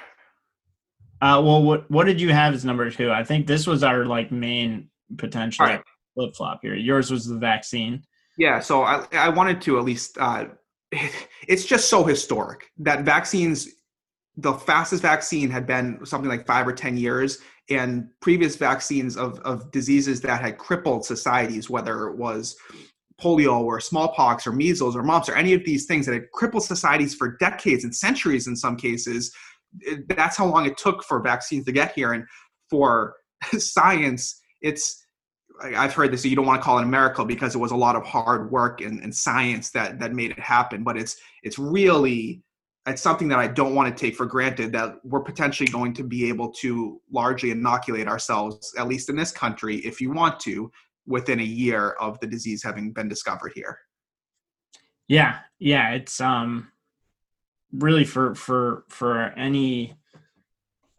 Uh, 1.22 1.40
well, 1.42 1.62
what 1.62 1.90
what 1.90 2.04
did 2.04 2.20
you 2.20 2.32
have 2.32 2.52
as 2.52 2.64
number 2.64 2.90
two? 2.90 3.10
I 3.10 3.24
think 3.24 3.46
this 3.46 3.66
was 3.66 3.82
our 3.82 4.04
like 4.04 4.30
main 4.30 4.90
potential 5.16 5.64
right. 5.64 5.82
flip 6.14 6.36
flop 6.36 6.60
here. 6.62 6.74
Yours 6.74 7.10
was 7.10 7.26
the 7.26 7.38
vaccine. 7.38 8.02
Yeah, 8.36 8.60
so 8.60 8.82
I 8.82 9.06
I 9.12 9.28
wanted 9.30 9.62
to 9.62 9.78
at 9.78 9.84
least. 9.84 10.18
Uh, 10.20 10.46
it's 11.48 11.64
just 11.64 11.88
so 11.88 12.04
historic 12.04 12.70
that 12.78 13.04
vaccines 13.04 13.68
the 14.36 14.52
fastest 14.52 15.02
vaccine 15.02 15.50
had 15.50 15.66
been 15.66 16.04
something 16.04 16.28
like 16.28 16.46
five 16.46 16.66
or 16.68 16.72
10 16.72 16.96
years. 16.96 17.38
And 17.68 18.08
previous 18.20 18.56
vaccines 18.56 19.16
of, 19.16 19.40
of 19.40 19.70
diseases 19.72 20.20
that 20.20 20.40
had 20.40 20.58
crippled 20.58 21.04
societies, 21.04 21.68
whether 21.68 22.06
it 22.08 22.16
was 22.16 22.54
polio 23.20 23.60
or 23.60 23.80
smallpox 23.80 24.46
or 24.46 24.52
measles 24.52 24.94
or 24.94 25.02
mumps 25.02 25.28
or 25.28 25.34
any 25.34 25.54
of 25.54 25.64
these 25.64 25.86
things 25.86 26.06
that 26.06 26.12
had 26.12 26.30
crippled 26.32 26.62
societies 26.62 27.14
for 27.14 27.36
decades 27.38 27.82
and 27.82 27.94
centuries 27.94 28.46
in 28.46 28.54
some 28.54 28.76
cases, 28.76 29.34
that's 30.08 30.36
how 30.36 30.46
long 30.46 30.66
it 30.66 30.76
took 30.76 31.02
for 31.02 31.20
vaccines 31.20 31.64
to 31.64 31.72
get 31.72 31.92
here. 31.92 32.12
And 32.12 32.24
for 32.68 33.16
science, 33.58 34.40
it's 34.60 35.02
I've 35.62 35.94
heard 35.94 36.12
this. 36.12 36.24
You 36.24 36.36
don't 36.36 36.44
want 36.44 36.60
to 36.60 36.64
call 36.64 36.78
it 36.78 36.82
a 36.82 36.86
miracle 36.86 37.24
because 37.24 37.54
it 37.54 37.58
was 37.58 37.70
a 37.70 37.76
lot 37.76 37.96
of 37.96 38.04
hard 38.04 38.50
work 38.50 38.82
and, 38.82 39.02
and 39.02 39.14
science 39.14 39.70
that 39.70 39.98
that 40.00 40.12
made 40.12 40.30
it 40.30 40.38
happen. 40.38 40.84
But 40.84 40.98
it's 40.98 41.16
it's 41.42 41.58
really 41.58 42.42
it's 42.86 43.02
something 43.02 43.28
that 43.28 43.40
I 43.40 43.48
don't 43.48 43.74
want 43.74 43.94
to 43.94 44.00
take 44.00 44.14
for 44.14 44.26
granted 44.26 44.72
that 44.72 44.96
we're 45.04 45.20
potentially 45.20 45.68
going 45.68 45.92
to 45.94 46.04
be 46.04 46.28
able 46.28 46.52
to 46.60 47.00
largely 47.10 47.50
inoculate 47.50 48.06
ourselves, 48.06 48.72
at 48.78 48.86
least 48.86 49.10
in 49.10 49.16
this 49.16 49.32
country, 49.32 49.78
if 49.78 50.00
you 50.00 50.12
want 50.12 50.38
to, 50.40 50.70
within 51.06 51.40
a 51.40 51.44
year 51.44 51.90
of 52.00 52.18
the 52.20 52.26
disease 52.26 52.62
having 52.62 52.92
been 52.92 53.08
discovered 53.08 53.52
here. 53.54 53.78
Yeah, 55.08 55.38
yeah, 55.58 55.90
it's 55.90 56.20
um 56.20 56.68
really 57.72 58.04
for 58.04 58.34
for 58.34 58.84
for 58.88 59.32
any 59.36 59.94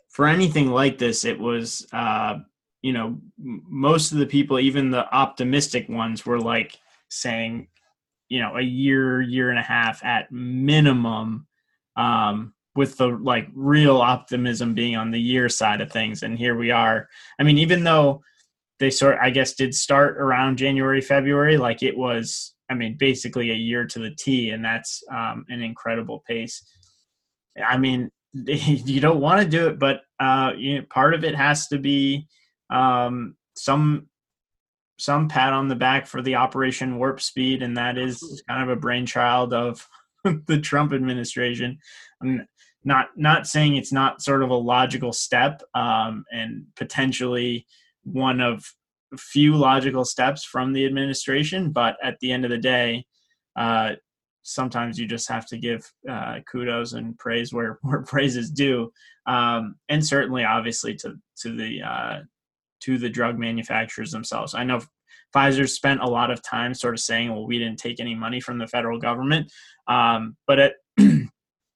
for 0.10 0.28
anything 0.28 0.72
like 0.72 0.98
this, 0.98 1.26
it 1.26 1.40
was 1.40 1.88
uh 1.94 2.40
you 2.82 2.94
know 2.94 3.18
most 3.38 4.12
of 4.12 4.18
the 4.18 4.26
people, 4.26 4.60
even 4.60 4.92
the 4.92 5.14
optimistic 5.14 5.88
ones, 5.90 6.26
were 6.26 6.40
like 6.40 6.78
saying, 7.10 7.68
you 8.30 8.40
know, 8.42 8.58
a 8.58 8.62
year, 8.62 9.22
year 9.22 9.50
and 9.50 9.60
a 9.60 9.64
half 9.64 10.04
at 10.04 10.32
minimum 10.32 11.47
um, 11.98 12.54
with 12.76 12.96
the 12.98 13.08
like 13.08 13.50
real 13.54 13.98
optimism 13.98 14.74
being 14.74 14.96
on 14.96 15.12
the 15.12 15.20
year 15.20 15.50
side 15.50 15.82
of 15.82 15.92
things. 15.92 16.24
And 16.24 16.38
here 16.38 16.56
we 16.56 16.72
are. 16.72 17.10
I 17.40 17.44
mean, 17.44 17.58
even 17.58 17.84
though 17.84 18.22
they 18.80 18.92
sort, 18.92 19.18
I 19.22 19.32
guess, 19.32 19.56
did 19.56 19.74
start 19.74 20.18
around 20.18 20.58
January, 20.58 21.02
February, 21.02 21.58
like 21.58 21.82
it 21.82 21.98
was, 21.98 22.54
I 22.70 22.76
mean, 22.76 22.96
basically 22.98 23.50
a 23.50 23.56
year 23.56 23.86
to 23.86 24.00
the 24.00 24.12
T, 24.12 24.52
and 24.52 24.64
that's 24.64 25.04
um, 25.12 25.46
an 25.50 25.62
incredible 25.62 26.24
pace. 26.28 26.62
I 27.66 27.78
mean, 27.78 28.12
you 28.34 29.02
don't 29.02 29.22
want 29.22 29.42
to 29.42 29.48
do 29.48 29.68
it, 29.68 29.80
but 29.80 30.02
uh, 30.20 30.52
you 30.56 30.78
know, 30.78 30.86
part 30.90 31.16
of 31.16 31.24
it 31.24 31.34
has 31.34 31.68
to 31.70 31.80
be 31.80 32.28
um, 32.70 33.36
some 33.56 34.08
some 35.00 35.28
pat 35.28 35.54
on 35.54 35.68
the 35.68 35.76
back 35.76 36.08
for 36.08 36.22
the 36.22 36.36
Operation 36.36 36.98
Warp 36.98 37.22
Speed, 37.22 37.64
and 37.64 37.78
that 37.78 37.98
is 37.98 38.44
kind 38.48 38.64
of 38.64 38.76
a 38.76 38.80
brainchild 38.80 39.54
of 39.54 39.88
the 40.48 40.60
Trump 40.60 40.94
administration. 40.94 41.78
I'm 42.22 42.48
not 42.84 43.10
not 43.16 43.48
saying 43.48 43.76
it's 43.76 43.92
not 43.92 44.22
sort 44.22 44.44
of 44.44 44.50
a 44.50 44.56
logical 44.56 45.14
step, 45.14 45.62
um, 45.76 46.26
and 46.32 46.66
potentially 46.76 47.66
one 48.04 48.40
of 48.40 48.66
few 49.18 49.56
logical 49.56 50.06
steps 50.06 50.44
from 50.44 50.74
the 50.74 50.86
administration, 50.86 51.72
but 51.72 51.98
at 52.04 52.20
the 52.20 52.32
end 52.32 52.44
of 52.44 52.52
the 52.52 52.58
day, 52.58 53.06
uh, 53.56 53.92
sometimes 54.44 54.98
you 54.98 55.08
just 55.08 55.30
have 55.30 55.46
to 55.48 55.58
give 55.58 55.90
uh, 56.10 56.40
kudos 56.50 56.94
and 56.94 57.18
praise 57.18 57.54
where, 57.54 57.80
where 57.84 58.02
praise 58.02 58.36
is 58.36 58.52
due, 58.52 58.92
um, 59.26 59.76
and 59.90 60.06
certainly, 60.06 60.44
obviously, 60.44 60.96
to 60.96 61.16
to 61.42 61.56
the 61.56 61.82
uh, 61.82 62.20
to 62.82 62.98
the 62.98 63.10
drug 63.10 63.38
manufacturers 63.38 64.12
themselves. 64.12 64.54
I 64.56 64.64
know 64.64 64.82
Pfizer 65.36 65.70
spent 65.70 66.02
a 66.02 66.08
lot 66.08 66.32
of 66.32 66.42
time 66.42 66.74
sort 66.74 66.94
of 66.94 67.00
saying, 67.00 67.32
"Well, 67.32 67.46
we 67.46 67.60
didn't 67.60 67.80
take 67.80 68.00
any 68.00 68.16
money 68.16 68.40
from 68.40 68.58
the 68.58 68.68
federal 68.68 69.00
government," 69.00 69.52
um, 69.88 70.36
but 70.48 70.60
at 70.60 70.74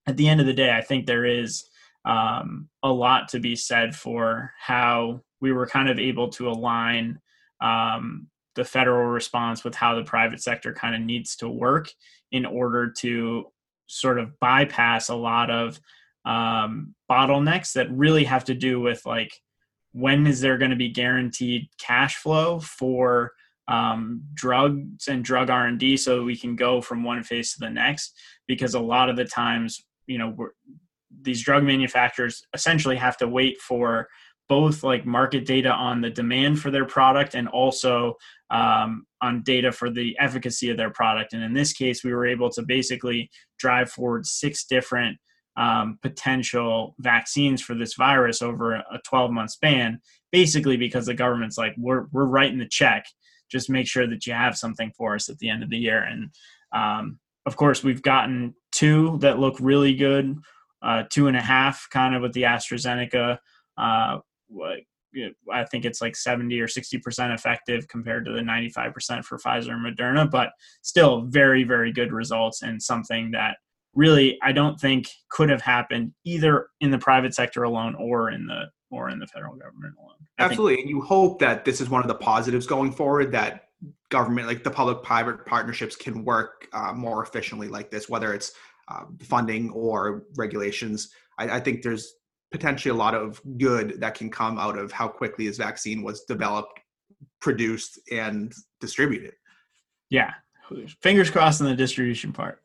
at 0.08 0.18
the 0.18 0.28
end 0.28 0.40
of 0.40 0.48
the 0.48 0.54
day, 0.54 0.72
I 0.72 0.82
think 0.82 1.06
there 1.06 1.26
is 1.26 1.66
um, 2.06 2.70
a 2.84 2.92
lot 2.92 3.28
to 3.30 3.40
be 3.40 3.56
said 3.56 3.96
for 3.96 4.54
how 4.60 5.22
we 5.40 5.52
were 5.52 5.68
kind 5.68 5.90
of 5.90 6.00
able 6.00 6.30
to 6.30 6.50
align 6.50 7.20
um, 7.62 8.28
the 8.56 8.66
federal 8.66 9.08
response 9.08 9.64
with 9.64 9.76
how 9.76 9.96
the 9.96 10.04
private 10.04 10.42
sector 10.42 10.74
kind 10.74 10.96
of 10.96 11.02
needs 11.02 11.36
to 11.38 11.50
work 11.50 11.90
in 12.32 12.46
order 12.46 12.90
to 12.90 13.46
sort 13.88 14.20
of 14.20 14.40
bypass 14.40 15.10
a 15.10 15.16
lot 15.16 15.50
of 15.50 15.80
um, 16.26 16.94
bottlenecks 17.10 17.74
that 17.74 17.92
really 17.92 18.24
have 18.24 18.46
to 18.46 18.54
do 18.54 18.80
with 18.80 19.06
like 19.06 19.34
when 19.94 20.26
is 20.28 20.40
there 20.40 20.58
going 20.58 20.72
to 20.72 20.78
be 20.78 20.90
guaranteed 20.90 21.68
cash 21.78 22.16
flow 22.18 22.60
for 22.60 23.32
um, 23.68 24.24
drugs 24.34 25.08
and 25.08 25.24
drug 25.24 25.50
r&d 25.50 25.96
so 25.98 26.24
we 26.24 26.36
can 26.36 26.56
go 26.56 26.82
from 26.82 27.04
one 27.04 27.24
phase 27.24 27.54
to 27.54 27.60
the 27.60 27.70
next 27.70 28.18
because 28.48 28.74
a 28.74 28.80
lot 28.80 29.10
of 29.10 29.16
the 29.16 29.26
times 29.26 29.84
you 30.08 30.18
know 30.18 30.36
these 31.22 31.44
drug 31.44 31.64
manufacturers 31.64 32.44
essentially 32.54 32.96
have 32.96 33.18
to 33.18 33.28
wait 33.28 33.60
for 33.60 34.08
both 34.52 34.84
like 34.84 35.06
market 35.06 35.46
data 35.46 35.72
on 35.72 36.02
the 36.02 36.10
demand 36.10 36.60
for 36.60 36.72
their 36.72 36.84
product 36.84 37.36
and 37.36 37.48
also 37.48 38.16
um, 38.50 39.06
on 39.22 39.42
data 39.44 39.72
for 39.72 39.90
the 39.90 40.14
efficacy 40.20 40.70
of 40.70 40.76
their 40.76 40.90
product. 40.90 41.32
And 41.32 41.42
in 41.42 41.54
this 41.54 41.72
case, 41.72 42.04
we 42.04 42.14
were 42.14 42.26
able 42.26 42.50
to 42.52 42.62
basically 42.62 43.30
drive 43.58 43.90
forward 43.90 44.26
six 44.26 44.66
different 44.66 45.18
um, 45.56 46.00
potential 46.02 46.96
vaccines 47.00 47.62
for 47.62 47.76
this 47.76 47.94
virus 47.94 48.42
over 48.42 48.74
a 48.74 49.00
12 49.06 49.32
month 49.32 49.52
span, 49.52 50.02
basically 50.34 50.76
because 50.76 51.06
the 51.06 51.14
government's 51.14 51.58
like, 51.58 51.74
we're, 51.78 52.08
we're 52.12 52.26
writing 52.26 52.60
the 52.60 52.68
check. 52.68 53.06
Just 53.52 53.70
make 53.70 53.88
sure 53.88 54.08
that 54.08 54.26
you 54.26 54.34
have 54.34 54.58
something 54.58 54.92
for 54.98 55.16
us 55.16 55.30
at 55.30 55.38
the 55.40 55.50
end 55.50 55.64
of 55.64 55.70
the 55.70 55.78
year. 55.78 56.04
And 56.04 56.30
um, 56.74 57.20
of 57.46 57.56
course, 57.56 57.84
we've 57.84 58.02
gotten 58.02 58.56
two 58.72 59.18
that 59.20 59.40
look 59.40 59.58
really 59.60 59.94
good, 59.94 60.38
uh, 60.82 61.04
two 61.10 61.28
and 61.28 61.38
a 61.38 61.42
half 61.42 61.88
kind 61.92 62.16
of 62.16 62.22
with 62.22 62.34
the 62.34 62.44
AstraZeneca 62.44 63.38
uh, 63.78 64.18
I 65.52 65.66
think 65.66 65.86
it's 65.86 66.02
like 66.02 66.16
70 66.16 66.60
or 66.60 66.68
60% 66.68 67.34
effective 67.34 67.88
compared 67.88 68.26
to 68.26 68.32
the 68.32 68.40
95% 68.40 69.26
for 69.26 69.38
Pfizer 69.38 69.72
and 69.72 69.98
Moderna, 69.98 70.30
but 70.30 70.52
still 70.82 71.22
very, 71.24 71.64
very 71.64 71.92
good 71.92 72.14
results 72.14 72.62
and 72.62 72.82
something 72.82 73.32
that 73.32 73.58
really 73.94 74.40
I 74.42 74.54
don't 74.54 74.80
think 74.80 75.10
could 75.30 75.50
have 75.50 75.62
happened 75.62 76.14
either 76.24 76.68
in 76.80 76.92
the 76.92 76.98
private 76.98 77.34
sector 77.34 77.64
alone 77.64 77.96
or 77.96 78.32
in 78.32 78.48
the 78.48 78.66
or 78.92 79.10
in 79.10 79.20
the 79.20 79.28
federal 79.28 79.56
government 79.56 79.96
alone. 79.98 80.16
I 80.38 80.44
Absolutely. 80.44 80.78
Think- 80.78 80.90
you 80.90 81.02
hope 81.02 81.40
that 81.40 81.66
this 81.66 81.82
is 81.82 81.90
one 81.90 82.02
of 82.02 82.08
the 82.08 82.16
positives 82.16 82.68
going 82.68 82.92
forward 82.92 83.32
that 83.32 83.70
government 84.10 84.48
like 84.48 84.64
the 84.64 84.70
public 84.70 85.02
private 85.02 85.46
partnerships 85.46 85.96
can 85.96 86.24
work 86.24 86.68
uh, 86.74 86.94
more 86.94 87.24
efficiently 87.24 87.68
like 87.68 87.90
this 87.90 88.08
whether 88.08 88.32
it's 88.32 88.54
uh, 88.90 89.06
funding 89.22 89.72
or 89.72 90.26
regulations 90.36 91.10
I, 91.40 91.58
I 91.58 91.60
think 91.60 91.82
there's 91.82 92.14
potentially 92.52 92.92
a 92.92 92.96
lot 92.98 93.16
of 93.16 93.42
good 93.58 94.00
that 94.02 94.14
can 94.14 94.30
come 94.30 94.60
out 94.60 94.78
of 94.78 94.92
how 94.92 95.08
quickly 95.08 95.48
this 95.48 95.58
vaccine 95.58 96.04
was 96.04 96.24
developed, 96.24 96.80
produced, 97.40 98.00
and 98.12 98.54
distributed. 98.80 99.34
Yeah, 100.10 100.34
fingers 101.02 101.30
crossed 101.30 101.62
on 101.62 101.68
the 101.68 101.76
distribution 101.76 102.34
part. 102.34 102.61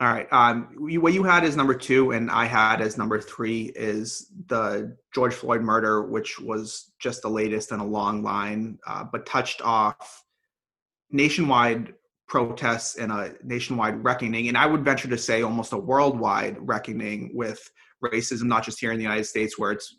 All 0.00 0.08
right. 0.08 0.26
Um, 0.32 0.70
what 0.76 1.12
you 1.12 1.22
had 1.22 1.44
as 1.44 1.56
number 1.56 1.74
two, 1.74 2.10
and 2.10 2.28
I 2.30 2.46
had 2.46 2.80
as 2.80 2.98
number 2.98 3.20
three, 3.20 3.72
is 3.76 4.32
the 4.48 4.96
George 5.14 5.34
Floyd 5.34 5.62
murder, 5.62 6.02
which 6.02 6.40
was 6.40 6.92
just 6.98 7.22
the 7.22 7.28
latest 7.28 7.70
in 7.70 7.78
a 7.78 7.86
long 7.86 8.22
line, 8.22 8.78
uh, 8.88 9.04
but 9.04 9.24
touched 9.24 9.62
off 9.62 10.24
nationwide 11.10 11.94
protests 12.26 12.96
and 12.96 13.12
a 13.12 13.34
nationwide 13.44 14.02
reckoning, 14.02 14.48
and 14.48 14.58
I 14.58 14.66
would 14.66 14.84
venture 14.84 15.08
to 15.08 15.18
say 15.18 15.42
almost 15.42 15.72
a 15.72 15.78
worldwide 15.78 16.56
reckoning 16.58 17.30
with 17.32 17.70
racism, 18.02 18.44
not 18.44 18.64
just 18.64 18.80
here 18.80 18.90
in 18.90 18.98
the 18.98 19.04
United 19.04 19.24
States, 19.24 19.58
where 19.58 19.70
it's 19.70 19.96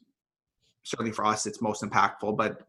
certainly 0.83 1.13
for 1.13 1.25
us 1.25 1.45
it's 1.45 1.61
most 1.61 1.83
impactful, 1.83 2.35
but 2.35 2.63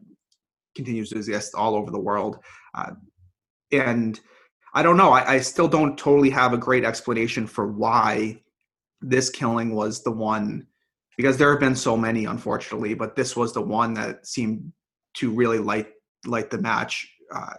continues 0.75 1.09
to 1.09 1.17
exist 1.17 1.55
all 1.55 1.75
over 1.75 1.91
the 1.91 1.99
world. 1.99 2.37
Uh, 2.73 2.91
and 3.71 4.21
I 4.73 4.83
don't 4.83 4.97
know. 4.97 5.11
I, 5.11 5.35
I, 5.35 5.39
still 5.39 5.67
don't 5.67 5.97
totally 5.97 6.29
have 6.29 6.53
a 6.53 6.57
great 6.57 6.83
explanation 6.83 7.47
for 7.47 7.71
why 7.71 8.41
this 9.01 9.29
killing 9.29 9.73
was 9.73 10.03
the 10.03 10.11
one, 10.11 10.67
because 11.15 11.37
there 11.37 11.49
have 11.51 11.59
been 11.59 11.75
so 11.75 11.95
many, 11.95 12.25
unfortunately, 12.25 12.93
but 12.93 13.15
this 13.15 13.35
was 13.35 13.53
the 13.53 13.61
one 13.61 13.93
that 13.95 14.27
seemed 14.27 14.71
to 15.15 15.31
really 15.31 15.59
light 15.59 15.87
light 16.25 16.49
the 16.49 16.59
match 16.59 17.09
uh, 17.33 17.55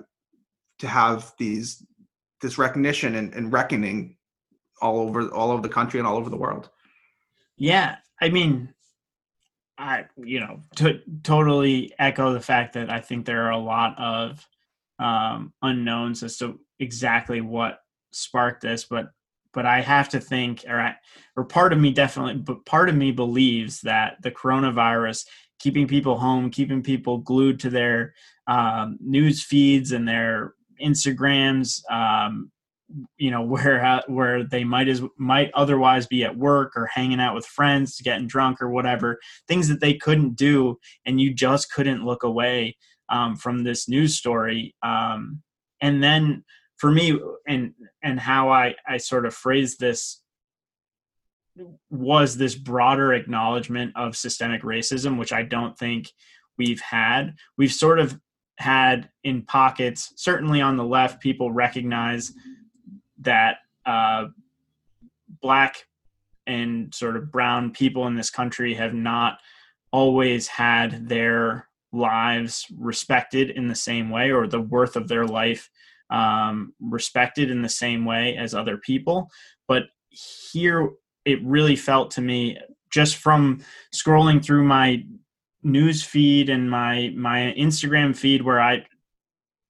to 0.79 0.87
have 0.87 1.33
these 1.39 1.85
this 2.41 2.59
recognition 2.59 3.17
and, 3.17 3.35
and 3.35 3.53
reckoning 3.53 4.17
all 4.81 5.01
over 5.01 5.29
all 5.31 5.51
over 5.51 5.63
the 5.63 5.69
country 5.69 5.99
and 5.99 6.07
all 6.07 6.17
over 6.17 6.31
the 6.31 6.37
world. 6.37 6.71
Yeah, 7.57 7.97
I 8.21 8.29
mean, 8.29 8.73
I 9.77 10.05
you 10.17 10.41
know 10.41 10.61
to 10.77 11.01
totally 11.23 11.93
echo 11.99 12.33
the 12.33 12.41
fact 12.41 12.75
that 12.75 12.91
I 12.91 13.01
think 13.01 13.27
there 13.27 13.45
are 13.45 13.53
a 13.53 13.59
lot 13.59 13.99
of 13.99 14.47
um, 14.99 15.53
unknowns 15.63 16.23
as 16.23 16.37
to 16.39 16.61
exactly 16.81 17.41
what 17.41 17.81
sparked 18.13 18.63
this, 18.63 18.85
but 18.85 19.09
but 19.55 19.67
I 19.67 19.81
have 19.81 20.11
to 20.11 20.21
think, 20.21 20.65
or 20.69 20.79
I, 20.79 20.95
or 21.37 21.45
part 21.45 21.73
of 21.73 21.79
me 21.79 21.91
definitely, 21.93 22.37
but 22.37 22.65
part 22.67 22.89
of 22.89 22.95
me 22.95 23.13
believes 23.13 23.81
that 23.81 24.17
the 24.23 24.31
coronavirus 24.31 25.25
keeping 25.59 25.89
people 25.89 26.19
home, 26.19 26.51
keeping 26.51 26.83
people 26.83 27.19
glued 27.19 27.59
to 27.61 27.71
their 27.71 28.15
um, 28.47 28.99
news 29.01 29.43
feeds 29.43 29.93
and 29.93 30.07
their 30.07 30.55
Instagrams, 30.81 31.81
um, 31.91 32.53
you 33.17 33.31
know 33.31 33.43
where 33.43 33.85
uh, 33.85 34.03
where 34.07 34.45
they 34.45 34.65
might 34.65 34.89
as 34.89 35.03
might 35.17 35.51
otherwise 35.55 36.07
be 36.07 36.25
at 36.25 36.37
work 36.37 36.73
or 36.77 36.87
hanging 36.87 37.21
out 37.21 37.35
with 37.35 37.47
friends 37.47 38.01
getting 38.01 38.27
drunk 38.27 38.61
or 38.61 38.71
whatever 38.71 39.19
things 39.47 39.69
that 39.69 39.81
they 39.81 39.95
couldn't 39.95 40.37
do 40.37 40.79
and 41.05 41.21
you 41.21 41.33
just 41.33 41.73
couldn't 41.73 42.05
look 42.05 42.23
away 42.23 42.77
um, 43.11 43.37
from 43.37 43.63
this 43.63 43.89
news 43.89 44.17
story 44.17 44.75
um, 44.83 45.43
and 45.81 46.03
then 46.03 46.45
for 46.79 46.91
me 46.91 47.19
and 47.47 47.75
and 48.03 48.19
how 48.19 48.51
i 48.51 48.75
i 48.87 48.97
sort 48.97 49.27
of 49.27 49.35
phrased 49.35 49.79
this 49.79 50.23
was 51.91 52.37
this 52.37 52.55
broader 52.55 53.13
acknowledgement 53.13 53.93
of 53.97 54.17
systemic 54.17 54.63
racism 54.63 55.19
which 55.19 55.33
i 55.33 55.43
don't 55.43 55.79
think 55.79 56.11
we've 56.59 56.81
had. 56.81 57.37
We've 57.57 57.73
sort 57.73 58.01
of 58.01 58.19
had 58.57 59.09
in 59.23 59.43
pockets 59.43 60.13
certainly 60.17 60.61
on 60.61 60.77
the 60.77 60.85
left 60.85 61.23
people 61.23 61.53
recognize 61.53 62.33
that 63.21 63.59
uh, 63.87 64.27
black 65.41 65.87
and 66.47 66.93
sort 66.93 67.17
of 67.17 67.31
brown 67.31 67.71
people 67.71 68.09
in 68.09 68.17
this 68.17 68.31
country 68.31 68.75
have 68.75 68.95
not 68.95 69.39
always 69.93 70.49
had 70.49 71.09
their 71.09 71.69
lives 71.93 72.67
respected 72.77 73.51
in 73.51 73.69
the 73.69 73.75
same 73.75 74.11
way 74.11 74.33
or 74.33 74.47
the 74.47 74.61
worth 74.61 74.97
of 74.97 75.09
their 75.09 75.25
life 75.25 75.71
um, 76.11 76.73
respected 76.81 77.51
in 77.51 77.63
the 77.63 77.69
same 77.69 78.05
way 78.05 78.37
as 78.37 78.55
other 78.55 78.79
people. 78.79 79.31
But 79.67 79.85
here 80.11 80.91
it 81.25 81.45
really 81.45 81.77
felt 81.77 82.11
to 82.13 82.21
me 82.21 82.59
just 82.91 83.17
from 83.17 83.63
scrolling 83.95 84.43
through 84.43 84.65
my 84.65 85.05
news 85.63 86.03
feed 86.03 86.49
and 86.49 86.71
my 86.71 87.13
my 87.17 87.55
Instagram 87.59 88.17
feed 88.17 88.43
where 88.43 88.61
I 88.61 88.87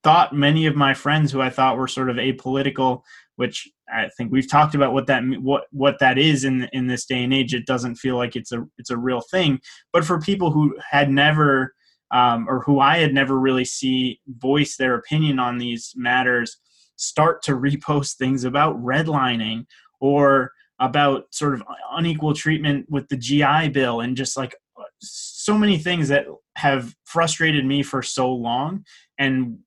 thought 0.05 0.35
many 0.35 0.67
of 0.67 0.77
my 0.77 0.95
friends 0.95 1.33
who 1.33 1.41
I 1.41 1.51
thought 1.51 1.77
were 1.77 1.89
sort 1.89 2.11
of 2.11 2.17
apolitical 2.17 3.03
which 3.39 3.69
I 3.89 4.09
think 4.17 4.33
we've 4.33 4.51
talked 4.51 4.75
about 4.75 4.93
what 4.93 5.07
that 5.07 5.23
what 5.41 5.67
what 5.71 6.01
that 6.01 6.19
is 6.19 6.45
in 6.45 6.69
in 6.73 6.89
this 6.89 7.07
day 7.07 7.23
and 7.23 7.33
age. 7.33 7.55
It 7.55 7.67
doesn't 7.67 7.95
feel 7.95 8.17
like 8.17 8.35
it's 8.35 8.51
a 8.51 8.67
it's 8.79 8.91
a 8.91 8.97
real 8.99 9.21
thing. 9.31 9.61
But 9.93 10.05
for 10.05 10.21
people 10.21 10.51
who 10.51 10.77
had 10.91 11.09
never 11.09 11.73
um, 12.11 12.49
or 12.49 12.61
who 12.61 12.81
I 12.81 12.99
had 12.99 13.13
never 13.13 13.39
really 13.39 13.65
see 13.65 14.21
voice 14.27 14.77
their 14.77 14.95
opinion 14.95 15.39
on 15.39 15.59
these 15.59 15.93
matters, 15.97 16.57
start 16.97 17.43
to 17.43 17.53
repost 17.53 18.17
things 18.17 18.45
about 18.45 18.83
redlining 18.83 19.67
or 20.01 20.53
about 20.81 21.25
sort 21.31 21.55
of 21.55 21.63
unequal 21.93 22.35
treatment 22.35 22.87
with 22.89 23.09
the 23.09 23.17
GI 23.17 23.71
Bill 23.71 24.01
and 24.01 24.17
just 24.17 24.37
like 24.37 24.55
so 25.01 25.57
many 25.57 25.79
things 25.79 26.09
that 26.09 26.27
have 26.57 26.95
frustrated 27.05 27.65
me 27.65 27.83
for 27.83 28.03
so 28.03 28.33
long 28.33 28.85
and 29.19 29.59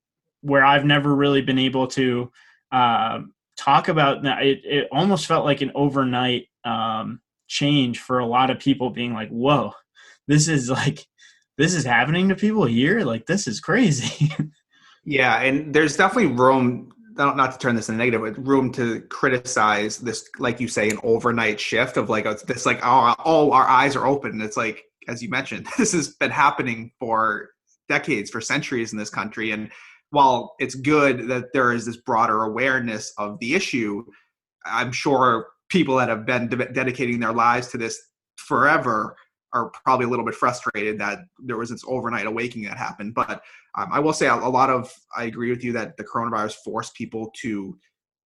where 0.41 0.63
I've 0.65 0.85
never 0.85 1.15
really 1.15 1.41
been 1.41 1.59
able 1.59 1.87
to 1.87 2.31
uh, 2.71 3.21
talk 3.57 3.87
about 3.87 4.23
that. 4.23 4.43
It, 4.43 4.61
it 4.63 4.87
almost 4.91 5.27
felt 5.27 5.45
like 5.45 5.61
an 5.61 5.71
overnight 5.75 6.47
um, 6.63 7.21
change 7.47 7.99
for 7.99 8.19
a 8.19 8.25
lot 8.25 8.49
of 8.49 8.59
people 8.59 8.89
being 8.89 9.13
like, 9.13 9.29
whoa, 9.29 9.73
this 10.27 10.47
is 10.47 10.69
like, 10.69 11.05
this 11.57 11.73
is 11.73 11.85
happening 11.85 12.29
to 12.29 12.35
people 12.35 12.65
here. 12.65 13.01
Like, 13.01 13.25
this 13.25 13.47
is 13.47 13.59
crazy. 13.59 14.31
yeah. 15.05 15.41
And 15.41 15.73
there's 15.73 15.97
definitely 15.97 16.33
room 16.33 16.91
not, 17.17 17.51
to 17.51 17.57
turn 17.57 17.75
this 17.75 17.89
into 17.89 17.99
negative, 17.99 18.21
but 18.21 18.47
room 18.47 18.71
to 18.73 19.01
criticize 19.01 19.97
this, 19.97 20.27
like 20.39 20.59
you 20.59 20.67
say, 20.67 20.89
an 20.89 20.99
overnight 21.03 21.59
shift 21.59 21.97
of 21.97 22.09
like 22.09 22.25
this, 22.47 22.65
like 22.65 22.79
oh, 22.83 23.13
oh, 23.25 23.51
our 23.51 23.67
eyes 23.67 23.95
are 23.95 24.07
open. 24.07 24.41
It's 24.41 24.57
like 24.57 24.85
as 25.07 25.21
you 25.21 25.29
mentioned, 25.29 25.67
this 25.77 25.93
has 25.93 26.09
been 26.09 26.31
happening 26.31 26.91
for 26.99 27.49
decades, 27.89 28.29
for 28.29 28.41
centuries 28.41 28.93
in 28.93 28.97
this 28.97 29.09
country. 29.09 29.51
And 29.51 29.71
while 30.11 30.55
it's 30.59 30.75
good 30.75 31.27
that 31.29 31.53
there 31.53 31.71
is 31.73 31.85
this 31.85 31.97
broader 31.97 32.43
awareness 32.43 33.13
of 33.17 33.39
the 33.39 33.53
issue, 33.53 34.03
I'm 34.65 34.91
sure 34.91 35.47
people 35.69 35.95
that 35.97 36.09
have 36.09 36.25
been 36.25 36.47
de- 36.47 36.71
dedicating 36.71 37.19
their 37.19 37.33
lives 37.33 37.69
to 37.69 37.77
this 37.77 38.01
forever 38.35 39.15
are 39.53 39.69
probably 39.83 40.05
a 40.05 40.09
little 40.09 40.25
bit 40.25 40.35
frustrated 40.35 40.99
that 40.99 41.19
there 41.39 41.57
was 41.57 41.69
this 41.69 41.83
overnight 41.87 42.25
awakening 42.25 42.67
that 42.67 42.77
happened. 42.77 43.13
But 43.13 43.41
um, 43.77 43.89
I 43.91 43.99
will 43.99 44.13
say 44.13 44.27
a, 44.27 44.35
a, 44.35 44.49
lot 44.49 44.69
of 44.69 44.93
I 45.15 45.25
agree 45.25 45.49
with 45.49 45.63
you 45.63 45.73
that 45.73 45.97
the 45.97 46.03
coronavirus 46.03 46.55
forced 46.63 46.93
people 46.95 47.31
to 47.41 47.77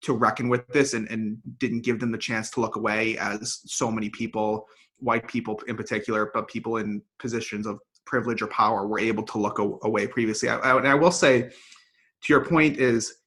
to 0.01 0.13
reckon 0.13 0.49
with 0.49 0.67
this 0.67 0.93
and, 0.93 1.09
and 1.09 1.37
didn't 1.57 1.81
give 1.81 1.99
them 1.99 2.11
the 2.11 2.17
chance 2.17 2.51
to 2.51 2.61
look 2.61 2.75
away 2.75 3.17
as 3.17 3.61
so 3.65 3.89
many 3.89 4.09
people 4.09 4.67
white 4.99 5.27
people 5.27 5.59
in 5.67 5.75
particular, 5.75 6.31
but 6.33 6.47
people 6.47 6.77
in 6.77 7.01
positions 7.19 7.65
of 7.65 7.79
privilege 8.05 8.41
or 8.41 8.47
power 8.47 8.87
were 8.87 8.99
able 8.99 9.23
to 9.23 9.37
look 9.37 9.59
away 9.59 10.07
previously. 10.07 10.49
I, 10.49 10.57
I, 10.57 10.77
and 10.77 10.87
I 10.87 10.95
will 10.95 11.11
say, 11.11 11.41
to 11.41 12.33
your 12.33 12.45
point, 12.45 12.77
is 12.77 13.17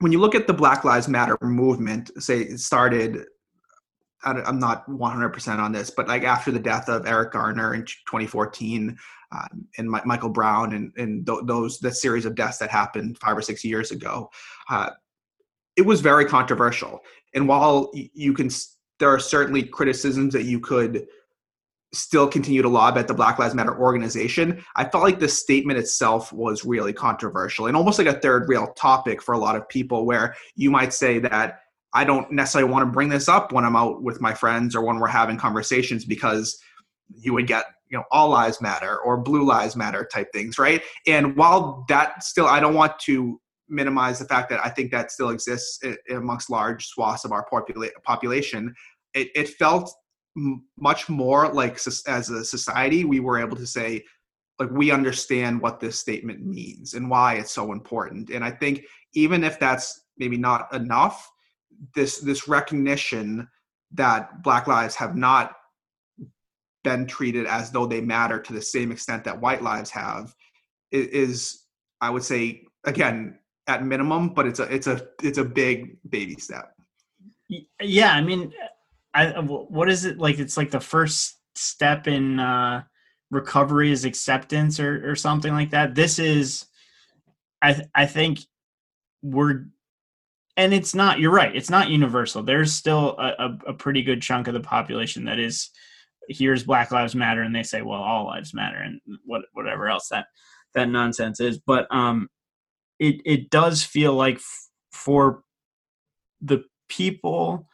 when 0.00 0.12
you 0.12 0.20
look 0.20 0.34
at 0.34 0.46
the 0.46 0.52
Black 0.52 0.84
Lives 0.84 1.08
Matter 1.08 1.36
movement, 1.40 2.10
say 2.22 2.40
it 2.40 2.58
started. 2.58 3.26
I'm 4.24 4.58
not 4.58 4.88
100% 4.88 5.58
on 5.58 5.72
this, 5.72 5.90
but 5.90 6.08
like 6.08 6.24
after 6.24 6.50
the 6.50 6.58
death 6.58 6.88
of 6.88 7.06
Eric 7.06 7.32
Garner 7.32 7.74
in 7.74 7.84
2014, 7.84 8.96
um, 9.32 9.66
and 9.78 9.90
Michael 9.90 10.28
Brown, 10.28 10.74
and, 10.74 10.92
and 10.96 11.26
th- 11.26 11.40
those 11.44 11.80
that 11.80 11.96
series 11.96 12.24
of 12.24 12.34
deaths 12.34 12.58
that 12.58 12.70
happened 12.70 13.18
five 13.18 13.36
or 13.36 13.42
six 13.42 13.64
years 13.64 13.90
ago, 13.90 14.30
uh, 14.70 14.90
it 15.76 15.82
was 15.82 16.00
very 16.00 16.24
controversial. 16.24 17.00
And 17.34 17.48
while 17.48 17.90
you 17.92 18.32
can 18.32 18.48
there 19.00 19.08
are 19.08 19.18
certainly 19.18 19.62
criticisms 19.62 20.32
that 20.34 20.44
you 20.44 20.60
could 20.60 21.06
still 21.92 22.28
continue 22.28 22.62
to 22.62 22.68
lob 22.68 22.98
at 22.98 23.08
the 23.08 23.14
Black 23.14 23.38
Lives 23.38 23.54
Matter 23.54 23.76
organization. 23.78 24.64
I 24.76 24.84
felt 24.84 25.04
like 25.04 25.20
the 25.20 25.28
statement 25.28 25.78
itself 25.78 26.32
was 26.32 26.64
really 26.64 26.92
controversial 26.92 27.66
and 27.66 27.76
almost 27.76 27.98
like 27.98 28.08
a 28.08 28.18
third 28.20 28.48
rail 28.48 28.72
topic 28.76 29.22
for 29.22 29.34
a 29.34 29.38
lot 29.38 29.56
of 29.56 29.68
people, 29.68 30.04
where 30.04 30.34
you 30.56 30.70
might 30.70 30.92
say 30.92 31.18
that 31.20 31.60
I 31.94 32.04
don't 32.04 32.30
necessarily 32.32 32.70
want 32.70 32.82
to 32.82 32.92
bring 32.92 33.08
this 33.08 33.28
up 33.28 33.52
when 33.52 33.64
I'm 33.64 33.76
out 33.76 34.02
with 34.02 34.20
my 34.20 34.34
friends 34.34 34.74
or 34.74 34.84
when 34.84 34.98
we're 34.98 35.06
having 35.06 35.36
conversations 35.36 36.04
because 36.04 36.58
you 37.16 37.32
would 37.32 37.46
get 37.46 37.64
you 37.90 37.98
know 37.98 38.04
all 38.10 38.30
lives 38.30 38.60
matter 38.60 38.98
or 38.98 39.18
blue 39.18 39.44
lives 39.44 39.76
matter 39.76 40.08
type 40.10 40.26
things 40.32 40.58
right 40.58 40.82
and 41.06 41.36
while 41.36 41.84
that 41.86 42.24
still 42.24 42.46
i 42.46 42.58
don't 42.58 42.72
want 42.72 42.98
to 42.98 43.38
minimize 43.68 44.18
the 44.18 44.24
fact 44.24 44.50
that 44.50 44.64
I 44.64 44.68
think 44.68 44.90
that 44.90 45.10
still 45.10 45.30
exists 45.30 45.80
amongst 46.10 46.50
large 46.50 46.86
swaths 46.86 47.24
of 47.24 47.32
our 47.32 47.46
popula- 47.50 47.90
population. 48.02 48.74
It, 49.14 49.28
it 49.34 49.48
felt 49.50 49.92
much 50.76 51.08
more 51.08 51.48
like 51.52 51.78
as 52.06 52.30
a 52.30 52.44
society, 52.44 53.04
we 53.04 53.20
were 53.20 53.38
able 53.38 53.56
to 53.56 53.66
say, 53.66 54.04
like, 54.58 54.70
we 54.70 54.90
understand 54.90 55.60
what 55.60 55.80
this 55.80 55.98
statement 55.98 56.44
means 56.44 56.94
and 56.94 57.10
why 57.10 57.34
it's 57.34 57.50
so 57.50 57.72
important. 57.72 58.30
And 58.30 58.44
I 58.44 58.50
think 58.50 58.84
even 59.14 59.44
if 59.44 59.58
that's 59.58 60.02
maybe 60.18 60.36
not 60.36 60.72
enough, 60.72 61.28
this 61.94 62.18
this 62.18 62.48
recognition 62.48 63.48
that 63.92 64.42
Black 64.42 64.66
lives 64.66 64.94
have 64.96 65.16
not 65.16 65.52
been 66.82 67.06
treated 67.06 67.46
as 67.46 67.70
though 67.70 67.86
they 67.86 68.00
matter 68.00 68.38
to 68.38 68.52
the 68.52 68.62
same 68.62 68.92
extent 68.92 69.24
that 69.24 69.40
white 69.40 69.62
lives 69.62 69.90
have 69.90 70.34
is, 70.92 71.64
I 72.00 72.10
would 72.10 72.22
say, 72.22 72.62
again, 72.84 73.38
at 73.66 73.84
minimum, 73.84 74.34
but 74.34 74.46
it's 74.46 74.60
a 74.60 74.64
it's 74.64 74.86
a 74.86 75.08
it's 75.22 75.38
a 75.38 75.44
big 75.44 75.96
baby 76.08 76.36
step. 76.36 76.72
Yeah, 77.80 78.12
I 78.12 78.20
mean, 78.20 78.52
I 79.14 79.30
what 79.40 79.88
is 79.88 80.04
it 80.04 80.18
like? 80.18 80.38
It's 80.38 80.56
like 80.56 80.70
the 80.70 80.80
first 80.80 81.38
step 81.54 82.06
in 82.06 82.38
uh, 82.38 82.82
recovery 83.30 83.90
is 83.90 84.04
acceptance 84.04 84.78
or 84.78 85.10
or 85.10 85.16
something 85.16 85.52
like 85.52 85.70
that. 85.70 85.94
This 85.94 86.18
is, 86.18 86.66
I 87.62 87.82
I 87.94 88.06
think 88.06 88.40
we're 89.22 89.66
and 90.56 90.72
it's 90.72 90.94
not 90.94 91.18
you're 91.18 91.32
right 91.32 91.54
it's 91.56 91.70
not 91.70 91.88
universal 91.88 92.42
there's 92.42 92.72
still 92.72 93.16
a, 93.18 93.56
a, 93.66 93.74
pretty 93.74 94.02
good 94.02 94.22
chunk 94.22 94.46
of 94.46 94.54
the 94.54 94.60
population 94.60 95.24
that 95.24 95.38
is 95.38 95.70
here's 96.28 96.64
black 96.64 96.90
lives 96.90 97.14
matter 97.14 97.42
and 97.42 97.54
they 97.54 97.62
say 97.62 97.82
well 97.82 98.00
all 98.00 98.26
lives 98.26 98.54
matter 98.54 98.78
and 98.78 99.00
what 99.24 99.42
whatever 99.52 99.88
else 99.88 100.08
that 100.08 100.26
that 100.74 100.88
nonsense 100.88 101.40
is 101.40 101.58
but 101.58 101.86
um 101.90 102.28
it 102.98 103.16
it 103.24 103.50
does 103.50 103.82
feel 103.82 104.14
like 104.14 104.36
f- 104.36 104.68
for 104.92 105.42
the 106.40 106.64
people 106.88 107.66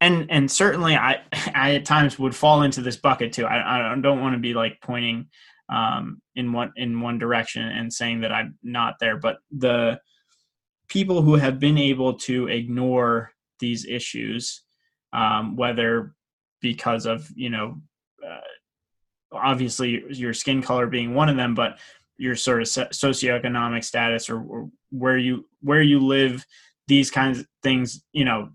and 0.00 0.26
and 0.30 0.50
certainly 0.50 0.94
I 0.94 1.22
I 1.54 1.74
at 1.74 1.84
times 1.84 2.18
would 2.18 2.36
fall 2.36 2.62
into 2.62 2.82
this 2.82 2.96
bucket 2.96 3.32
too. 3.32 3.46
I 3.46 3.92
I 3.92 3.98
don't 3.98 4.20
want 4.20 4.34
to 4.34 4.40
be 4.40 4.54
like 4.54 4.78
pointing 4.82 5.28
um 5.70 6.20
in 6.36 6.52
one 6.52 6.72
in 6.76 7.00
one 7.00 7.18
direction 7.18 7.62
and 7.62 7.92
saying 7.92 8.20
that 8.20 8.32
I'm 8.32 8.58
not 8.62 8.94
there, 9.00 9.16
but 9.16 9.38
the 9.50 9.98
people 10.88 11.22
who 11.22 11.34
have 11.34 11.58
been 11.58 11.78
able 11.78 12.14
to 12.14 12.48
ignore 12.48 13.32
these 13.58 13.86
issues, 13.86 14.62
um, 15.12 15.56
whether 15.56 16.14
because 16.60 17.06
of 17.06 17.28
you 17.34 17.50
know 17.50 17.80
uh, 18.24 18.40
obviously 19.32 20.04
your 20.10 20.32
skin 20.32 20.62
color 20.62 20.86
being 20.86 21.14
one 21.14 21.28
of 21.28 21.36
them, 21.36 21.54
but 21.54 21.78
your 22.16 22.36
sort 22.36 22.62
of 22.62 22.68
socioeconomic 22.68 23.84
status 23.84 24.30
or, 24.30 24.40
or 24.42 24.70
where 24.90 25.18
you 25.18 25.46
where 25.60 25.82
you 25.82 25.98
live 26.00 26.44
these 26.86 27.10
kinds 27.10 27.40
of 27.40 27.46
things 27.62 28.04
you 28.12 28.24
know 28.24 28.50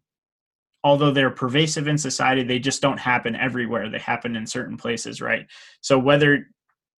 although 0.83 1.11
they're 1.11 1.29
pervasive 1.29 1.87
in 1.87 1.97
society 1.97 2.43
they 2.43 2.59
just 2.59 2.81
don't 2.81 2.99
happen 2.99 3.35
everywhere. 3.35 3.89
They 3.89 3.99
happen 3.99 4.35
in 4.35 4.47
certain 4.47 4.77
places 4.77 5.21
right? 5.21 5.45
So 5.81 5.99
whether 5.99 6.47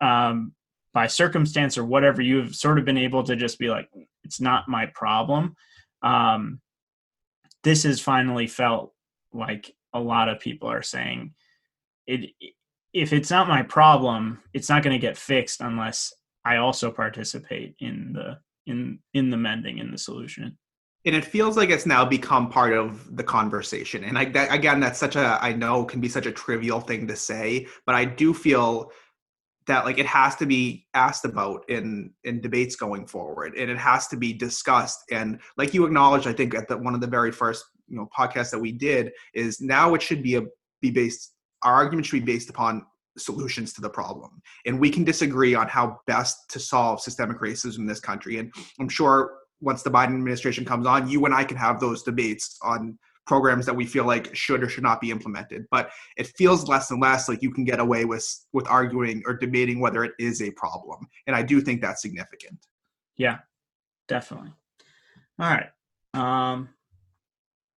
um, 0.01 0.53
by 0.93 1.07
circumstance 1.07 1.77
or 1.77 1.85
whatever 1.85 2.21
you've 2.21 2.55
sort 2.55 2.77
of 2.77 2.85
been 2.85 2.97
able 2.97 3.23
to 3.23 3.35
just 3.35 3.57
be 3.57 3.69
like 3.69 3.89
it's 4.23 4.41
not 4.41 4.69
my 4.69 4.85
problem 4.87 5.55
um, 6.03 6.59
this 7.63 7.83
has 7.83 7.99
finally 7.99 8.47
felt 8.47 8.93
like 9.33 9.73
a 9.93 9.99
lot 9.99 10.29
of 10.29 10.39
people 10.39 10.69
are 10.69 10.81
saying 10.81 11.33
it 12.07 12.31
if 12.93 13.13
it's 13.13 13.29
not 13.29 13.47
my 13.47 13.61
problem 13.61 14.39
it's 14.53 14.69
not 14.69 14.83
going 14.83 14.93
to 14.93 15.07
get 15.07 15.17
fixed 15.17 15.61
unless 15.61 16.13
I 16.43 16.57
also 16.57 16.91
participate 16.91 17.75
in 17.79 18.13
the 18.13 18.39
in 18.65 18.99
in 19.13 19.29
the 19.29 19.37
mending 19.37 19.77
in 19.79 19.91
the 19.91 19.97
solution. 19.97 20.57
And 21.05 21.15
it 21.15 21.25
feels 21.25 21.57
like 21.57 21.69
it's 21.69 21.87
now 21.87 22.05
become 22.05 22.49
part 22.49 22.73
of 22.73 23.15
the 23.17 23.23
conversation. 23.23 24.03
And 24.03 24.19
I, 24.19 24.25
that, 24.25 24.53
again, 24.53 24.79
that's 24.79 24.99
such 24.99 25.15
a 25.15 25.39
I 25.41 25.53
know 25.53 25.83
can 25.83 25.99
be 25.99 26.09
such 26.09 26.27
a 26.27 26.31
trivial 26.31 26.79
thing 26.79 27.07
to 27.07 27.15
say, 27.15 27.67
but 27.85 27.95
I 27.95 28.05
do 28.05 28.33
feel 28.33 28.91
that 29.67 29.85
like 29.85 29.99
it 29.99 30.05
has 30.05 30.35
to 30.37 30.45
be 30.45 30.87
asked 30.93 31.25
about 31.25 31.69
in 31.69 32.11
in 32.23 32.41
debates 32.41 32.75
going 32.75 33.05
forward, 33.05 33.55
and 33.55 33.69
it 33.69 33.77
has 33.77 34.07
to 34.07 34.17
be 34.17 34.33
discussed. 34.33 34.99
And 35.11 35.39
like 35.57 35.73
you 35.73 35.85
acknowledged, 35.85 36.27
I 36.27 36.33
think 36.33 36.55
at 36.55 36.67
the 36.67 36.77
one 36.77 36.95
of 36.95 37.01
the 37.01 37.07
very 37.07 37.31
first 37.31 37.65
you 37.87 37.97
know 37.97 38.09
podcasts 38.17 38.51
that 38.51 38.59
we 38.59 38.71
did 38.71 39.11
is 39.33 39.61
now 39.61 39.93
it 39.93 40.01
should 40.01 40.23
be 40.23 40.35
a 40.35 40.43
be 40.81 40.91
based 40.91 41.33
our 41.63 41.73
argument 41.73 42.07
should 42.07 42.25
be 42.25 42.33
based 42.33 42.49
upon 42.49 42.85
solutions 43.17 43.73
to 43.73 43.81
the 43.81 43.89
problem. 43.89 44.41
And 44.65 44.79
we 44.79 44.89
can 44.89 45.03
disagree 45.03 45.53
on 45.53 45.67
how 45.67 45.99
best 46.07 46.49
to 46.49 46.59
solve 46.59 47.01
systemic 47.01 47.39
racism 47.39 47.79
in 47.79 47.85
this 47.85 47.99
country. 47.99 48.37
And 48.37 48.53
I'm 48.79 48.89
sure 48.89 49.37
once 49.59 49.83
the 49.83 49.91
Biden 49.91 50.15
administration 50.15 50.65
comes 50.65 50.87
on, 50.87 51.09
you 51.09 51.25
and 51.25 51.33
I 51.33 51.43
can 51.43 51.57
have 51.57 51.79
those 51.79 52.03
debates 52.03 52.57
on 52.63 52.97
programs 53.27 53.65
that 53.65 53.75
we 53.75 53.85
feel 53.85 54.05
like 54.05 54.35
should 54.35 54.63
or 54.63 54.69
should 54.69 54.83
not 54.83 54.99
be 54.99 55.11
implemented. 55.11 55.65
But 55.71 55.91
it 56.17 56.27
feels 56.37 56.67
less 56.67 56.91
and 56.91 57.01
less 57.01 57.29
like 57.29 57.41
you 57.41 57.51
can 57.51 57.63
get 57.63 57.79
away 57.79 58.05
with 58.05 58.27
with 58.53 58.67
arguing 58.67 59.23
or 59.25 59.35
debating 59.35 59.79
whether 59.79 60.03
it 60.03 60.13
is 60.19 60.41
a 60.41 60.51
problem. 60.51 61.07
And 61.27 61.35
I 61.35 61.41
do 61.41 61.61
think 61.61 61.81
that's 61.81 62.01
significant. 62.01 62.65
Yeah, 63.17 63.39
definitely. 64.07 64.51
All 65.39 65.49
right. 65.49 65.69
Um 66.13 66.69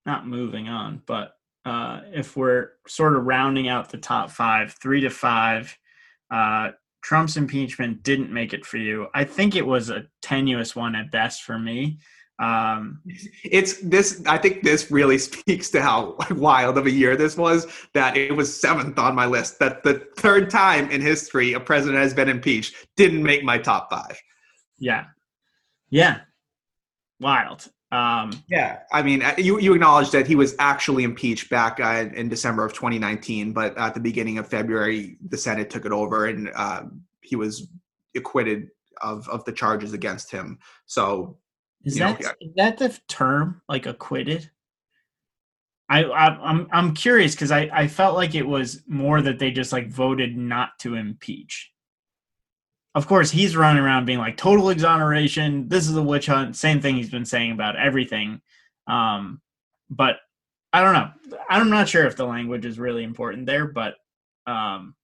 not 0.06 0.26
moving 0.26 0.68
on, 0.68 1.02
but 1.06 1.34
uh, 1.64 2.00
if 2.12 2.36
we're 2.36 2.72
sort 2.86 3.16
of 3.16 3.24
rounding 3.24 3.68
out 3.68 3.88
the 3.88 3.98
top 3.98 4.30
five, 4.30 4.74
three 4.80 5.00
to 5.00 5.10
five, 5.10 5.76
uh, 6.30 6.70
Trump's 7.02 7.36
impeachment 7.36 8.02
didn't 8.02 8.32
make 8.32 8.52
it 8.52 8.64
for 8.64 8.76
you. 8.76 9.08
I 9.14 9.24
think 9.24 9.56
it 9.56 9.66
was 9.66 9.90
a 9.90 10.06
tenuous 10.22 10.74
one 10.74 10.94
at 10.94 11.10
best 11.10 11.42
for 11.42 11.58
me. 11.58 11.98
Um, 12.38 13.00
It's 13.44 13.80
this. 13.80 14.22
I 14.26 14.38
think 14.38 14.62
this 14.62 14.90
really 14.90 15.18
speaks 15.28 15.70
to 15.70 15.82
how 15.82 16.16
wild 16.30 16.78
of 16.78 16.86
a 16.86 16.90
year 16.90 17.16
this 17.16 17.36
was. 17.36 17.66
That 17.94 18.16
it 18.16 18.34
was 18.34 18.60
seventh 18.60 18.98
on 18.98 19.14
my 19.14 19.26
list. 19.26 19.58
That 19.58 19.82
the 19.82 20.06
third 20.16 20.50
time 20.50 20.90
in 20.90 21.00
history 21.00 21.52
a 21.52 21.60
president 21.60 22.02
has 22.02 22.14
been 22.14 22.28
impeached 22.28 22.74
didn't 22.96 23.22
make 23.22 23.44
my 23.44 23.58
top 23.58 23.90
five. 23.90 24.18
yeah, 24.78 25.04
yeah, 25.90 26.20
wild. 27.20 27.68
Um, 27.92 28.32
Yeah, 28.48 28.80
I 28.92 29.02
mean, 29.02 29.22
uh, 29.22 29.34
you 29.38 29.60
you 29.60 29.72
acknowledge 29.74 30.10
that 30.10 30.26
he 30.26 30.34
was 30.34 30.56
actually 30.58 31.04
impeached 31.04 31.48
back 31.48 31.78
uh, 31.78 32.06
in 32.14 32.28
December 32.28 32.64
of 32.64 32.72
2019, 32.72 33.52
but 33.52 33.78
at 33.78 33.94
the 33.94 34.00
beginning 34.00 34.38
of 34.38 34.48
February, 34.48 35.16
the 35.28 35.38
Senate 35.38 35.70
took 35.70 35.86
it 35.86 35.92
over 35.92 36.26
and 36.26 36.50
uh, 36.56 36.82
he 37.20 37.36
was 37.36 37.68
acquitted 38.16 38.70
of 39.00 39.28
of 39.28 39.44
the 39.44 39.52
charges 39.52 39.92
against 39.92 40.32
him. 40.32 40.58
So 40.86 41.38
Is 41.84 41.96
You 41.96 42.04
know, 42.04 42.12
that 42.12 42.20
yeah. 42.20 42.32
is 42.40 42.54
that 42.56 42.78
the 42.78 42.98
term 43.08 43.60
like 43.68 43.86
acquitted? 43.86 44.50
I, 45.88 46.04
I 46.04 46.26
I'm 46.38 46.68
I'm 46.72 46.94
curious 46.94 47.34
because 47.34 47.50
I 47.50 47.68
I 47.72 47.88
felt 47.88 48.16
like 48.16 48.34
it 48.34 48.46
was 48.46 48.82
more 48.86 49.20
that 49.20 49.38
they 49.38 49.50
just 49.50 49.72
like 49.72 49.88
voted 49.88 50.36
not 50.36 50.78
to 50.80 50.94
impeach. 50.94 51.70
Of 52.94 53.06
course, 53.06 53.30
he's 53.30 53.56
running 53.56 53.82
around 53.82 54.06
being 54.06 54.18
like 54.18 54.36
total 54.36 54.70
exoneration. 54.70 55.68
This 55.68 55.88
is 55.88 55.96
a 55.96 56.02
witch 56.02 56.26
hunt. 56.26 56.56
Same 56.56 56.80
thing 56.80 56.96
he's 56.96 57.10
been 57.10 57.24
saying 57.24 57.50
about 57.50 57.76
everything. 57.76 58.40
Um, 58.86 59.40
but 59.90 60.16
I 60.72 60.80
don't 60.80 60.94
know. 60.94 61.38
I'm 61.50 61.70
not 61.70 61.88
sure 61.88 62.06
if 62.06 62.16
the 62.16 62.26
language 62.26 62.64
is 62.64 62.78
really 62.78 63.04
important 63.04 63.46
there, 63.46 63.66
but 63.66 63.94
um, 64.46 64.94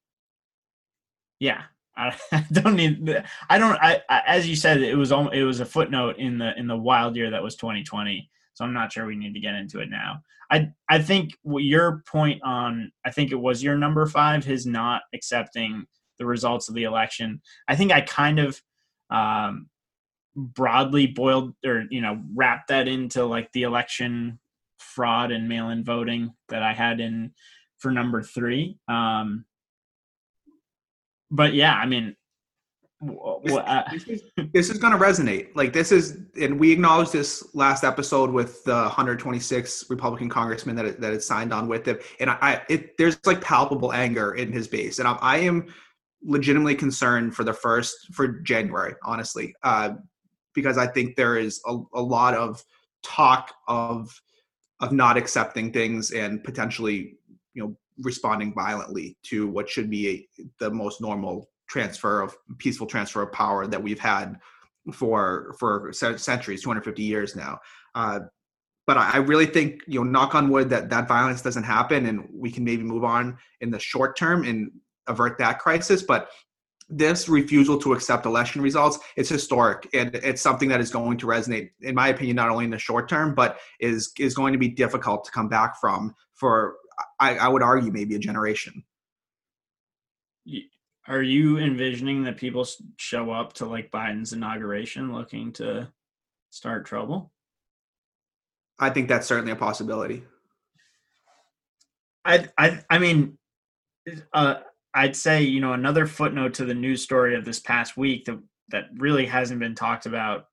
yeah, 1.40 1.62
I, 2.32 2.46
don't 2.52 2.76
need. 2.76 3.22
I 3.48 3.58
don't. 3.58 3.76
I, 3.80 4.00
I 4.08 4.22
as 4.26 4.48
you 4.48 4.56
said, 4.56 4.82
it 4.82 4.96
was 4.96 5.10
it 5.10 5.42
was 5.42 5.60
a 5.60 5.66
footnote 5.66 6.16
in 6.18 6.38
the 6.38 6.58
in 6.58 6.66
the 6.66 6.76
wild 6.76 7.16
year 7.16 7.30
that 7.30 7.42
was 7.42 7.56
2020. 7.56 8.30
So 8.54 8.64
I'm 8.64 8.72
not 8.72 8.92
sure 8.92 9.06
we 9.06 9.16
need 9.16 9.34
to 9.34 9.40
get 9.40 9.54
into 9.54 9.80
it 9.80 9.90
now. 9.90 10.22
I 10.50 10.70
I 10.88 11.00
think 11.00 11.32
your 11.44 12.02
point 12.06 12.42
on 12.42 12.92
I 13.04 13.10
think 13.10 13.32
it 13.32 13.36
was 13.36 13.62
your 13.62 13.76
number 13.76 14.06
five, 14.06 14.44
his 14.44 14.66
not 14.66 15.02
accepting 15.14 15.86
the 16.18 16.26
results 16.26 16.68
of 16.68 16.74
the 16.74 16.84
election. 16.84 17.40
I 17.68 17.76
think 17.76 17.92
I 17.92 18.00
kind 18.02 18.38
of 18.38 18.60
um, 19.10 19.68
broadly 20.36 21.06
boiled 21.06 21.54
or 21.64 21.84
you 21.90 22.00
know 22.00 22.20
wrapped 22.34 22.68
that 22.68 22.88
into 22.88 23.24
like 23.24 23.50
the 23.52 23.62
election 23.62 24.38
fraud 24.78 25.30
and 25.30 25.48
mail-in 25.48 25.84
voting 25.84 26.32
that 26.48 26.62
I 26.62 26.72
had 26.72 27.00
in 27.00 27.32
for 27.78 27.90
number 27.90 28.22
three. 28.22 28.78
Um, 28.88 29.44
but 31.30 31.54
yeah, 31.54 31.74
I 31.74 31.86
mean, 31.86 32.16
uh, 33.02 33.82
this 33.90 34.06
is, 34.08 34.22
this 34.52 34.70
is 34.70 34.78
going 34.78 34.92
to 34.92 34.98
resonate. 34.98 35.48
Like 35.54 35.72
this 35.72 35.90
is, 35.90 36.18
and 36.38 36.60
we 36.60 36.70
acknowledged 36.70 37.12
this 37.12 37.54
last 37.54 37.82
episode 37.82 38.30
with 38.30 38.62
the 38.64 38.74
126 38.74 39.86
Republican 39.88 40.28
congressmen 40.28 40.76
that 40.76 40.84
it, 40.84 41.00
that 41.00 41.12
it 41.14 41.22
signed 41.22 41.52
on 41.52 41.66
with 41.66 41.88
it, 41.88 42.02
and 42.20 42.28
I, 42.28 42.38
I 42.40 42.62
it 42.68 42.98
there's 42.98 43.18
like 43.24 43.40
palpable 43.40 43.92
anger 43.92 44.34
in 44.34 44.52
his 44.52 44.68
base, 44.68 44.98
and 44.98 45.08
I, 45.08 45.12
I 45.20 45.38
am 45.38 45.72
legitimately 46.22 46.74
concerned 46.74 47.34
for 47.34 47.44
the 47.44 47.54
first 47.54 48.12
for 48.12 48.28
January, 48.28 48.94
honestly, 49.02 49.54
uh, 49.62 49.94
because 50.54 50.76
I 50.76 50.86
think 50.86 51.16
there 51.16 51.38
is 51.38 51.60
a, 51.66 51.78
a 51.94 52.02
lot 52.02 52.34
of 52.34 52.62
talk 53.02 53.54
of 53.66 54.10
of 54.80 54.92
not 54.92 55.16
accepting 55.16 55.72
things 55.72 56.10
and 56.10 56.42
potentially, 56.42 57.16
you 57.54 57.62
know, 57.62 57.76
responding 58.02 58.54
violently 58.54 59.16
to 59.24 59.48
what 59.48 59.68
should 59.68 59.90
be 59.90 60.08
a, 60.08 60.44
the 60.58 60.70
most 60.70 61.00
normal 61.00 61.48
transfer 61.68 62.20
of 62.20 62.36
peaceful 62.58 62.86
transfer 62.86 63.22
of 63.22 63.32
power 63.32 63.66
that 63.66 63.82
we've 63.82 64.00
had 64.00 64.36
for 64.92 65.54
for 65.58 65.92
centuries 65.92 66.62
250 66.62 67.02
years 67.02 67.36
now. 67.36 67.58
Uh, 67.94 68.20
but 68.86 68.96
I, 68.96 69.12
I 69.12 69.16
really 69.18 69.46
think 69.46 69.82
you 69.86 70.00
know 70.00 70.10
knock 70.10 70.34
on 70.34 70.48
wood 70.48 70.68
that 70.70 70.90
that 70.90 71.06
violence 71.06 71.42
doesn't 71.42 71.62
happen 71.62 72.06
and 72.06 72.28
we 72.32 72.50
can 72.50 72.64
maybe 72.64 72.82
move 72.82 73.04
on 73.04 73.38
in 73.60 73.70
the 73.70 73.78
short 73.78 74.16
term 74.16 74.44
and 74.44 74.70
avert 75.06 75.38
that 75.38 75.58
crisis 75.58 76.02
but 76.02 76.28
this 76.88 77.28
refusal 77.28 77.78
to 77.78 77.92
accept 77.92 78.26
election 78.26 78.60
results 78.60 78.98
it's 79.16 79.28
historic 79.28 79.88
and 79.94 80.16
it's 80.16 80.42
something 80.42 80.68
that 80.68 80.80
is 80.80 80.90
going 80.90 81.16
to 81.18 81.26
resonate 81.26 81.70
in 81.82 81.94
my 81.94 82.08
opinion 82.08 82.34
not 82.34 82.50
only 82.50 82.64
in 82.64 82.70
the 82.70 82.78
short 82.78 83.08
term 83.08 83.32
but 83.34 83.58
is 83.78 84.12
is 84.18 84.34
going 84.34 84.52
to 84.52 84.58
be 84.58 84.68
difficult 84.68 85.24
to 85.24 85.30
come 85.30 85.48
back 85.48 85.80
from 85.80 86.12
for 86.34 86.74
i, 87.18 87.36
I 87.36 87.48
would 87.48 87.62
argue 87.62 87.92
maybe 87.92 88.14
a 88.14 88.18
generation 88.18 88.84
are 91.08 91.22
you 91.22 91.58
envisioning 91.58 92.24
that 92.24 92.36
people 92.36 92.66
show 92.96 93.30
up 93.30 93.52
to 93.54 93.66
like 93.66 93.90
Biden's 93.90 94.32
inauguration 94.32 95.12
looking 95.12 95.52
to 95.54 95.88
start 96.50 96.86
trouble? 96.86 97.32
i 98.78 98.90
think 98.90 99.08
that's 99.08 99.26
certainly 99.26 99.52
a 99.52 99.56
possibility 99.56 100.22
I 102.24 102.48
I 102.58 102.80
I 102.90 102.98
mean, 102.98 103.38
uh, 104.32 104.56
I'd 104.94 105.16
say 105.16 105.42
you 105.42 105.60
know 105.60 105.72
another 105.72 106.06
footnote 106.06 106.54
to 106.54 106.64
the 106.64 106.74
news 106.74 107.02
story 107.02 107.34
of 107.34 107.44
this 107.44 107.60
past 107.60 107.96
week 107.96 108.24
that 108.26 108.38
that 108.68 108.84
really 108.96 109.26
hasn't 109.26 109.60
been 109.60 109.74
talked 109.74 110.06
about 110.06 110.46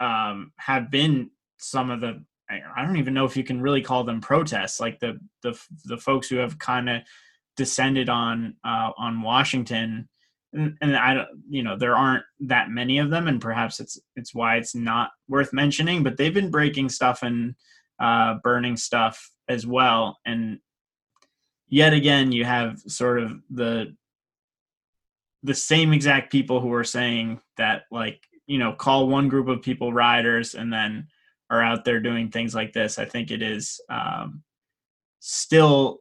um, 0.00 0.52
have 0.58 0.90
been 0.90 1.30
some 1.58 1.90
of 1.90 2.00
the 2.00 2.24
I 2.48 2.84
don't 2.84 2.98
even 2.98 3.14
know 3.14 3.24
if 3.24 3.36
you 3.36 3.44
can 3.44 3.60
really 3.60 3.82
call 3.82 4.04
them 4.04 4.20
protests, 4.20 4.80
like 4.80 5.00
the 5.00 5.18
the 5.42 5.58
the 5.84 5.96
folks 5.98 6.28
who 6.28 6.36
have 6.36 6.58
kind 6.58 6.88
of 6.88 7.02
descended 7.56 8.08
on 8.08 8.54
uh, 8.64 8.90
on 8.96 9.22
Washington, 9.22 10.08
and, 10.52 10.76
and 10.80 10.96
I 10.96 11.14
don't 11.14 11.28
you 11.48 11.62
know 11.62 11.76
there 11.76 11.96
aren't 11.96 12.24
that 12.40 12.70
many 12.70 12.98
of 12.98 13.10
them, 13.10 13.26
and 13.28 13.40
perhaps 13.40 13.80
it's 13.80 13.98
it's 14.14 14.34
why 14.34 14.56
it's 14.56 14.74
not 14.74 15.10
worth 15.28 15.52
mentioning. 15.52 16.02
But 16.02 16.16
they've 16.16 16.34
been 16.34 16.50
breaking 16.50 16.88
stuff 16.88 17.22
and 17.22 17.54
uh, 17.98 18.36
burning 18.42 18.76
stuff 18.76 19.30
as 19.48 19.66
well, 19.66 20.18
and 20.24 20.60
yet 21.68 21.92
again 21.92 22.30
you 22.30 22.44
have 22.44 22.78
sort 22.86 23.18
of 23.18 23.40
the 23.50 23.94
the 25.42 25.54
same 25.54 25.92
exact 25.92 26.30
people 26.30 26.60
who 26.60 26.72
are 26.72 26.84
saying 26.84 27.40
that 27.56 27.82
like 27.90 28.20
you 28.46 28.58
know 28.58 28.72
call 28.72 29.08
one 29.08 29.28
group 29.28 29.48
of 29.48 29.62
people 29.62 29.92
rioters 29.92 30.54
and 30.54 30.72
then 30.72 31.08
are 31.50 31.62
out 31.62 31.84
there 31.84 32.00
doing 32.00 32.30
things 32.30 32.54
like 32.54 32.72
this 32.72 32.98
i 32.98 33.04
think 33.04 33.30
it 33.30 33.42
is 33.42 33.80
um, 33.88 34.42
still 35.20 36.00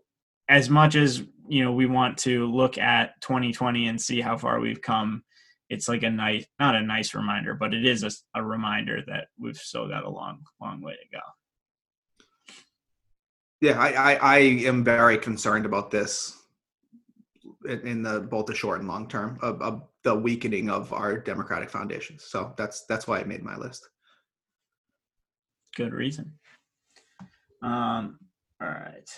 as 0.50 0.70
much 0.70 0.96
as 0.96 1.24
you 1.48 1.64
know 1.64 1.72
we 1.72 1.86
want 1.86 2.18
to 2.18 2.52
look 2.52 2.78
at 2.78 3.20
2020 3.22 3.88
and 3.88 4.02
see 4.02 4.22
how 4.22 4.38
far 4.38 4.60
we've 4.60 4.82
come 4.82 5.24
it's 5.70 5.88
like 5.88 6.04
a 6.04 6.10
nice 6.10 6.46
not 6.60 6.76
a 6.76 6.82
nice 6.82 7.14
reminder 7.14 7.54
but 7.54 7.74
it 7.74 7.86
is 7.86 8.04
a, 8.04 8.40
a 8.40 8.44
reminder 8.44 9.02
that 9.08 9.28
we've 9.40 9.58
still 9.58 9.88
got 9.88 10.04
a 10.04 10.10
long 10.10 10.40
long 10.62 10.82
way 10.82 10.94
to 10.94 11.18
go 11.18 11.22
Yeah, 13.62 13.80
I, 13.80 13.92
I, 13.94 14.14
I 14.16 14.38
am 14.68 14.84
very 14.84 15.18
concerned 15.18 15.66
about 15.66 15.90
this 15.90 16.38
in, 17.68 18.04
the 18.04 18.20
both 18.20 18.46
the 18.46 18.56
short 18.56 18.80
and 18.80 18.88
long 18.88 19.08
term 19.08 19.40
of, 19.42 19.62
of 19.62 19.88
the 20.04 20.14
weakening 20.14 20.70
of 20.70 20.92
our 20.94 21.18
democratic 21.18 21.70
foundations. 21.70 22.26
So 22.26 22.54
that's 22.58 22.86
that's 22.86 23.08
why 23.08 23.20
I 23.20 23.24
made 23.24 23.44
my 23.44 23.56
list. 23.56 23.88
Good 25.76 25.94
reason. 25.94 26.34
Um, 27.62 28.20
all 28.62 28.68
right, 28.68 29.10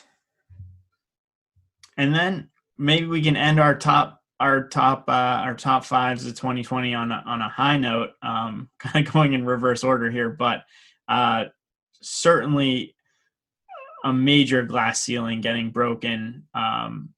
and 1.98 2.14
then 2.14 2.50
maybe 2.78 3.08
we 3.08 3.22
can 3.22 3.36
end 3.36 3.60
our 3.60 3.76
top 3.76 4.22
our 4.40 4.68
top 4.68 5.06
uh, 5.08 5.42
our 5.44 5.56
top 5.56 5.84
fives 5.84 6.26
of 6.26 6.36
2020 6.36 6.94
on 6.94 7.12
a, 7.12 7.24
on 7.26 7.42
a 7.42 7.50
high 7.50 7.78
note. 7.78 8.12
Um, 8.22 8.70
kind 8.80 9.08
of 9.08 9.14
going 9.14 9.34
in 9.34 9.46
reverse 9.46 9.84
order 9.84 10.10
here, 10.12 10.30
but 10.30 10.64
uh, 11.08 11.46
certainly 12.02 12.96
a 14.04 14.14
major 14.14 14.64
glass 14.64 15.02
ceiling 15.02 15.42
getting 15.42 15.72
broken 15.72 16.48
um, 16.54 17.10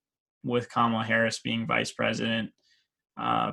with 0.43 0.69
Kamala 0.69 1.03
Harris 1.03 1.39
being 1.39 1.67
vice 1.67 1.91
president. 1.91 2.51
Uh, 3.19 3.51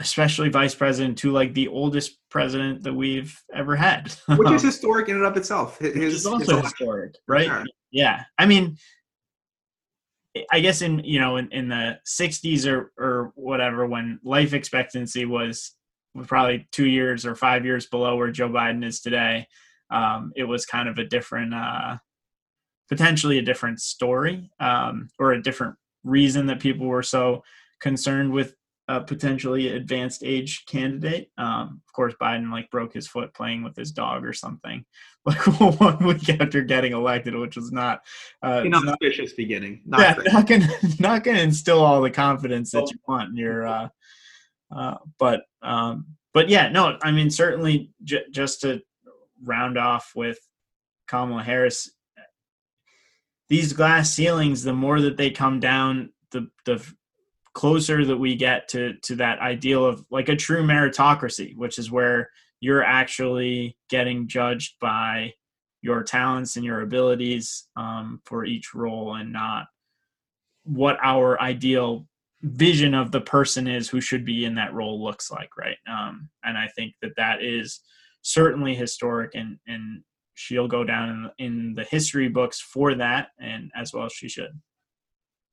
especially 0.00 0.48
vice 0.48 0.74
president 0.74 1.18
to 1.18 1.30
like 1.30 1.54
the 1.54 1.68
oldest 1.68 2.18
president 2.28 2.82
that 2.82 2.92
we've 2.92 3.40
ever 3.54 3.76
had 3.76 4.12
Which 4.28 4.50
is 4.50 4.62
historic 4.72 5.08
in 5.08 5.16
and 5.16 5.24
of 5.24 5.36
itself. 5.36 5.78
His, 5.78 5.94
which 5.94 6.04
is 6.04 6.26
also 6.26 6.60
historic, 6.60 7.14
right? 7.28 7.46
Sure. 7.46 7.64
Yeah, 7.92 8.24
I 8.38 8.46
mean, 8.46 8.76
I 10.50 10.60
guess 10.60 10.82
in 10.82 10.98
you 11.04 11.20
know 11.20 11.36
in, 11.36 11.50
in 11.52 11.68
the 11.68 11.98
'60s 12.06 12.66
or 12.66 12.92
or 12.98 13.32
whatever, 13.36 13.86
when 13.86 14.18
life 14.24 14.52
expectancy 14.52 15.24
was 15.24 15.72
was 16.14 16.26
probably 16.26 16.66
two 16.72 16.86
years 16.86 17.26
or 17.26 17.34
five 17.34 17.64
years 17.64 17.86
below 17.86 18.16
where 18.16 18.30
Joe 18.30 18.48
Biden 18.48 18.84
is 18.84 19.00
today, 19.00 19.46
um, 19.90 20.32
it 20.36 20.44
was 20.44 20.66
kind 20.66 20.88
of 20.88 20.98
a 20.98 21.04
different, 21.04 21.52
uh, 21.52 21.96
potentially 22.88 23.38
a 23.38 23.42
different 23.42 23.80
story 23.80 24.50
um, 24.60 25.08
or 25.18 25.32
a 25.32 25.42
different 25.42 25.74
reason 26.04 26.46
that 26.46 26.60
people 26.60 26.86
were 26.86 27.02
so 27.02 27.42
concerned 27.80 28.32
with 28.32 28.54
a 28.88 29.00
potentially 29.00 29.68
advanced 29.68 30.22
age 30.24 30.64
candidate. 30.66 31.30
Um, 31.38 31.80
of 31.86 31.92
course, 31.92 32.14
Biden 32.20 32.50
like 32.50 32.70
broke 32.70 32.92
his 32.92 33.08
foot 33.08 33.32
playing 33.32 33.62
with 33.62 33.76
his 33.76 33.92
dog 33.92 34.24
or 34.24 34.32
something, 34.32 34.84
like 35.26 35.38
one 35.80 36.04
week 36.04 36.28
after 36.28 36.62
getting 36.62 36.92
elected, 36.92 37.34
which 37.34 37.56
was 37.56 37.72
not, 37.72 38.00
uh, 38.42 38.62
An 38.64 38.70
not 38.70 38.98
beginning. 39.36 39.82
Not 39.86 40.00
yeah, 40.00 40.32
not 40.32 40.46
gonna 40.46 40.68
not 41.00 41.24
gonna 41.24 41.40
instill 41.40 41.80
all 41.80 42.00
the 42.02 42.10
confidence 42.10 42.72
that 42.72 42.90
you 42.90 42.98
want 43.08 43.30
in 43.30 43.36
your. 43.36 43.66
Uh, 43.66 43.88
uh, 44.74 44.96
but 45.18 45.44
um, 45.62 46.06
but 46.34 46.48
yeah, 46.48 46.68
no, 46.68 46.98
I 47.02 47.10
mean 47.10 47.30
certainly 47.30 47.90
j- 48.02 48.24
just 48.30 48.60
to 48.62 48.82
round 49.42 49.78
off 49.78 50.12
with 50.14 50.38
Kamala 51.06 51.42
Harris. 51.42 51.90
These 53.48 53.72
glass 53.72 54.12
ceilings, 54.12 54.62
the 54.62 54.72
more 54.72 55.00
that 55.00 55.16
they 55.16 55.30
come 55.30 55.60
down, 55.60 56.12
the 56.32 56.48
the 56.66 56.84
closer 57.54 58.04
that 58.04 58.16
we 58.16 58.34
get 58.34 58.68
to 58.68 58.94
to 59.02 59.16
that 59.16 59.38
ideal 59.38 59.84
of 59.86 60.04
like 60.10 60.28
a 60.28 60.36
true 60.36 60.62
meritocracy, 60.62 61.56
which 61.56 61.78
is 61.78 61.90
where 61.90 62.30
you're 62.60 62.82
actually 62.82 63.76
getting 63.88 64.26
judged 64.26 64.74
by 64.80 65.32
your 65.82 66.02
talents 66.02 66.56
and 66.56 66.64
your 66.64 66.80
abilities 66.80 67.68
um, 67.76 68.20
for 68.24 68.44
each 68.44 68.74
role 68.74 69.14
and 69.14 69.32
not 69.32 69.66
what 70.64 70.98
our 71.02 71.40
ideal 71.40 72.06
vision 72.42 72.94
of 72.94 73.10
the 73.10 73.20
person 73.20 73.66
is 73.66 73.88
who 73.88 74.00
should 74.00 74.24
be 74.24 74.44
in 74.44 74.54
that 74.54 74.74
role 74.74 75.02
looks 75.02 75.30
like 75.30 75.56
right? 75.56 75.76
Um, 75.88 76.28
and 76.42 76.58
i 76.58 76.68
think 76.74 76.94
that 77.02 77.16
that 77.16 77.42
is 77.42 77.80
certainly 78.22 78.74
historic 78.74 79.34
and 79.34 79.58
and 79.66 80.02
she'll 80.34 80.68
go 80.68 80.84
down 80.84 81.30
in, 81.38 81.46
in 81.46 81.74
the 81.74 81.84
history 81.84 82.28
books 82.28 82.60
for 82.60 82.94
that 82.94 83.28
and 83.38 83.70
as 83.76 83.92
well 83.92 84.06
as 84.06 84.12
she 84.12 84.28
should 84.28 84.60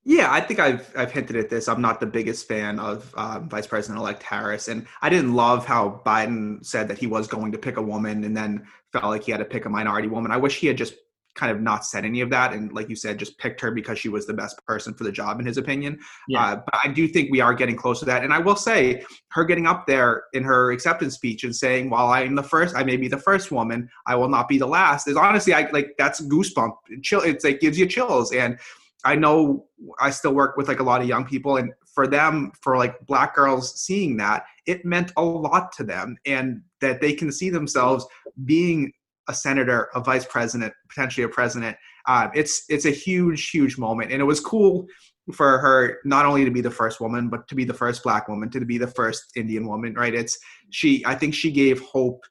Yeah, 0.04 0.32
I 0.32 0.42
think 0.42 0.60
I've 0.60 0.92
I've 0.98 1.12
hinted 1.12 1.36
at 1.36 1.50
this. 1.50 1.68
I'm 1.68 1.82
not 1.82 2.00
the 2.00 2.08
biggest 2.08 2.48
fan 2.48 2.80
of 2.80 3.14
um, 3.16 3.48
Vice 3.48 3.68
President-elect 3.68 4.24
Harris, 4.24 4.68
and 4.68 4.88
I 5.02 5.10
didn't 5.10 5.36
love 5.36 5.66
how 5.66 6.02
Biden 6.04 6.66
said 6.66 6.88
that 6.88 6.98
he 6.98 7.06
was 7.06 7.28
going 7.28 7.52
to 7.52 7.60
pick 7.60 7.78
a 7.78 7.82
woman, 7.82 8.24
and 8.24 8.36
then 8.36 8.66
felt 8.92 9.06
like 9.06 9.24
he 9.24 9.32
had 9.32 9.38
to 9.38 9.46
pick 9.46 9.66
a 9.66 9.70
minority 9.70 10.08
woman. 10.08 10.32
I 10.32 10.38
wish 10.38 10.58
he 10.58 10.68
had 10.68 10.78
just 10.78 10.96
kind 11.36 11.52
of 11.52 11.62
not 11.62 11.86
said 11.86 12.04
any 12.04 12.22
of 12.22 12.32
that, 12.32 12.52
and 12.52 12.74
like 12.74 12.90
you 12.90 12.96
said, 12.96 13.20
just 13.20 13.38
picked 13.38 13.62
her 13.62 13.70
because 13.70 14.00
she 14.00 14.10
was 14.10 14.26
the 14.26 14.34
best 14.34 14.60
person 14.66 14.94
for 14.94 15.04
the 15.04 15.12
job, 15.12 15.40
in 15.40 15.46
his 15.46 15.58
opinion. 15.58 16.00
Yeah. 16.28 16.44
Uh, 16.44 16.56
but 16.56 16.80
I 16.84 16.88
do 16.88 17.08
think 17.08 17.32
we 17.32 17.40
are 17.40 17.54
getting 17.54 17.76
close 17.76 18.00
to 18.00 18.06
that, 18.06 18.24
and 18.24 18.34
I 18.34 18.40
will 18.40 18.56
say, 18.56 19.06
her 19.30 19.46
getting 19.46 19.68
up 19.68 19.86
there 19.86 20.24
in 20.34 20.44
her 20.44 20.72
acceptance 20.72 21.14
speech 21.14 21.44
and 21.44 21.56
saying, 21.56 21.92
"While 21.92 22.08
I 22.08 22.22
am 22.22 22.34
the 22.34 22.44
first, 22.44 22.76
I 22.76 22.84
may 22.84 22.98
be 22.98 23.08
the 23.08 23.20
first 23.20 23.52
woman. 23.52 23.88
I 24.08 24.16
will 24.16 24.30
not 24.30 24.50
be 24.50 24.58
the 24.58 24.68
last." 24.68 25.08
Is 25.08 25.16
honestly, 25.16 25.54
I 25.54 25.70
like 25.70 25.94
that's 26.00 26.22
goosebump 26.22 26.74
chill. 27.04 27.22
It's 27.22 27.46
like 27.46 27.60
gives 27.60 27.78
you 27.78 27.86
chills, 27.86 28.34
and 28.34 28.58
I 29.04 29.16
know 29.16 29.66
I 30.00 30.12
still 30.12 30.34
work 30.34 30.58
with 30.58 30.68
like 30.68 30.80
a 30.80 30.84
lot 30.84 31.02
of 31.02 31.08
young 31.08 31.26
people, 31.26 31.58
and 31.58 31.74
for 31.94 32.08
them, 32.08 32.52
for 32.62 32.78
like 32.78 33.00
black 33.06 33.36
girls 33.36 33.80
seeing 33.82 34.18
that, 34.18 34.44
it 34.66 34.86
meant 34.86 35.12
a 35.18 35.24
lot 35.24 35.72
to 35.74 35.84
them, 35.84 36.18
and 36.26 36.62
that 36.82 37.02
they 37.02 37.14
can 37.14 37.32
see 37.32 37.50
themselves 37.50 38.06
being 38.46 38.92
a 39.28 39.34
senator, 39.34 39.90
a 39.96 40.02
vice 40.02 40.26
president, 40.26 40.74
potentially 40.90 41.24
a 41.24 41.30
president. 41.30 41.78
Uh, 42.08 42.30
it's 42.34 42.66
it's 42.70 42.86
a 42.86 42.92
huge, 42.92 43.50
huge 43.50 43.78
moment, 43.78 44.12
and 44.12 44.22
it 44.22 44.26
was 44.26 44.40
cool 44.40 44.86
for 45.34 45.60
her 45.60 46.00
not 46.04 46.26
only 46.26 46.44
to 46.44 46.52
be 46.52 46.62
the 46.62 46.72
first 46.72 47.00
woman, 47.00 47.30
but 47.30 47.48
to 47.48 47.56
be 47.56 47.64
the 47.64 47.74
first 47.74 48.04
black 48.04 48.28
woman, 48.28 48.50
to 48.50 48.66
be 48.66 48.78
the 48.78 48.88
first 48.88 49.32
Indian 49.36 49.68
woman. 49.68 49.94
Right? 49.94 50.14
It's 50.14 50.38
she. 50.70 51.04
I 51.06 51.16
think 51.16 51.34
she 51.34 51.52
gave 51.52 51.82
hope 51.82 52.24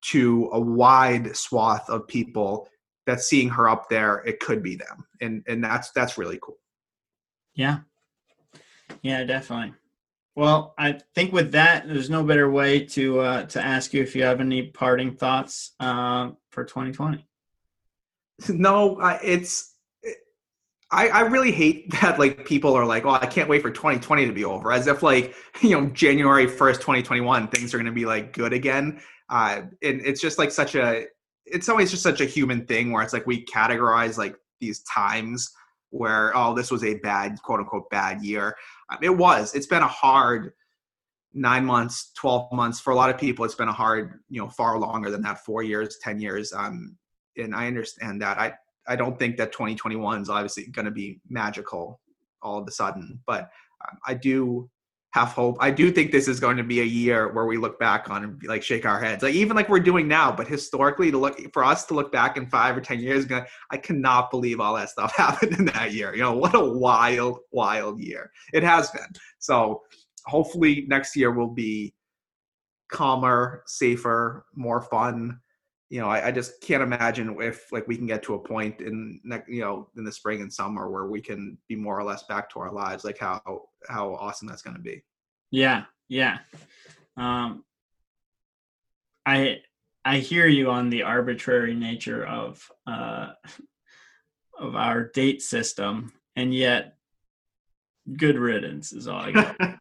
to 0.00 0.48
a 0.52 0.60
wide 0.60 1.36
swath 1.36 1.88
of 1.90 2.06
people 2.06 2.68
that 3.08 3.22
seeing 3.22 3.48
her 3.48 3.68
up 3.68 3.88
there, 3.88 4.22
it 4.26 4.38
could 4.38 4.62
be 4.62 4.76
them, 4.76 5.06
and 5.20 5.42
and 5.48 5.64
that's 5.64 5.90
that's 5.90 6.16
really 6.16 6.38
cool. 6.40 6.58
Yeah. 7.54 7.78
Yeah, 9.02 9.24
definitely. 9.24 9.74
Well, 10.36 10.74
I 10.78 11.00
think 11.14 11.32
with 11.32 11.52
that, 11.52 11.88
there's 11.88 12.10
no 12.10 12.22
better 12.22 12.50
way 12.50 12.84
to 12.86 13.20
uh, 13.20 13.42
to 13.46 13.60
ask 13.60 13.92
you 13.92 14.02
if 14.02 14.14
you 14.14 14.22
have 14.22 14.40
any 14.40 14.68
parting 14.68 15.16
thoughts 15.16 15.72
uh, 15.80 16.30
for 16.50 16.64
2020. 16.64 17.26
No, 18.50 19.00
uh, 19.00 19.18
it's. 19.20 19.74
I, 20.92 21.08
I 21.08 21.20
really 21.22 21.50
hate 21.50 21.90
that 22.00 22.20
like 22.20 22.46
people 22.46 22.74
are 22.74 22.86
like, 22.86 23.04
oh, 23.04 23.10
I 23.10 23.26
can't 23.26 23.48
wait 23.48 23.62
for 23.62 23.70
2020 23.70 24.26
to 24.26 24.32
be 24.32 24.44
over, 24.44 24.70
as 24.70 24.86
if 24.86 25.02
like 25.02 25.34
you 25.60 25.70
know 25.70 25.86
January 25.88 26.46
1st, 26.46 26.76
2021, 26.76 27.48
things 27.48 27.74
are 27.74 27.78
going 27.78 27.86
to 27.86 27.92
be 27.92 28.06
like 28.06 28.32
good 28.32 28.52
again. 28.52 29.00
Uh, 29.28 29.62
and 29.82 30.00
it's 30.02 30.20
just 30.20 30.38
like 30.38 30.52
such 30.52 30.76
a, 30.76 31.06
it's 31.52 31.68
always 31.68 31.90
just 31.90 32.02
such 32.02 32.20
a 32.20 32.26
human 32.26 32.66
thing 32.66 32.92
where 32.92 33.02
it's 33.02 33.12
like 33.12 33.26
we 33.26 33.44
categorize 33.44 34.18
like 34.18 34.36
these 34.60 34.80
times 34.82 35.50
where 35.90 36.36
oh 36.36 36.54
this 36.54 36.70
was 36.70 36.84
a 36.84 36.94
bad 36.98 37.40
quote 37.42 37.60
unquote 37.60 37.88
bad 37.90 38.22
year. 38.22 38.56
Um, 38.90 38.98
it 39.02 39.16
was. 39.16 39.54
It's 39.54 39.66
been 39.66 39.82
a 39.82 39.88
hard 39.88 40.52
nine 41.34 41.64
months, 41.64 42.12
12 42.16 42.52
months 42.52 42.80
for 42.80 42.92
a 42.92 42.96
lot 42.96 43.10
of 43.10 43.18
people. 43.18 43.44
It's 43.44 43.54
been 43.54 43.68
a 43.68 43.72
hard, 43.72 44.20
you 44.28 44.40
know, 44.40 44.48
far 44.48 44.78
longer 44.78 45.10
than 45.10 45.22
that, 45.22 45.44
four 45.44 45.62
years, 45.62 45.98
10 46.02 46.20
years. 46.20 46.52
Um, 46.52 46.96
and 47.36 47.54
I 47.54 47.66
understand 47.66 48.20
that. 48.22 48.38
I 48.38 48.54
I 48.86 48.96
don't 48.96 49.18
think 49.18 49.36
that 49.36 49.52
2021 49.52 50.22
is 50.22 50.30
obviously 50.30 50.66
going 50.68 50.86
to 50.86 50.90
be 50.90 51.20
magical 51.28 52.00
all 52.42 52.58
of 52.58 52.66
a 52.66 52.70
sudden, 52.70 53.20
but 53.26 53.50
um, 53.86 53.98
I 54.06 54.14
do 54.14 54.70
have 55.12 55.28
hope. 55.28 55.56
I 55.60 55.70
do 55.70 55.90
think 55.90 56.12
this 56.12 56.28
is 56.28 56.38
going 56.38 56.58
to 56.58 56.64
be 56.64 56.80
a 56.80 56.84
year 56.84 57.32
where 57.32 57.46
we 57.46 57.56
look 57.56 57.78
back 57.78 58.10
on 58.10 58.24
and 58.24 58.42
like 58.44 58.62
shake 58.62 58.84
our 58.84 59.00
heads, 59.00 59.22
like 59.22 59.34
even 59.34 59.56
like 59.56 59.68
we're 59.68 59.80
doing 59.80 60.06
now. 60.06 60.30
But 60.30 60.46
historically, 60.46 61.10
to 61.10 61.18
look 61.18 61.40
for 61.52 61.64
us 61.64 61.86
to 61.86 61.94
look 61.94 62.12
back 62.12 62.36
in 62.36 62.46
five 62.46 62.76
or 62.76 62.80
ten 62.80 63.00
years, 63.00 63.24
go, 63.24 63.44
I 63.70 63.78
cannot 63.78 64.30
believe 64.30 64.60
all 64.60 64.74
that 64.74 64.90
stuff 64.90 65.12
happened 65.16 65.58
in 65.58 65.64
that 65.66 65.92
year. 65.92 66.14
You 66.14 66.22
know, 66.22 66.36
what 66.36 66.54
a 66.54 66.64
wild, 66.64 67.38
wild 67.52 68.00
year 68.00 68.30
it 68.52 68.62
has 68.62 68.90
been. 68.90 69.08
So 69.38 69.82
hopefully 70.26 70.84
next 70.88 71.16
year 71.16 71.32
will 71.32 71.50
be 71.50 71.94
calmer, 72.90 73.62
safer, 73.66 74.44
more 74.54 74.82
fun 74.82 75.40
you 75.90 76.00
know, 76.00 76.08
I, 76.08 76.26
I, 76.26 76.32
just 76.32 76.60
can't 76.60 76.82
imagine 76.82 77.34
if 77.40 77.72
like 77.72 77.88
we 77.88 77.96
can 77.96 78.06
get 78.06 78.22
to 78.24 78.34
a 78.34 78.38
point 78.38 78.82
in 78.82 79.20
you 79.48 79.62
know 79.62 79.88
in 79.96 80.04
the 80.04 80.12
spring 80.12 80.42
and 80.42 80.52
summer 80.52 80.90
where 80.90 81.06
we 81.06 81.20
can 81.20 81.56
be 81.66 81.76
more 81.76 81.98
or 81.98 82.04
less 82.04 82.24
back 82.24 82.50
to 82.50 82.60
our 82.60 82.72
lives. 82.72 83.04
Like 83.04 83.18
how 83.18 83.40
how 83.88 84.14
awesome 84.14 84.48
that's 84.48 84.62
going 84.62 84.76
to 84.76 84.82
be. 84.82 85.02
Yeah, 85.50 85.84
yeah. 86.08 86.38
Um, 87.16 87.64
I 89.24 89.60
I 90.04 90.18
hear 90.18 90.46
you 90.46 90.70
on 90.70 90.90
the 90.90 91.04
arbitrary 91.04 91.74
nature 91.74 92.26
of 92.26 92.66
uh, 92.86 93.28
of 94.58 94.76
our 94.76 95.08
date 95.08 95.40
system, 95.40 96.12
and 96.36 96.54
yet 96.54 96.96
good 98.16 98.38
riddance 98.38 98.92
is 98.92 99.08
all 99.08 99.20
I 99.20 99.32
got. 99.32 99.56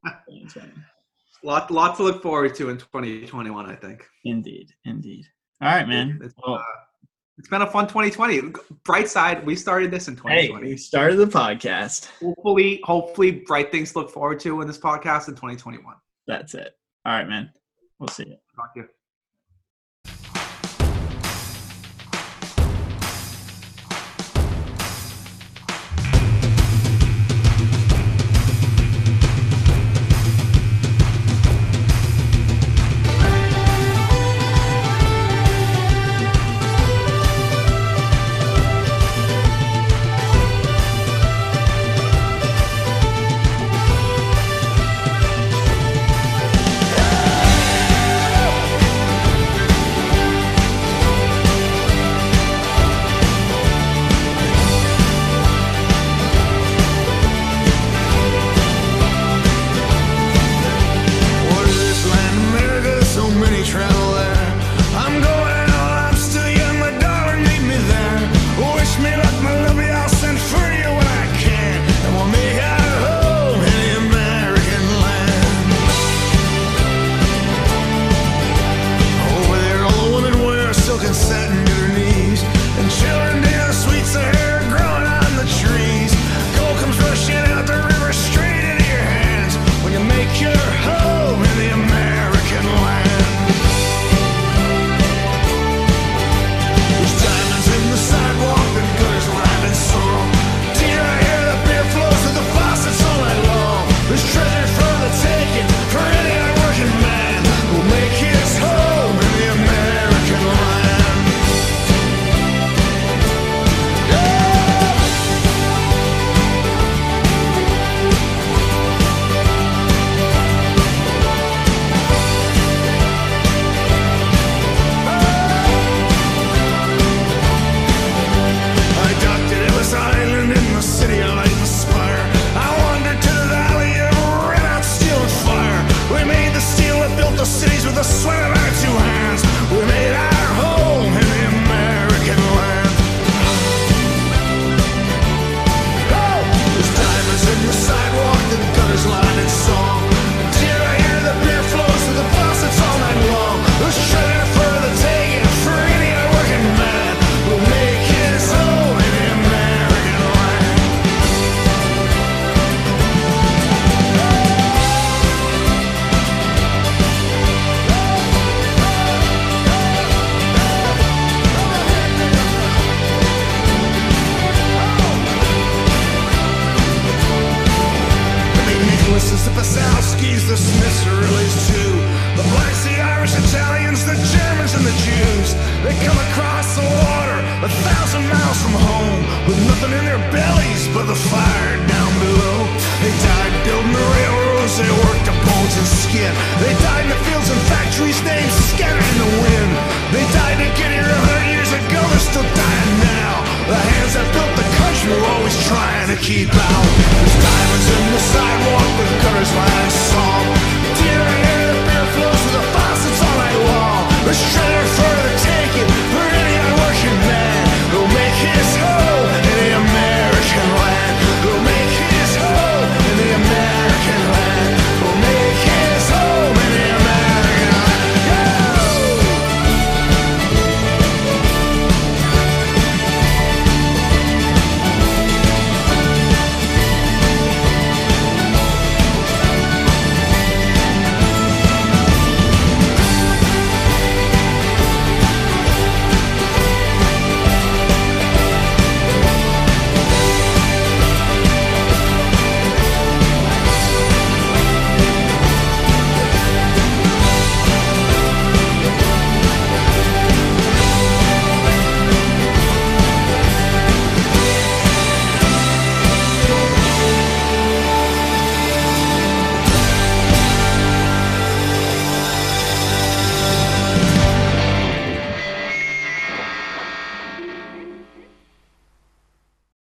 lot 1.44 1.72
lot 1.72 1.98
to 1.98 2.04
look 2.04 2.22
forward 2.22 2.56
to 2.56 2.70
in 2.70 2.78
2021, 2.78 3.66
I 3.66 3.76
think. 3.76 4.06
Indeed, 4.26 4.72
indeed. 4.86 5.26
All 5.62 5.70
right, 5.70 5.88
man. 5.88 6.20
It's, 6.24 6.36
well, 6.38 6.56
uh, 6.56 6.64
it's 7.38 7.48
been 7.48 7.62
a 7.62 7.70
fun 7.70 7.88
2020. 7.88 8.54
Bright 8.84 9.08
side, 9.08 9.46
we 9.46 9.56
started 9.56 9.92
this 9.92 10.08
in 10.08 10.16
2020. 10.16 10.66
Hey, 10.66 10.72
we 10.72 10.78
started 10.78 11.18
the 11.18 11.26
podcast. 11.26 12.10
Hopefully, 12.22 12.80
hopefully, 12.84 13.32
bright 13.32 13.72
things 13.72 13.92
to 13.94 14.00
look 14.00 14.12
forward 14.12 14.40
to 14.42 14.62
in 14.62 14.68
this 14.68 14.78
podcast 14.78 15.28
in 15.28 15.36
2021. 15.36 15.96
That's 16.28 16.54
it. 16.54 16.76
All 17.06 17.14
right, 17.14 17.28
man. 17.28 17.52
We'll 18.00 18.10
see 18.10 18.28
you. 18.28 18.38
Talk 18.56 18.74
to 18.76 18.82
you. 18.82 18.88